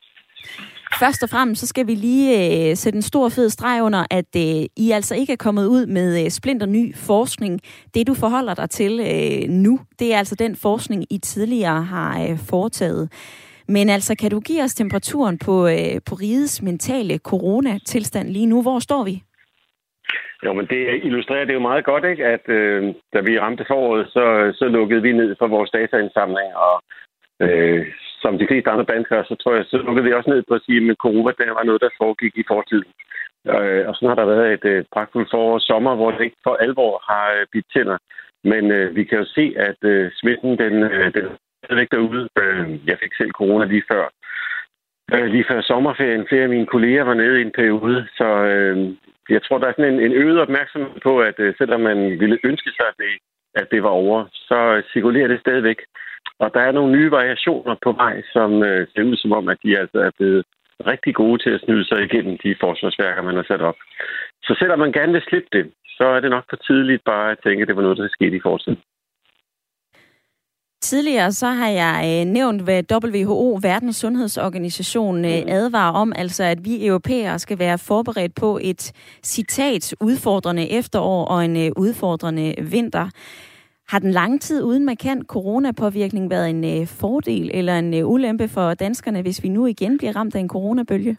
Først 0.98 1.22
og 1.22 1.28
fremmest 1.28 1.60
så 1.60 1.66
skal 1.66 1.86
vi 1.86 1.94
lige 1.94 2.30
øh, 2.70 2.76
sætte 2.76 2.96
en 2.96 3.02
stor 3.02 3.28
fed 3.28 3.50
streg 3.50 3.82
under, 3.82 4.04
at 4.10 4.36
øh, 4.36 4.66
I 4.76 4.90
altså 4.90 5.14
ikke 5.14 5.32
er 5.32 5.36
kommet 5.36 5.66
ud 5.66 5.86
med 5.86 6.24
øh, 6.24 6.30
splinter 6.30 6.66
ny 6.66 6.96
forskning. 6.96 7.60
Det 7.94 8.06
du 8.06 8.14
forholder 8.14 8.54
dig 8.54 8.70
til 8.70 9.00
øh, 9.00 9.48
nu, 9.48 9.80
det 9.98 10.14
er 10.14 10.18
altså 10.18 10.34
den 10.34 10.56
forskning, 10.56 11.04
I 11.10 11.18
tidligere 11.18 11.82
har 11.82 12.22
øh, 12.22 12.38
foretaget. 12.38 13.12
Men 13.68 13.88
altså, 13.88 14.14
kan 14.14 14.30
du 14.30 14.40
give 14.40 14.62
os 14.62 14.74
temperaturen 14.74 15.38
på, 15.38 15.66
øh, 15.66 16.00
på 16.06 16.14
rigets 16.14 16.62
mentale 16.62 17.18
coronatilstand 17.18 18.28
lige 18.28 18.46
nu? 18.46 18.62
Hvor 18.62 18.78
står 18.78 19.04
vi? 19.04 19.22
Jo, 20.44 20.52
men 20.52 20.66
det 20.66 21.04
illustrerer 21.04 21.44
det 21.44 21.54
jo 21.54 21.68
meget 21.68 21.84
godt, 21.84 22.04
ikke? 22.04 22.24
at 22.26 22.48
øh, 22.48 22.94
da 23.14 23.20
vi 23.20 23.38
ramte 23.38 23.64
foråret, 23.68 24.06
så, 24.06 24.52
så 24.58 24.64
lukkede 24.68 25.02
vi 25.02 25.12
ned 25.12 25.36
for 25.38 25.46
vores 25.46 25.70
dataindsamling, 25.70 26.50
og 26.66 26.82
øh, 27.42 27.86
som 28.22 28.38
de 28.38 28.46
fleste 28.46 28.70
andre 28.70 28.92
danskere, 28.94 29.24
så 29.24 29.34
tror 29.34 29.54
jeg, 29.54 29.64
så 29.64 29.76
lukkede 29.76 30.04
vi 30.04 30.12
også 30.12 30.30
ned 30.30 30.42
på 30.48 30.54
at 30.54 30.62
sige, 30.66 30.90
at 30.90 30.96
corona, 30.96 31.32
der 31.38 31.54
var 31.58 31.64
noget, 31.64 31.80
der 31.80 31.98
foregik 32.02 32.34
i 32.36 32.44
fortiden. 32.48 32.92
Øh, 33.54 33.88
og 33.88 33.94
sådan 33.94 34.08
har 34.08 34.18
der 34.20 34.32
været 34.34 34.52
et 34.52 34.64
øh, 34.72 34.84
pragtfuldt 34.92 35.30
forår 35.30 35.54
og 35.54 35.60
sommer, 35.60 35.94
hvor 35.94 36.10
det 36.10 36.24
ikke 36.24 36.44
for 36.46 36.54
alvor 36.54 36.92
har 37.10 37.26
øh, 37.36 37.46
bidt 37.52 37.66
tænder. 37.74 37.98
Men 38.44 38.70
øh, 38.70 38.96
vi 38.96 39.04
kan 39.04 39.18
jo 39.18 39.24
se, 39.24 39.54
at 39.56 39.80
øh, 39.92 40.10
smitten, 40.14 40.58
den, 40.58 40.74
øh, 40.82 41.14
den 41.14 41.24
er 41.70 41.74
væk 41.74 41.90
derude. 41.92 42.28
Øh, 42.42 42.88
jeg 42.88 42.96
fik 43.02 43.14
selv 43.14 43.30
corona 43.30 43.64
lige 43.64 43.88
før. 43.92 44.04
Øh, 45.14 45.26
lige 45.26 45.48
før 45.50 45.60
sommerferien. 45.60 46.26
Flere 46.28 46.42
af 46.42 46.48
mine 46.48 46.66
kolleger 46.66 47.04
var 47.04 47.14
nede 47.14 47.38
i 47.38 47.44
en 47.44 47.56
periode, 47.60 48.06
så 48.18 48.28
øh, 48.52 48.76
jeg 49.28 49.42
tror, 49.42 49.58
der 49.58 49.66
er 49.66 49.72
sådan 49.76 49.94
en, 49.94 50.00
en 50.00 50.12
øget 50.12 50.40
opmærksomhed 50.40 51.00
på, 51.02 51.20
at 51.20 51.34
øh, 51.38 51.54
selvom 51.58 51.80
man 51.80 51.98
ville 52.20 52.38
ønske 52.44 52.70
sig, 52.70 52.86
at 52.88 52.94
det, 52.98 53.12
at 53.54 53.66
det 53.70 53.82
var 53.82 53.88
over, 53.88 54.26
så 54.32 54.58
øh, 54.74 54.82
cirkulerer 54.92 55.28
det 55.28 55.40
stadigvæk. 55.40 55.80
Og 56.38 56.54
der 56.54 56.60
er 56.60 56.72
nogle 56.72 56.92
nye 56.92 57.10
variationer 57.10 57.74
på 57.82 57.92
vej, 57.92 58.22
som 58.32 58.62
øh, 58.62 58.86
ser 58.94 59.02
ud 59.02 59.16
som 59.16 59.32
om, 59.32 59.48
at 59.48 59.58
de 59.64 59.78
altså 59.78 59.98
er 59.98 60.10
blevet 60.18 60.44
rigtig 60.86 61.14
gode 61.14 61.42
til 61.42 61.50
at 61.50 61.60
snyde 61.60 61.84
sig 61.88 61.98
igennem 62.04 62.38
de 62.44 62.56
forsvarsværker, 62.60 63.22
man 63.22 63.36
har 63.36 63.46
sat 63.48 63.60
op. 63.60 63.76
Så 64.42 64.56
selvom 64.58 64.78
man 64.78 64.92
gerne 64.92 65.12
vil 65.12 65.22
slippe 65.28 65.48
det, 65.52 65.72
så 65.98 66.04
er 66.04 66.20
det 66.20 66.30
nok 66.30 66.44
for 66.50 66.56
tidligt 66.56 67.04
bare 67.04 67.30
at 67.30 67.38
tænke, 67.44 67.62
at 67.62 67.68
det 67.68 67.76
var 67.76 67.82
noget, 67.82 67.98
der 67.98 68.08
skete 68.08 68.36
i 68.36 68.40
fortiden. 68.40 68.78
Tidligere 70.92 71.32
så 71.32 71.46
har 71.46 71.70
jeg 71.82 71.96
øh, 72.10 72.32
nævnt, 72.32 72.60
hvad 72.64 72.82
WHO, 72.92 73.58
Verdens 73.62 73.96
Sundhedsorganisation, 73.96 75.16
øh, 75.24 75.38
mm. 75.42 75.48
advarer 75.48 75.92
om, 76.02 76.12
altså 76.16 76.44
at 76.44 76.58
vi 76.64 76.86
europæere 76.86 77.38
skal 77.38 77.58
være 77.58 77.78
forberedt 77.90 78.34
på 78.40 78.58
et 78.62 78.82
citat 79.34 79.94
udfordrende 80.00 80.64
efterår 80.78 81.24
og 81.24 81.44
en 81.44 81.56
øh, 81.64 81.70
udfordrende 81.84 82.54
vinter. 82.74 83.06
Har 83.90 83.98
den 83.98 84.10
lange 84.10 84.38
tid 84.38 84.62
uden 84.62 84.84
markant 84.84 85.22
coronapåvirkning 85.28 86.30
været 86.30 86.50
en 86.50 86.64
øh, 86.74 86.86
fordel 87.00 87.50
eller 87.54 87.74
en 87.78 87.94
øh, 87.94 88.08
ulempe 88.14 88.46
for 88.48 88.74
danskerne, 88.74 89.22
hvis 89.22 89.42
vi 89.44 89.48
nu 89.48 89.66
igen 89.66 89.98
bliver 89.98 90.16
ramt 90.16 90.34
af 90.36 90.40
en 90.40 90.48
coronabølge? 90.48 91.16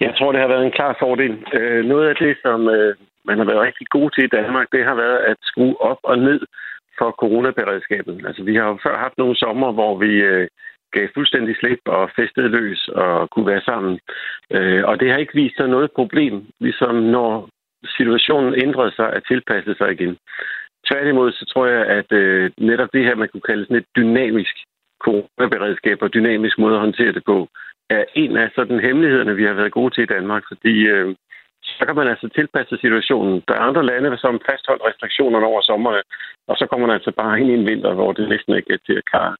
Jeg 0.00 0.12
tror, 0.18 0.32
det 0.32 0.40
har 0.40 0.48
været 0.48 0.64
en 0.64 0.76
klar 0.78 0.96
fordel. 1.00 1.34
Øh, 1.58 1.84
noget 1.84 2.08
af 2.08 2.16
det, 2.16 2.36
som 2.44 2.68
øh, 2.68 2.96
man 3.24 3.38
har 3.38 3.44
været 3.44 3.66
rigtig 3.68 3.86
god 3.86 4.10
til 4.10 4.24
i 4.24 4.34
Danmark, 4.38 4.66
det 4.72 4.84
har 4.84 4.94
været 4.94 5.18
at 5.30 5.36
skrue 5.42 5.80
op 5.80 5.98
og 6.02 6.18
ned 6.18 6.40
for 6.98 7.10
coronaberedskabet. 7.10 8.26
Altså, 8.26 8.42
vi 8.42 8.54
har 8.56 8.66
jo 8.68 8.78
før 8.82 8.96
haft 8.98 9.18
nogle 9.18 9.36
sommer, 9.36 9.72
hvor 9.72 9.98
vi 9.98 10.12
øh, 10.30 10.48
gav 10.92 11.08
fuldstændig 11.14 11.56
slip 11.56 11.80
og 11.86 12.10
festede 12.16 12.48
løs 12.48 12.88
og 12.88 13.30
kunne 13.30 13.46
være 13.46 13.60
sammen. 13.70 14.00
Øh, 14.56 14.84
og 14.84 15.00
det 15.00 15.10
har 15.10 15.18
ikke 15.18 15.34
vist 15.42 15.56
sig 15.56 15.68
noget 15.68 15.90
problem, 15.92 16.46
ligesom 16.60 16.94
når 16.94 17.48
situationen 17.98 18.54
ændrede 18.54 18.92
sig 18.96 19.12
at 19.12 19.22
tilpasse 19.28 19.74
sig 19.74 19.92
igen. 19.92 20.16
Tværtimod 20.88 21.32
så 21.32 21.44
tror 21.52 21.66
jeg, 21.66 21.86
at 21.86 22.12
øh, 22.12 22.50
netop 22.58 22.88
det 22.92 23.04
her, 23.04 23.14
man 23.14 23.28
kunne 23.28 23.48
kalde 23.50 23.64
sådan 23.64 23.76
et 23.76 23.88
dynamisk 23.96 24.54
coronaberedskab 25.04 25.98
og 26.02 26.14
dynamisk 26.14 26.58
måde 26.58 26.74
at 26.74 26.80
håndtere 26.80 27.12
det 27.12 27.24
på, 27.26 27.48
er 27.90 28.04
en 28.14 28.36
af 28.36 28.50
sådan 28.54 28.80
hemmelighederne, 28.80 29.36
vi 29.36 29.44
har 29.44 29.52
været 29.52 29.72
gode 29.72 29.94
til 29.94 30.02
i 30.02 30.12
Danmark, 30.16 30.42
fordi 30.48 30.74
øh, 30.86 31.14
så 31.76 31.82
kan 31.86 31.96
man 31.96 32.08
altså 32.12 32.28
tilpasse 32.28 32.74
situationen. 32.76 33.42
Der 33.48 33.54
er 33.54 33.68
andre 33.68 33.86
lande, 33.86 34.18
som 34.18 34.40
fastholdt 34.50 34.86
restriktionerne 34.88 35.46
over 35.46 35.60
sommeren, 35.60 36.02
og 36.48 36.56
så 36.56 36.66
kommer 36.66 36.86
man 36.86 36.96
altså 36.96 37.12
bare 37.22 37.40
ind 37.40 37.50
i 37.50 37.54
en 37.54 37.66
vinter, 37.70 37.92
hvor 37.94 38.12
det 38.12 38.28
næsten 38.28 38.56
ikke 38.56 38.72
er 38.72 38.82
til 38.86 38.96
at 39.00 39.08
klare. 39.10 39.36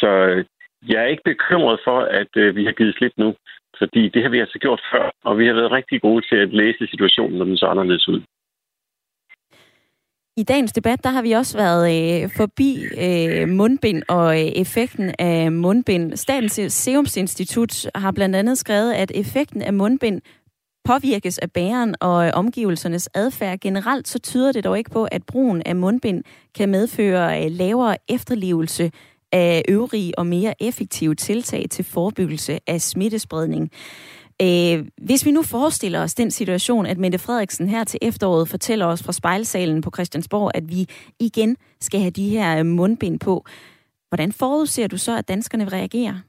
Så 0.00 0.08
øh, 0.08 0.44
jeg 0.90 0.98
er 1.02 1.12
ikke 1.12 1.30
bekymret 1.32 1.80
for, 1.86 1.98
at 2.00 2.32
øh, 2.36 2.56
vi 2.56 2.64
har 2.64 2.72
givet 2.72 2.94
slip 2.94 3.12
nu, 3.16 3.34
fordi 3.78 4.08
det 4.08 4.22
har 4.22 4.30
vi 4.30 4.40
altså 4.40 4.58
gjort 4.58 4.82
før, 4.92 5.10
og 5.24 5.38
vi 5.38 5.46
har 5.46 5.54
været 5.54 5.72
rigtig 5.72 6.00
gode 6.02 6.22
til 6.28 6.36
at 6.36 6.52
læse 6.52 6.86
situationen, 6.86 7.38
når 7.38 7.44
den 7.44 7.56
så 7.56 7.66
anderledes 7.66 8.08
ud. 8.08 8.20
I 10.36 10.42
dagens 10.42 10.72
debat, 10.72 11.04
der 11.04 11.10
har 11.10 11.22
vi 11.22 11.32
også 11.32 11.58
været 11.58 11.84
øh, 11.94 12.30
forbi 12.36 12.70
øh, 13.06 13.48
mundbind 13.48 14.02
og 14.08 14.40
øh, 14.40 14.46
effekten 14.62 15.14
af 15.18 15.52
mundbind. 15.52 16.16
Statens 16.16 16.52
Serum 16.52 17.06
Institut 17.16 17.90
har 17.94 18.12
blandt 18.12 18.36
andet 18.36 18.58
skrevet, 18.58 18.92
at 18.92 19.12
effekten 19.14 19.62
af 19.62 19.72
mundbind 19.72 20.20
påvirkes 20.88 21.38
af 21.38 21.52
bæren 21.52 21.94
og 22.00 22.30
omgivelsernes 22.34 23.08
adfærd. 23.14 23.58
Generelt 23.60 24.08
så 24.08 24.18
tyder 24.18 24.52
det 24.52 24.64
dog 24.64 24.78
ikke 24.78 24.90
på, 24.90 25.04
at 25.04 25.22
brugen 25.26 25.62
af 25.66 25.76
mundbind 25.76 26.24
kan 26.54 26.68
medføre 26.68 27.44
øh, 27.44 27.50
lavere 27.50 27.96
efterlevelse 28.08 28.90
af 29.32 29.62
øvrige 29.68 30.18
og 30.18 30.26
mere 30.26 30.62
effektive 30.62 31.14
tiltag 31.14 31.66
til 31.70 31.84
forebyggelse 31.84 32.58
af 32.66 32.80
smittespredning. 32.80 33.70
Øh, 34.42 34.86
hvis 35.02 35.26
vi 35.26 35.30
nu 35.30 35.42
forestiller 35.42 36.02
os 36.02 36.14
den 36.14 36.30
situation, 36.30 36.86
at 36.86 36.98
Mette 36.98 37.18
Frederiksen 37.18 37.68
her 37.68 37.84
til 37.84 37.98
efteråret 38.02 38.48
fortæller 38.48 38.86
os 38.86 39.02
fra 39.02 39.12
spejlsalen 39.12 39.80
på 39.80 39.90
Christiansborg, 39.94 40.50
at 40.54 40.68
vi 40.68 40.88
igen 41.20 41.56
skal 41.80 42.00
have 42.00 42.10
de 42.10 42.28
her 42.28 42.58
øh, 42.58 42.66
mundbind 42.66 43.20
på, 43.20 43.44
hvordan 44.08 44.32
forudser 44.32 44.86
du 44.86 44.96
så, 44.96 45.16
at 45.16 45.28
danskerne 45.28 45.64
vil 45.64 45.70
reagere? 45.70 46.20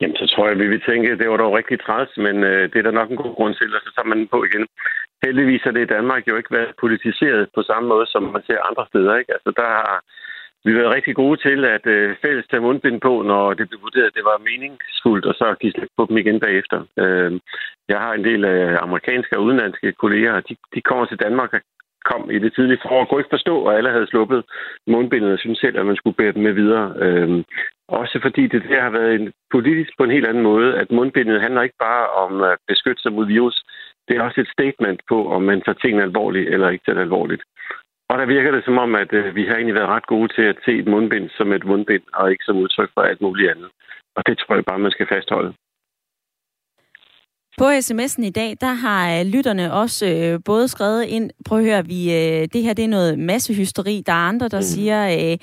Jamen, 0.00 0.16
så 0.16 0.26
tror 0.26 0.48
jeg, 0.48 0.58
vi 0.58 0.68
vil 0.68 0.82
tænke, 0.88 1.10
at 1.12 1.18
det 1.18 1.30
var 1.30 1.36
dog 1.36 1.56
rigtig 1.58 1.80
træls, 1.80 2.12
men 2.16 2.36
øh, 2.44 2.62
det 2.70 2.78
er 2.78 2.86
der 2.86 3.00
nok 3.00 3.10
en 3.10 3.22
god 3.24 3.34
grund 3.34 3.54
til, 3.54 3.74
og 3.76 3.80
så 3.84 3.90
tager 3.92 4.08
man 4.08 4.18
den 4.18 4.28
på 4.28 4.44
igen. 4.44 4.66
Heldigvis 5.24 5.62
har 5.62 5.70
det 5.70 5.82
i 5.84 5.94
Danmark 5.96 6.22
jo 6.28 6.36
ikke 6.36 6.54
været 6.58 6.78
politiseret 6.80 7.48
på 7.54 7.62
samme 7.62 7.88
måde, 7.88 8.06
som 8.06 8.22
man 8.22 8.42
ser 8.46 8.66
andre 8.68 8.84
steder. 8.90 9.16
Ikke? 9.16 9.32
Altså, 9.32 9.50
der 9.60 9.68
har 9.76 10.00
vi 10.64 10.74
været 10.74 10.94
rigtig 10.94 11.14
gode 11.14 11.36
til 11.46 11.64
at 11.64 11.86
øh, 11.86 12.16
fælles 12.22 12.46
tage 12.46 12.60
mundbind 12.60 13.00
på, 13.00 13.22
når 13.22 13.54
det 13.54 13.68
blev 13.68 13.80
vurderet, 13.82 14.06
at 14.06 14.14
det 14.18 14.24
var 14.24 14.46
meningsfuldt, 14.48 15.26
og 15.26 15.34
så 15.34 15.54
give 15.60 15.72
slip 15.72 15.88
på 15.96 16.06
dem 16.08 16.16
igen 16.16 16.40
bagefter. 16.40 16.78
Øh, 17.02 17.32
jeg 17.88 17.98
har 18.00 18.12
en 18.12 18.24
del 18.24 18.44
af 18.44 18.82
amerikanske 18.82 19.36
og 19.38 19.44
udenlandske 19.44 19.92
kolleger, 19.92 20.40
de, 20.40 20.56
de 20.74 20.80
kommer 20.80 21.04
til 21.06 21.20
Danmark 21.20 21.52
og 21.52 21.60
kom 22.10 22.30
i 22.30 22.38
det 22.38 22.52
tidlige 22.54 22.82
forår, 22.82 23.04
kunne 23.04 23.20
ikke 23.20 23.36
forstå, 23.36 23.66
at 23.66 23.76
alle 23.76 23.90
havde 23.90 24.06
sluppet 24.06 24.44
mundbindet 24.86 25.32
og 25.32 25.38
synes 25.38 25.58
selv, 25.58 25.78
at 25.78 25.86
man 25.86 25.96
skulle 25.96 26.16
bære 26.16 26.32
dem 26.32 26.42
med 26.42 26.52
videre. 26.52 26.94
Øh, 27.04 27.44
også 27.88 28.18
fordi 28.22 28.46
det 28.46 28.62
der 28.68 28.82
har 28.82 28.90
været 28.90 29.14
en 29.14 29.32
politisk 29.50 29.90
på 29.98 30.04
en 30.04 30.10
helt 30.10 30.26
anden 30.26 30.42
måde, 30.42 30.78
at 30.80 30.90
mundbindet 30.90 31.40
handler 31.40 31.62
ikke 31.62 31.80
bare 31.88 32.06
om 32.24 32.42
at 32.42 32.56
beskytte 32.68 33.02
sig 33.02 33.12
mod 33.12 33.26
virus, 33.26 33.64
det 34.08 34.16
er 34.16 34.22
også 34.22 34.40
et 34.40 34.54
statement 34.56 35.00
på, 35.08 35.32
om 35.32 35.42
man 35.42 35.60
tager 35.62 35.78
tingene 35.78 36.02
alvorligt 36.02 36.48
eller 36.48 36.68
ikke 36.68 36.84
tager 36.84 36.94
det 36.94 37.02
alvorligt. 37.08 37.42
Og 38.10 38.18
der 38.18 38.26
virker 38.26 38.50
det 38.50 38.64
som 38.64 38.78
om, 38.78 38.94
at 38.94 39.12
øh, 39.12 39.34
vi 39.34 39.44
har 39.46 39.54
egentlig 39.54 39.74
været 39.74 39.94
ret 39.96 40.06
gode 40.06 40.28
til 40.36 40.42
at 40.42 40.58
se 40.64 40.72
et 40.78 40.88
mundbind 40.88 41.30
som 41.36 41.52
et 41.52 41.64
mundbind, 41.64 42.02
og 42.14 42.30
ikke 42.30 42.44
som 42.44 42.56
udtryk 42.56 42.90
for 42.94 43.00
alt 43.00 43.20
muligt 43.20 43.50
andet. 43.50 43.70
Og 44.16 44.22
det 44.26 44.38
tror 44.38 44.54
jeg 44.54 44.64
bare, 44.64 44.78
man 44.78 44.90
skal 44.90 45.06
fastholde. 45.14 45.52
På 47.58 47.64
sms'en 47.64 48.24
i 48.26 48.30
dag, 48.30 48.50
der 48.60 48.72
har 48.84 49.00
øh, 49.18 49.26
lytterne 49.26 49.72
også 49.72 50.06
øh, 50.06 50.40
både 50.44 50.68
skrevet 50.68 51.04
ind, 51.04 51.30
prøv 51.46 51.58
at 51.58 51.64
høre, 51.64 51.86
vi, 51.86 52.00
øh, 52.18 52.48
det 52.52 52.62
her 52.62 52.74
det 52.74 52.84
er 52.84 52.88
noget 52.88 53.18
massehysteri. 53.18 54.02
Der 54.06 54.12
er 54.12 54.28
andre, 54.32 54.48
der 54.48 54.58
mm. 54.58 54.70
siger, 54.74 55.00
øh, 55.06 55.38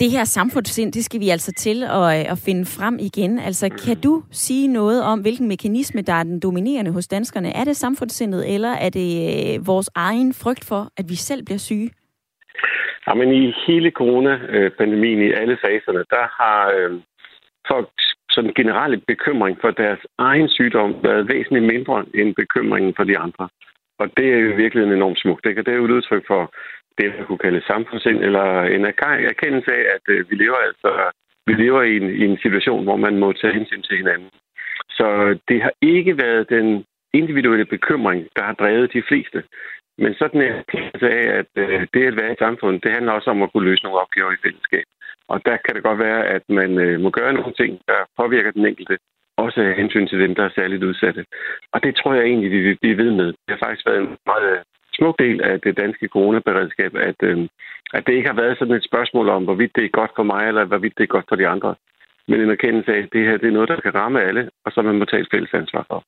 det 0.00 0.10
her 0.10 0.24
samfundssind, 0.24 0.92
det 0.92 1.04
skal 1.04 1.20
vi 1.20 1.28
altså 1.28 1.52
til 1.52 1.82
at, 1.82 2.06
øh, 2.14 2.32
at 2.32 2.38
finde 2.46 2.64
frem 2.64 2.98
igen. 3.00 3.38
Altså, 3.38 3.66
kan 3.86 3.96
du 4.00 4.22
sige 4.30 4.68
noget 4.68 5.02
om, 5.02 5.20
hvilken 5.20 5.48
mekanisme, 5.48 6.02
der 6.02 6.12
er 6.12 6.22
den 6.22 6.40
dominerende 6.40 6.92
hos 6.92 7.08
danskerne? 7.08 7.56
Er 7.56 7.64
det 7.64 7.76
samfundssindet, 7.76 8.54
eller 8.54 8.72
er 8.86 8.90
det 8.90 9.10
øh, 9.28 9.66
vores 9.66 9.90
egen 9.94 10.34
frygt 10.42 10.64
for, 10.68 10.82
at 10.96 11.04
vi 11.08 11.14
selv 11.14 11.44
bliver 11.44 11.58
syge? 11.58 11.90
Ja, 13.06 13.14
men 13.14 13.32
i 13.32 13.54
hele 13.66 13.90
coronapandemien, 13.90 15.20
i 15.22 15.32
alle 15.32 15.58
faserne, 15.64 16.04
der 16.10 16.24
har 16.40 16.72
øh, 16.76 17.00
folk 17.68 17.88
sådan 18.30 18.52
generelle 18.54 18.98
bekymring 19.06 19.58
for 19.60 19.70
deres 19.70 20.00
egen 20.18 20.48
sygdom 20.48 20.90
været 21.02 21.28
væsentligt 21.28 21.64
mindre 21.64 22.04
end 22.14 22.34
bekymringen 22.34 22.92
for 22.96 23.04
de 23.04 23.18
andre. 23.18 23.48
Og 23.98 24.06
det 24.16 24.26
er 24.32 24.38
jo 24.38 24.54
virkelig 24.56 24.82
enormt 24.84 25.20
smukt. 25.20 25.44
Det 25.44 25.68
er 25.68 25.80
jo 25.80 25.84
et 25.84 25.96
udtryk 25.98 26.24
for 26.26 26.52
det, 26.98 27.14
man 27.16 27.26
kunne 27.26 27.44
kalde 27.46 27.62
samfundssind, 27.66 28.18
eller 28.28 28.46
en 28.62 28.84
erkendelse 29.32 29.70
af, 29.78 29.84
at 29.96 30.04
øh, 30.14 30.30
vi 30.30 30.34
lever 30.36 30.60
altså 30.68 30.90
vi 31.48 31.54
lever 31.64 31.82
i 31.82 31.96
en, 31.96 32.08
i 32.20 32.24
en 32.30 32.38
situation, 32.44 32.84
hvor 32.84 32.96
man 32.96 33.18
må 33.18 33.32
tage 33.32 33.56
hensyn 33.58 33.82
til 33.82 33.96
hinanden. 33.96 34.30
Så 34.98 35.38
det 35.48 35.62
har 35.62 35.72
ikke 35.82 36.18
været 36.24 36.48
den 36.48 36.84
individuelle 37.14 37.64
bekymring, 37.64 38.20
der 38.36 38.42
har 38.48 38.52
drevet 38.52 38.92
de 38.92 39.02
fleste. 39.08 39.42
Men 40.02 40.14
sådan 40.14 40.40
en 40.42 40.52
erkendelse 40.62 41.08
af, 41.20 41.24
at 41.40 41.50
øh, 41.56 41.86
det 41.94 42.06
at 42.06 42.16
være 42.20 42.32
i 42.32 42.42
samfundet, 42.44 42.84
det 42.84 42.92
handler 42.92 43.12
også 43.12 43.30
om 43.30 43.42
at 43.42 43.52
kunne 43.52 43.68
løse 43.68 43.82
nogle 43.84 44.00
opgaver 44.00 44.32
i 44.32 44.42
fællesskab. 44.44 44.86
Og 45.28 45.38
der 45.46 45.56
kan 45.64 45.74
det 45.74 45.82
godt 45.82 45.98
være, 45.98 46.26
at 46.36 46.42
man 46.48 46.78
øh, 46.78 47.00
må 47.00 47.10
gøre 47.10 47.32
nogle 47.32 47.54
ting, 47.60 47.80
der 47.88 48.00
påvirker 48.20 48.50
den 48.50 48.66
enkelte. 48.66 48.98
Også 49.36 49.60
af 49.60 49.74
hensyn 49.74 50.08
til 50.08 50.20
dem, 50.20 50.34
der 50.34 50.44
er 50.44 50.56
særligt 50.58 50.84
udsatte. 50.84 51.24
Og 51.72 51.82
det 51.84 51.96
tror 51.96 52.14
jeg 52.14 52.24
egentlig, 52.24 52.50
vi 52.50 52.60
vil 52.60 52.78
blive 52.80 52.96
ved 52.96 53.10
med. 53.10 53.26
Det 53.26 53.50
har 53.54 53.58
faktisk 53.64 53.86
været 53.86 54.00
en 54.00 54.16
meget 54.26 54.62
smuk 54.98 55.18
del 55.18 55.42
af 55.42 55.60
det 55.60 55.76
danske 55.82 56.08
coronaberedskab, 56.08 56.92
at, 57.10 57.18
øh, 57.22 57.48
at 57.96 58.06
det 58.06 58.12
ikke 58.14 58.28
har 58.28 58.40
været 58.42 58.58
sådan 58.58 58.74
et 58.74 58.88
spørgsmål 58.90 59.28
om, 59.28 59.44
hvorvidt 59.44 59.76
det 59.76 59.84
er 59.84 59.98
godt 60.00 60.12
for 60.16 60.22
mig, 60.22 60.42
eller 60.48 60.64
hvorvidt 60.64 60.98
det 60.98 61.04
er 61.04 61.14
godt 61.16 61.28
for 61.28 61.36
de 61.36 61.46
andre. 61.54 61.74
Men 62.28 62.40
en 62.40 62.50
erkendelse 62.50 62.90
af, 62.94 62.98
at 63.02 63.12
det 63.12 63.26
her 63.26 63.36
det 63.36 63.48
er 63.48 63.56
noget, 63.58 63.68
der 63.68 63.80
kan 63.80 63.94
ramme 63.94 64.22
alle, 64.22 64.50
og 64.64 64.72
som 64.72 64.84
man 64.84 64.98
må 64.98 65.04
tage 65.04 65.22
et 65.22 65.28
fælles 65.32 65.54
ansvar 65.54 65.84
for. 65.90 66.04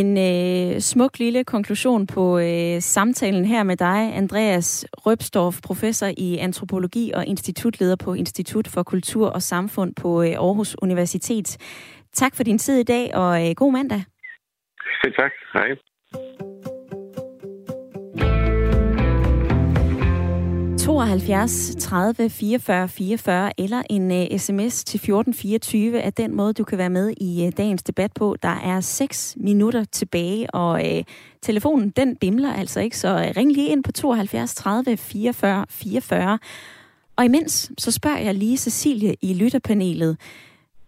En 0.00 0.10
øh, 0.18 0.80
smuk 0.80 1.18
lille 1.18 1.44
konklusion 1.44 2.06
på 2.06 2.38
øh, 2.38 2.80
samtalen 2.80 3.44
her 3.44 3.62
med 3.62 3.76
dig, 3.76 4.16
Andreas 4.16 4.86
Røbstorff, 5.06 5.60
professor 5.66 6.06
i 6.16 6.38
antropologi 6.38 7.12
og 7.14 7.26
institutleder 7.26 7.96
på 8.04 8.14
Institut 8.14 8.68
for 8.74 8.82
Kultur 8.82 9.28
og 9.28 9.42
Samfund 9.42 9.94
på 10.02 10.22
øh, 10.22 10.28
Aarhus 10.28 10.76
Universitet. 10.82 11.48
Tak 12.12 12.36
for 12.36 12.42
din 12.42 12.58
tid 12.58 12.80
i 12.80 12.84
dag, 12.84 13.14
og 13.14 13.48
øh, 13.48 13.54
god 13.56 13.72
mandag. 13.72 14.04
Selv 15.02 15.14
tak. 15.14 15.32
Hej. 15.54 16.51
72 20.82 21.76
30 21.78 22.30
44 22.30 22.88
44 22.88 23.60
eller 23.60 23.82
en 23.90 24.10
uh, 24.10 24.38
sms 24.38 24.84
til 24.84 24.98
1424 24.98 25.98
er 25.98 26.10
den 26.10 26.36
måde, 26.36 26.52
du 26.52 26.64
kan 26.64 26.78
være 26.78 26.90
med 26.90 27.14
i 27.20 27.46
uh, 27.46 27.52
dagens 27.56 27.82
debat 27.82 28.12
på. 28.12 28.36
Der 28.42 28.48
er 28.48 28.80
6 28.80 29.36
minutter 29.40 29.84
tilbage, 29.84 30.54
og 30.54 30.82
uh, 30.84 31.02
telefonen 31.42 31.90
den 31.90 32.16
bimler 32.16 32.52
altså 32.52 32.80
ikke, 32.80 32.98
så 32.98 33.14
uh, 33.14 33.36
ring 33.36 33.52
lige 33.52 33.68
ind 33.68 33.84
på 33.84 33.92
72 33.92 34.54
30 34.54 34.96
44 34.96 35.66
44. 35.70 36.38
Og 37.16 37.24
imens, 37.24 37.72
så 37.78 37.90
spørger 37.90 38.18
jeg 38.18 38.34
lige 38.34 38.56
Cecilie 38.56 39.14
i 39.20 39.34
lytterpanelet, 39.34 40.16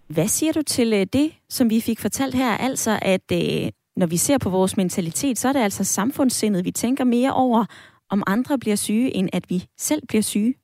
hvad 0.09 0.29
siger 0.29 0.53
du 0.53 0.63
til 0.63 0.93
uh, 0.93 1.03
det, 1.13 1.33
som 1.49 1.71
vi 1.71 1.81
fik 1.81 2.01
fortalt 2.01 2.35
her, 2.35 2.51
altså 2.57 2.99
at 3.03 3.33
uh, 3.33 3.69
når 3.97 4.07
vi 4.07 4.17
ser 4.17 4.39
på 4.39 4.51
vores 4.51 4.77
mentalitet, 4.77 5.39
så 5.39 5.49
er 5.49 5.53
det 5.53 5.61
altså 5.61 5.85
samfundssindet, 5.85 6.65
vi 6.65 6.71
tænker 6.71 7.05
mere 7.05 7.33
over, 7.33 7.65
om 8.11 8.23
andre 8.27 8.59
bliver 8.59 8.77
syge, 8.77 9.17
end 9.17 9.29
at 9.33 9.45
vi 9.49 9.59
selv 9.77 10.03
bliver 10.09 10.23
syge? 10.23 10.55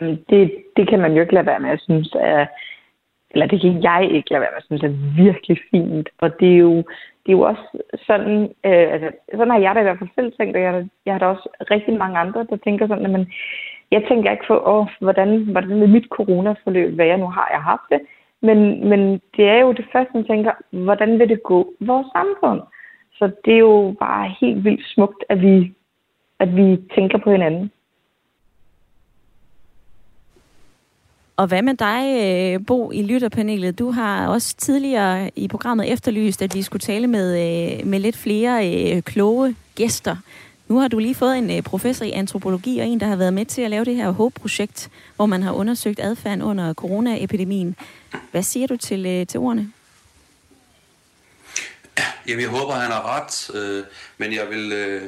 Mm, 0.00 0.16
det, 0.30 0.64
det 0.76 0.88
kan 0.88 1.00
man 1.00 1.12
jo 1.12 1.20
ikke 1.20 1.34
lade 1.34 1.46
være 1.46 1.60
med 1.60 1.68
Jeg 1.68 1.80
synes 1.80 2.14
at, 2.20 2.48
eller 3.30 3.46
det 3.46 3.60
kan 3.60 3.82
jeg 3.82 4.08
ikke 4.12 4.30
lade 4.30 4.40
være 4.40 4.50
med 4.50 4.60
Jeg 4.60 4.66
synes 4.66 4.82
er 4.82 5.22
virkelig 5.24 5.58
fint. 5.70 6.08
Og 6.18 6.40
det 6.40 6.52
er 6.54 6.58
jo, 6.58 6.76
det 7.22 7.28
er 7.32 7.38
jo 7.38 7.40
også 7.40 7.66
sådan, 8.06 8.42
øh, 8.42 8.86
altså, 8.94 9.10
sådan 9.30 9.50
har 9.50 9.58
jeg 9.58 9.74
da 9.74 9.80
i 9.80 9.82
hvert 9.82 9.98
fald 9.98 10.10
selv 10.14 10.32
tænkt, 10.32 10.56
og 10.56 10.62
jeg, 10.62 10.88
jeg 11.06 11.14
har 11.14 11.18
da 11.18 11.26
også 11.26 11.48
rigtig 11.70 11.94
mange 11.98 12.18
andre, 12.18 12.46
der 12.50 12.56
tænker 12.56 12.86
sådan, 12.86 13.04
at 13.04 13.10
man, 13.10 13.26
jeg 13.90 14.02
tænker 14.08 14.30
ikke 14.30 14.44
på, 14.48 14.56
åh, 14.66 14.86
hvordan, 15.00 15.44
hvordan 15.44 15.80
vil 15.80 15.88
mit 15.88 16.08
coronaforløb 16.10 16.94
hvad 16.94 17.06
jeg 17.06 17.18
nu 17.18 17.26
har 17.26 17.48
jeg 17.52 17.62
haft 17.62 17.86
det, 17.90 18.00
men, 18.42 18.88
men 18.88 19.00
det 19.36 19.44
er 19.48 19.60
jo 19.60 19.72
det 19.72 19.86
første, 19.92 20.10
man 20.14 20.24
tænker, 20.24 20.52
hvordan 20.70 21.18
vil 21.18 21.28
det 21.28 21.42
gå 21.42 21.74
vores 21.80 22.06
samfund? 22.16 22.60
Så 23.18 23.30
det 23.44 23.54
er 23.54 23.58
jo 23.58 23.96
bare 23.98 24.34
helt 24.40 24.64
vildt 24.64 24.86
smukt, 24.94 25.24
at 25.28 25.40
vi, 25.40 25.74
at 26.38 26.56
vi 26.56 26.76
tænker 26.94 27.18
på 27.18 27.30
hinanden. 27.30 27.70
Og 31.36 31.46
hvad 31.46 31.62
med 31.62 31.74
dig, 31.74 32.02
øh, 32.24 32.66
Bo, 32.66 32.90
i 32.90 33.02
lytterpanelet? 33.02 33.78
Du 33.78 33.90
har 33.90 34.28
også 34.28 34.56
tidligere 34.56 35.30
i 35.36 35.48
programmet 35.48 35.92
efterlyst, 35.92 36.42
at 36.42 36.54
vi 36.54 36.62
skulle 36.62 36.80
tale 36.80 37.06
med, 37.06 37.28
øh, 37.34 37.86
med 37.86 37.98
lidt 37.98 38.16
flere 38.16 38.70
øh, 38.70 39.02
kloge 39.02 39.56
gæster. 39.74 40.16
Nu 40.68 40.78
har 40.78 40.88
du 40.88 40.98
lige 40.98 41.14
fået 41.14 41.38
en 41.38 41.62
professor 41.62 42.04
i 42.04 42.10
antropologi 42.10 42.78
og 42.78 42.86
en, 42.86 43.00
der 43.00 43.06
har 43.06 43.16
været 43.16 43.34
med 43.34 43.44
til 43.44 43.62
at 43.62 43.70
lave 43.70 43.84
det 43.84 43.96
her 43.96 44.10
HOPE-projekt, 44.10 44.90
hvor 45.16 45.26
man 45.26 45.42
har 45.42 45.52
undersøgt 45.52 46.00
adfærden 46.00 46.42
under 46.42 46.74
coronaepidemien. 46.74 47.76
Hvad 48.30 48.42
siger 48.42 48.66
du 48.66 48.76
til, 48.76 49.26
til 49.26 49.40
ordene? 49.40 49.72
Jamen, 52.26 52.40
jeg 52.40 52.48
håber, 52.48 52.72
han 52.74 52.90
har 52.90 53.16
ret, 53.16 53.50
øh, 53.54 53.84
men 54.18 54.32
jeg 54.32 54.50
vil, 54.50 54.72
øh, 54.72 55.02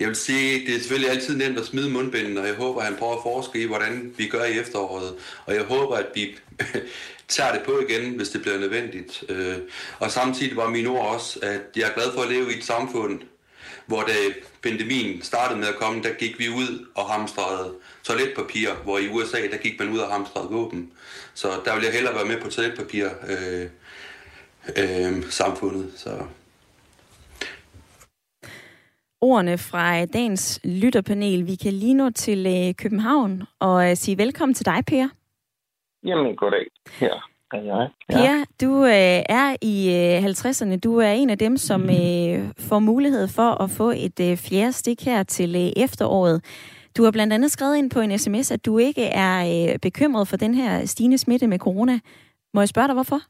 jeg 0.00 0.08
vil 0.08 0.16
sige, 0.16 0.66
det 0.66 0.74
er 0.74 0.78
selvfølgelig 0.78 1.10
altid 1.10 1.36
nemt 1.36 1.58
at 1.58 1.66
smide 1.66 1.90
mundbinden, 1.90 2.38
og 2.38 2.46
jeg 2.46 2.54
håber, 2.54 2.80
han 2.80 2.96
prøver 2.96 3.16
at 3.16 3.22
forske 3.22 3.62
i, 3.62 3.66
hvordan 3.66 4.14
vi 4.16 4.28
gør 4.28 4.44
i 4.44 4.58
efteråret. 4.58 5.14
Og 5.46 5.54
jeg 5.54 5.62
håber, 5.62 5.96
at 5.96 6.06
vi 6.14 6.38
tager 7.28 7.52
det 7.52 7.62
på 7.62 7.80
igen, 7.88 8.16
hvis 8.16 8.28
det 8.28 8.42
bliver 8.42 8.58
nødvendigt. 8.58 9.24
Øh, 9.28 9.56
og 9.98 10.10
samtidig 10.10 10.56
var 10.56 10.68
min 10.68 10.86
ord 10.86 11.14
også, 11.14 11.38
at 11.42 11.60
jeg 11.76 11.88
er 11.88 11.94
glad 11.94 12.12
for 12.14 12.22
at 12.22 12.28
leve 12.28 12.52
i 12.52 12.58
et 12.58 12.64
samfund, 12.64 13.20
hvor 13.86 14.02
da 14.02 14.12
pandemien 14.62 15.22
startede 15.22 15.58
med 15.58 15.68
at 15.68 15.76
komme, 15.76 16.02
der 16.02 16.12
gik 16.12 16.38
vi 16.38 16.48
ud 16.48 16.86
og 16.94 17.10
hamstrede 17.10 17.74
toiletpapir, 18.02 18.70
hvor 18.84 18.98
i 18.98 19.08
USA, 19.08 19.38
der 19.50 19.56
gik 19.56 19.78
man 19.78 19.88
ud 19.88 19.98
og 19.98 20.12
hamstrede 20.12 20.48
våben. 20.50 20.92
Så 21.34 21.48
der 21.64 21.74
vil 21.74 21.84
jeg 21.84 21.92
hellere 21.92 22.14
være 22.14 22.24
med 22.24 22.40
på 22.40 22.50
toiletpapir, 22.50 23.08
øh, 23.28 23.66
øh, 24.68 25.22
samfundet. 25.24 25.92
Så. 25.96 26.10
Ordene 29.20 29.58
fra 29.58 30.04
dagens 30.04 30.60
lytterpanel. 30.64 31.46
Vi 31.46 31.54
kan 31.54 31.72
lige 31.72 31.94
nå 31.94 32.10
til 32.10 32.46
øh, 32.46 32.74
København 32.74 33.42
og 33.58 33.90
øh, 33.90 33.96
sige 33.96 34.18
velkommen 34.18 34.54
til 34.54 34.66
dig, 34.66 34.84
Per. 34.86 35.08
Jamen, 36.04 36.36
goddag. 36.36 36.66
Ja. 37.00 37.16
Ja, 37.52 37.58
ja. 37.58 37.86
Per, 38.08 38.44
du 38.60 38.84
øh, 38.84 39.22
er 39.28 39.56
i 39.62 39.94
øh, 39.94 40.24
50'erne. 40.24 40.78
Du 40.78 40.96
er 40.96 41.10
en 41.10 41.30
af 41.30 41.38
dem, 41.38 41.56
som 41.56 41.82
øh, 41.82 42.52
får 42.58 42.78
mulighed 42.78 43.28
for 43.28 43.62
at 43.62 43.70
få 43.70 43.90
et 43.90 44.20
øh, 44.20 44.36
fjerde 44.36 44.72
stik 44.72 45.04
her 45.04 45.22
til 45.22 45.56
øh, 45.56 45.84
efteråret. 45.84 46.44
Du 46.96 47.04
har 47.04 47.10
blandt 47.10 47.32
andet 47.32 47.50
skrevet 47.50 47.76
ind 47.76 47.90
på 47.90 48.00
en 48.00 48.18
sms, 48.18 48.50
at 48.50 48.66
du 48.66 48.78
ikke 48.78 49.04
er 49.04 49.72
øh, 49.72 49.78
bekymret 49.78 50.28
for 50.28 50.36
den 50.36 50.54
her 50.54 50.86
stigende 50.86 51.18
smitte 51.18 51.46
med 51.46 51.58
corona. 51.58 51.98
Må 52.54 52.60
jeg 52.60 52.68
spørge 52.68 52.88
dig, 52.88 52.94
hvorfor? 52.94 53.20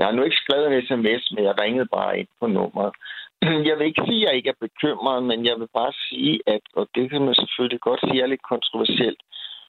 Jeg 0.00 0.08
har 0.08 0.14
nu 0.14 0.22
ikke 0.22 0.42
skrevet 0.44 0.66
en 0.66 0.82
sms, 0.86 1.24
men 1.34 1.44
jeg 1.44 1.54
ringede 1.62 1.88
bare 1.96 2.18
ind 2.18 2.28
på 2.40 2.46
nummeret. 2.46 2.92
Jeg 3.68 3.74
vil 3.78 3.86
ikke 3.86 4.02
sige, 4.08 4.22
at 4.22 4.28
jeg 4.28 4.36
ikke 4.36 4.48
er 4.54 4.66
bekymret, 4.66 5.22
men 5.22 5.46
jeg 5.48 5.56
vil 5.60 5.68
bare 5.80 5.92
sige, 6.08 6.40
at, 6.46 6.60
og 6.74 6.88
det 6.94 7.10
kan 7.10 7.22
man 7.24 7.34
selvfølgelig 7.34 7.80
godt 7.80 8.00
sige 8.00 8.22
er 8.22 8.26
lidt 8.26 8.50
kontroversielt, 8.52 9.20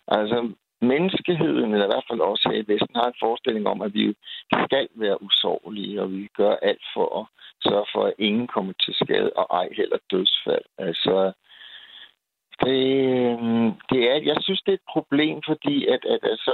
altså 0.07 0.38
menneskeheden, 0.82 1.71
eller 1.73 1.86
i 1.86 1.93
hvert 1.93 2.09
fald 2.09 2.19
også 2.19 2.49
her 2.49 2.57
i 2.59 2.67
Vesten, 2.71 2.95
har 2.95 3.07
en 3.07 3.21
forestilling 3.23 3.67
om, 3.67 3.82
at 3.82 3.93
vi 3.93 4.15
skal 4.65 4.88
være 4.95 5.23
usårlige, 5.23 6.01
og 6.01 6.11
vi 6.11 6.27
gør 6.38 6.55
alt 6.61 6.86
for 6.93 7.07
at 7.19 7.25
sørge 7.69 7.86
for, 7.93 8.03
at 8.05 8.13
ingen 8.17 8.47
kommer 8.47 8.73
til 8.84 8.93
skade, 8.93 9.32
og 9.36 9.45
ej 9.59 9.67
heller 9.77 9.97
dødsfald. 10.11 10.65
Altså, 10.77 11.32
det, 12.63 12.84
øhm, 13.32 13.71
det 13.91 14.01
er, 14.11 14.17
jeg 14.29 14.38
synes, 14.39 14.61
det 14.61 14.71
er 14.71 14.79
et 14.82 14.91
problem, 14.95 15.41
fordi 15.49 15.86
at, 15.88 16.05
at 16.05 16.19
altså, 16.23 16.53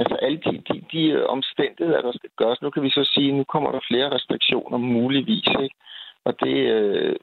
Altså 0.00 0.16
alle 0.24 0.38
de, 0.46 0.52
de, 0.68 0.76
de 0.92 1.26
omstændigheder, 1.26 2.02
der 2.02 2.12
skal 2.12 2.30
gøres. 2.36 2.62
Nu 2.62 2.70
kan 2.70 2.82
vi 2.82 2.90
så 2.90 3.04
sige, 3.14 3.28
at 3.28 3.34
nu 3.34 3.44
kommer 3.44 3.70
der 3.72 3.88
flere 3.90 4.12
restriktioner 4.14 4.78
muligvis. 4.78 5.48
Ikke? 5.62 5.76
Og 6.24 6.32
det, 6.40 6.56
øh, 6.76 7.16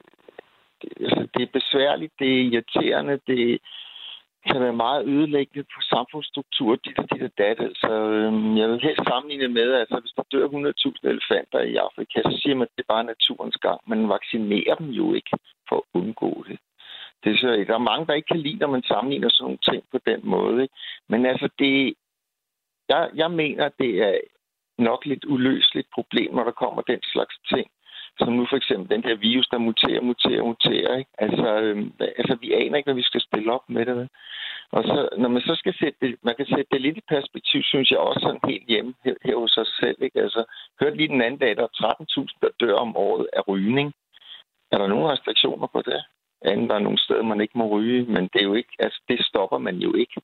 det, 0.82 0.90
altså, 1.00 1.28
det 1.34 1.42
er 1.42 1.56
besværligt, 1.58 2.12
det 2.18 2.30
er 2.36 2.42
irriterende, 2.50 3.20
det 3.26 3.60
kan 4.46 4.60
være 4.60 4.82
meget 4.86 5.06
ødelæggende 5.06 5.64
på 5.74 5.80
samfundsstruktur, 5.92 6.76
dit 6.76 6.98
og 6.98 7.06
dit 7.10 7.22
og 7.22 7.32
dat. 7.38 7.58
Altså, 7.68 7.90
øh, 8.16 8.58
jeg 8.58 8.68
vil 8.68 8.86
helst 8.86 9.02
sammenligne 9.08 9.48
med, 9.48 9.72
at 9.72 9.80
altså, 9.80 10.00
hvis 10.00 10.16
der 10.16 10.22
dør 10.32 10.46
100.000 10.48 11.08
elefanter 11.14 11.60
i 11.60 11.76
Afrika, 11.76 12.16
så 12.22 12.38
siger 12.42 12.54
man, 12.54 12.68
at 12.68 12.76
det 12.76 12.82
er 12.82 12.94
bare 12.94 13.10
naturens 13.12 13.58
gang. 13.66 13.80
Man 13.86 14.08
vaccinerer 14.08 14.74
dem 14.74 14.90
jo 15.00 15.14
ikke 15.14 15.30
for 15.68 15.76
at 15.76 15.88
undgå 16.00 16.44
det. 16.48 16.58
Det 17.24 17.32
er 17.32 17.36
så, 17.36 17.48
der 17.68 17.74
er 17.74 17.88
mange, 17.90 18.06
der 18.06 18.14
ikke 18.14 18.32
kan 18.32 18.44
lide, 18.46 18.58
når 18.58 18.70
man 18.76 18.82
sammenligner 18.82 19.28
sådan 19.28 19.44
nogle 19.44 19.64
ting 19.68 19.82
på 19.92 19.98
den 20.06 20.20
måde. 20.22 20.62
Ikke? 20.62 20.74
Men 21.08 21.26
altså, 21.26 21.48
det, 21.58 21.94
jeg, 22.88 23.10
jeg 23.14 23.30
mener, 23.30 23.68
det 23.78 24.02
er 24.02 24.18
nok 24.78 25.06
lidt 25.06 25.24
uløseligt 25.24 25.88
problem, 25.94 26.34
når 26.34 26.44
der 26.44 26.60
kommer 26.62 26.82
den 26.82 27.00
slags 27.02 27.38
ting. 27.52 27.70
Som 28.18 28.32
nu 28.32 28.46
for 28.50 28.56
eksempel 28.56 28.90
den 28.90 29.02
der 29.02 29.16
virus, 29.16 29.48
der 29.48 29.58
muterer, 29.58 30.00
muterer, 30.00 30.42
muterer. 30.42 30.96
Ikke? 30.96 31.10
Altså, 31.18 31.46
øhm, 31.60 31.92
altså, 32.00 32.36
vi 32.40 32.52
aner 32.52 32.76
ikke, 32.76 32.86
hvad 32.86 33.00
vi 33.02 33.10
skal 33.10 33.20
stille 33.20 33.52
op 33.52 33.64
med 33.68 33.86
det. 33.86 34.08
Og 34.70 34.84
så, 34.84 35.08
når 35.18 35.28
man 35.28 35.42
så 35.42 35.54
skal 35.54 35.74
sætte 35.80 35.98
det, 36.00 36.16
man 36.22 36.34
kan 36.36 36.46
sætte 36.46 36.66
det 36.72 36.80
lidt 36.80 36.96
i 36.96 37.08
perspektiv, 37.08 37.62
synes 37.62 37.90
jeg 37.90 37.98
også 37.98 38.20
sådan 38.20 38.50
helt 38.50 38.66
hjemme 38.68 38.94
her, 39.04 39.14
her 39.24 39.36
hos 39.36 39.56
os 39.56 39.72
selv. 39.80 39.96
Ikke? 40.02 40.20
Altså, 40.20 40.44
hørte 40.80 40.96
lige 40.96 41.08
den 41.08 41.22
anden 41.22 41.40
dag, 41.40 41.56
der 41.56 41.62
er 41.62 41.94
13.000, 42.20 42.38
der 42.42 42.48
dør 42.60 42.74
om 42.74 42.96
året 42.96 43.26
af 43.32 43.48
rygning. 43.48 43.92
Er 44.72 44.78
der 44.78 44.86
nogen 44.86 45.10
restriktioner 45.12 45.66
på 45.66 45.82
det? 45.82 46.02
Anden 46.42 46.68
der 46.68 46.74
er 46.74 46.86
nogle 46.86 46.98
steder, 46.98 47.22
man 47.22 47.40
ikke 47.40 47.58
må 47.58 47.66
ryge, 47.68 48.04
men 48.04 48.22
det 48.32 48.40
er 48.40 48.44
jo 48.44 48.54
ikke, 48.54 48.74
altså, 48.78 49.00
det 49.08 49.26
stopper 49.26 49.58
man 49.58 49.76
jo 49.76 49.94
ikke. 49.94 50.20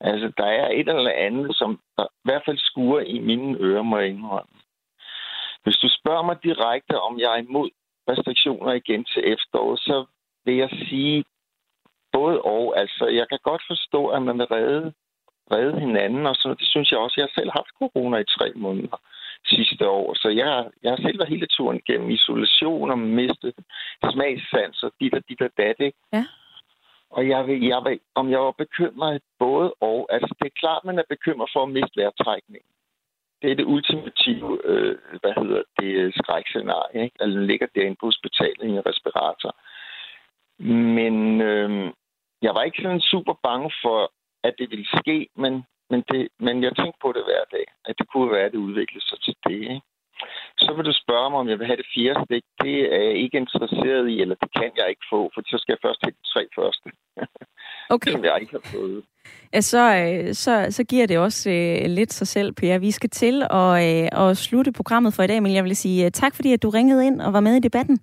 Altså, 0.00 0.32
der 0.36 0.46
er 0.46 0.68
et 0.68 0.88
eller 0.88 1.10
andet, 1.10 1.56
som 1.56 1.80
der 1.96 2.04
i 2.04 2.24
hvert 2.24 2.42
fald 2.46 2.58
skuer 2.58 3.00
i 3.00 3.18
mine 3.18 3.58
ører, 3.60 3.82
må 3.82 3.98
jeg 3.98 4.08
indrømme. 4.08 4.56
Hvis 5.62 5.76
du 5.76 5.88
spørger 5.88 6.22
mig 6.22 6.36
direkte, 6.42 7.00
om 7.00 7.18
jeg 7.18 7.32
er 7.32 7.42
imod 7.42 7.70
restriktioner 8.08 8.72
igen 8.72 9.04
til 9.04 9.22
efteråret, 9.32 9.80
så 9.80 10.04
vil 10.44 10.56
jeg 10.56 10.70
sige 10.70 11.24
både 12.12 12.42
og. 12.42 12.78
Altså, 12.80 13.06
jeg 13.06 13.26
kan 13.28 13.38
godt 13.42 13.62
forstå, 13.66 14.06
at 14.06 14.22
man 14.22 14.38
vil 14.38 14.46
redde, 14.46 14.92
redde 15.52 15.80
hinanden, 15.80 16.26
og 16.26 16.34
så 16.34 16.54
det 16.60 16.68
synes 16.68 16.90
jeg 16.90 16.98
også. 16.98 17.14
Jeg 17.16 17.26
har 17.28 17.40
selv 17.40 17.50
haft 17.58 17.78
corona 17.78 18.16
i 18.18 18.32
tre 18.38 18.52
måneder 18.56 18.98
sidste 19.48 19.88
år, 19.88 20.14
så 20.14 20.28
jeg, 20.28 20.70
jeg 20.82 20.90
har 20.92 20.96
selv 20.96 21.18
været 21.18 21.28
hele 21.28 21.46
turen 21.46 21.80
gennem 21.86 22.10
isolation 22.10 22.90
og 22.90 22.98
mistet 22.98 23.54
smagssans 24.12 24.82
og 24.82 24.92
dit 25.00 25.14
og 25.14 25.22
dit 25.28 25.40
og 25.40 25.50
dat, 25.56 25.76
ikke? 25.78 25.98
Ja. 26.12 26.24
Og 27.16 27.28
jeg 27.28 27.46
vil, 27.46 27.60
jeg 27.72 27.80
vil, 27.84 28.00
om 28.14 28.30
jeg 28.30 28.40
var 28.40 28.54
bekymret 28.64 29.22
både 29.38 29.74
og. 29.80 30.08
Altså, 30.10 30.34
det 30.38 30.46
er 30.46 30.60
klart, 30.62 30.84
man 30.84 30.98
er 30.98 31.12
bekymret 31.14 31.50
for 31.52 31.62
at 31.62 31.74
miste 31.76 31.96
vejrtrækningen. 32.00 32.70
Det 33.42 33.50
er 33.50 33.54
det 33.54 33.64
ultimative, 33.74 34.50
øh, 34.64 34.98
hvad 35.20 35.34
hedder 35.40 35.62
det, 35.80 35.92
øh, 36.00 36.12
skrækscenarie. 36.20 37.04
Ikke? 37.04 37.16
Altså, 37.20 37.38
den 37.38 37.46
ligger 37.46 37.66
derinde 37.74 37.96
på 38.00 38.06
hospitalet 38.06 38.62
i 38.64 38.68
en 38.68 38.86
respirator. 38.86 39.52
Men 40.98 41.40
øh, 41.40 41.92
jeg 42.42 42.52
var 42.54 42.62
ikke 42.62 42.82
sådan 42.82 43.00
super 43.00 43.34
bange 43.42 43.70
for, 43.82 44.12
at 44.44 44.54
det 44.58 44.70
ville 44.70 44.88
ske, 45.00 45.28
men, 45.36 45.64
men, 45.90 46.04
det, 46.10 46.28
men 46.38 46.62
jeg 46.62 46.76
tænkte 46.76 46.98
på 47.02 47.12
det 47.16 47.24
hver 47.24 47.44
dag, 47.52 47.66
at 47.84 47.94
det 47.98 48.08
kunne 48.08 48.32
være, 48.32 48.46
at 48.46 48.52
det 48.52 48.58
udviklede 48.58 49.08
sig 49.08 49.18
til 49.20 49.36
det. 49.46 49.60
Ikke? 49.74 49.80
Så 50.64 50.70
vil 50.76 50.84
du 50.84 50.94
spørge 51.04 51.30
mig, 51.30 51.38
om 51.40 51.48
jeg 51.48 51.58
vil 51.58 51.66
have 51.66 51.80
det 51.82 51.92
fjerde 51.94 52.24
stik. 52.24 52.44
Det 52.64 52.76
er 52.94 53.02
jeg 53.08 53.16
ikke 53.24 53.36
interesseret 53.44 54.08
i, 54.08 54.20
eller 54.22 54.36
det 54.42 54.50
kan 54.58 54.70
jeg 54.80 54.88
ikke 54.88 55.06
få, 55.12 55.20
for 55.34 55.40
så 55.46 55.58
skal 55.58 55.72
jeg 55.72 55.84
først 55.86 56.00
have 56.04 56.14
de 56.20 56.26
tre 56.32 56.42
første. 56.58 56.88
Okay. 57.90 58.10
Som 58.12 58.24
jeg 58.24 58.38
ikke 58.40 58.52
har 58.52 58.70
fået. 58.72 59.02
Ja, 59.54 59.60
så, 59.60 59.96
øh, 59.96 60.34
så, 60.34 60.66
så 60.70 60.84
giver 60.84 61.06
det 61.06 61.18
også 61.18 61.50
øh, 61.50 61.90
lidt 61.90 62.12
sig 62.12 62.28
selv, 62.28 62.52
Per. 62.52 62.78
Vi 62.78 62.90
skal 62.90 63.10
til 63.10 63.42
at, 63.50 63.72
øh, 63.86 64.28
at 64.28 64.36
slutte 64.36 64.72
programmet 64.72 65.14
for 65.14 65.22
i 65.22 65.26
dag, 65.26 65.42
men 65.42 65.54
jeg 65.54 65.64
vil 65.64 65.76
sige 65.76 66.06
uh, 66.06 66.10
tak, 66.10 66.34
fordi 66.34 66.52
at 66.52 66.62
du 66.62 66.70
ringede 66.70 67.06
ind 67.06 67.20
og 67.20 67.32
var 67.32 67.40
med 67.40 67.56
i 67.56 67.60
debatten. 67.60 67.98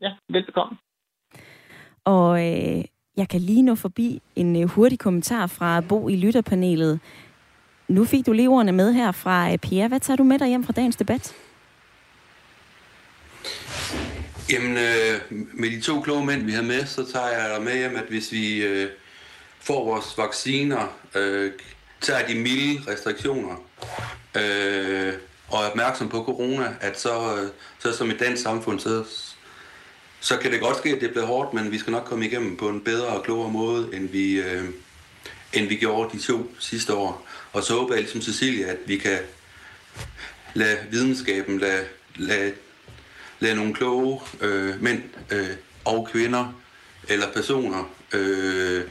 Ja, 0.00 0.12
velbekomme. 0.28 0.76
Og 2.04 2.30
øh, 2.38 2.84
jeg 3.16 3.28
kan 3.28 3.40
lige 3.40 3.62
nå 3.62 3.74
forbi 3.74 4.22
en 4.36 4.62
øh, 4.62 4.68
hurtig 4.68 4.98
kommentar 4.98 5.46
fra 5.46 5.80
Bo 5.88 6.08
i 6.08 6.16
lytterpanelet. 6.16 7.00
Nu 7.88 8.04
fik 8.04 8.26
du 8.26 8.32
leverne 8.32 8.72
med 8.72 8.92
her 8.92 9.12
fra 9.12 9.52
øh, 9.52 9.58
Pia. 9.58 9.88
Hvad 9.88 10.00
tager 10.00 10.16
du 10.16 10.24
med 10.24 10.38
dig 10.38 10.48
hjem 10.48 10.64
fra 10.64 10.72
dagens 10.72 10.96
debat? 10.96 11.34
Jamen, 14.50 14.76
øh, 14.76 15.20
med 15.30 15.70
de 15.70 15.80
to 15.80 16.00
kloge 16.00 16.26
mænd, 16.26 16.42
vi 16.42 16.52
har 16.52 16.62
med, 16.62 16.86
så 16.86 17.12
tager 17.12 17.28
jeg 17.28 17.62
med 17.62 17.78
hjem, 17.78 17.96
at 17.96 18.04
hvis 18.08 18.32
vi 18.32 18.64
øh, 18.64 18.90
får 19.60 19.84
vores 19.84 20.18
vacciner, 20.18 20.96
øh, 21.14 21.52
tager 22.00 22.26
de 22.26 22.34
milde 22.34 22.92
restriktioner, 22.92 23.54
øh, 24.36 25.12
og 25.48 25.64
er 25.64 25.70
opmærksom 25.70 26.08
på 26.08 26.24
corona, 26.24 26.74
at 26.80 27.00
så, 27.00 27.36
øh, 27.36 27.48
så 27.78 27.96
som 27.96 28.10
i 28.10 28.16
dansk 28.16 28.42
samfund, 28.42 28.80
så, 28.80 29.04
så 30.20 30.36
kan 30.36 30.52
det 30.52 30.60
godt 30.60 30.76
ske, 30.76 30.88
at 30.88 31.00
det 31.00 31.10
bliver 31.10 31.26
hårdt, 31.26 31.54
men 31.54 31.72
vi 31.72 31.78
skal 31.78 31.90
nok 31.90 32.04
komme 32.04 32.26
igennem 32.26 32.56
på 32.56 32.68
en 32.68 32.80
bedre 32.80 33.06
og 33.06 33.24
klogere 33.24 33.50
måde, 33.50 33.96
end 33.96 34.08
vi, 34.08 34.40
øh, 34.40 34.64
end 35.52 35.66
vi 35.66 35.76
gjorde 35.76 36.18
de 36.18 36.22
to 36.22 36.50
sidste 36.58 36.94
år. 36.94 37.26
Og 37.54 37.62
så 37.62 37.74
håber 37.74 37.94
jeg 37.94 38.02
ligesom 38.02 38.22
Cecilia, 38.22 38.66
at 38.66 38.78
vi 38.86 38.96
kan 38.98 39.18
lade 40.54 40.78
videnskaben, 40.90 41.58
lade, 41.58 41.84
lade, 42.16 42.54
lade 43.40 43.56
nogle 43.56 43.74
kloge 43.74 44.20
øh, 44.40 44.82
mænd 44.82 45.02
øh, 45.30 45.50
og 45.84 46.08
kvinder 46.12 46.60
eller 47.08 47.32
personer 47.32 47.90
øh, 48.12 48.84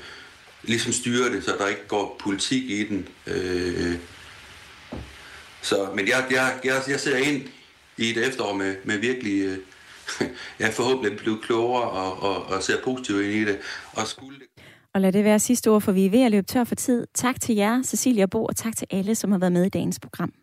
ligesom 0.63 0.93
styre 0.93 1.29
det, 1.29 1.43
så 1.43 1.55
der 1.59 1.67
ikke 1.67 1.87
går 1.87 2.21
politik 2.23 2.69
i 2.69 2.87
den. 2.87 3.07
Øh, 3.27 3.95
så, 5.61 5.89
men 5.95 6.07
jeg, 6.07 6.25
jeg, 6.31 6.59
jeg, 6.63 6.81
jeg 6.87 6.99
ser 6.99 7.17
ind 7.17 7.49
i 7.97 8.09
et 8.09 8.27
efterår 8.27 8.53
med, 8.53 8.75
med 8.83 8.97
virkelig, 8.97 9.41
øh, 9.41 9.57
jeg 10.59 10.73
forhåbentlig 10.73 11.17
blive 11.17 11.41
klogere 11.41 11.89
og, 11.89 12.23
og, 12.23 12.45
og 12.45 12.63
ser 12.63 12.81
positivt 12.83 13.23
ind 13.23 13.33
i 13.33 13.45
det. 13.45 13.59
Og 13.93 14.07
skulle 14.07 14.39
det 14.39 14.52
og 14.93 15.01
lad 15.01 15.11
det 15.11 15.23
være 15.23 15.39
sidste 15.39 15.71
ord, 15.71 15.81
for 15.81 15.91
vi 15.91 16.05
er 16.05 16.09
ved 16.09 16.21
at 16.23 16.31
løbe 16.31 16.47
tør 16.47 16.63
for 16.63 16.75
tid. 16.75 17.07
Tak 17.13 17.41
til 17.41 17.55
jer, 17.55 17.83
Cecilia 17.83 18.25
Bo, 18.25 18.45
og 18.45 18.55
tak 18.55 18.75
til 18.75 18.87
alle, 18.91 19.15
som 19.15 19.31
har 19.31 19.39
været 19.39 19.51
med 19.51 19.65
i 19.65 19.69
dagens 19.69 19.99
program. 19.99 20.42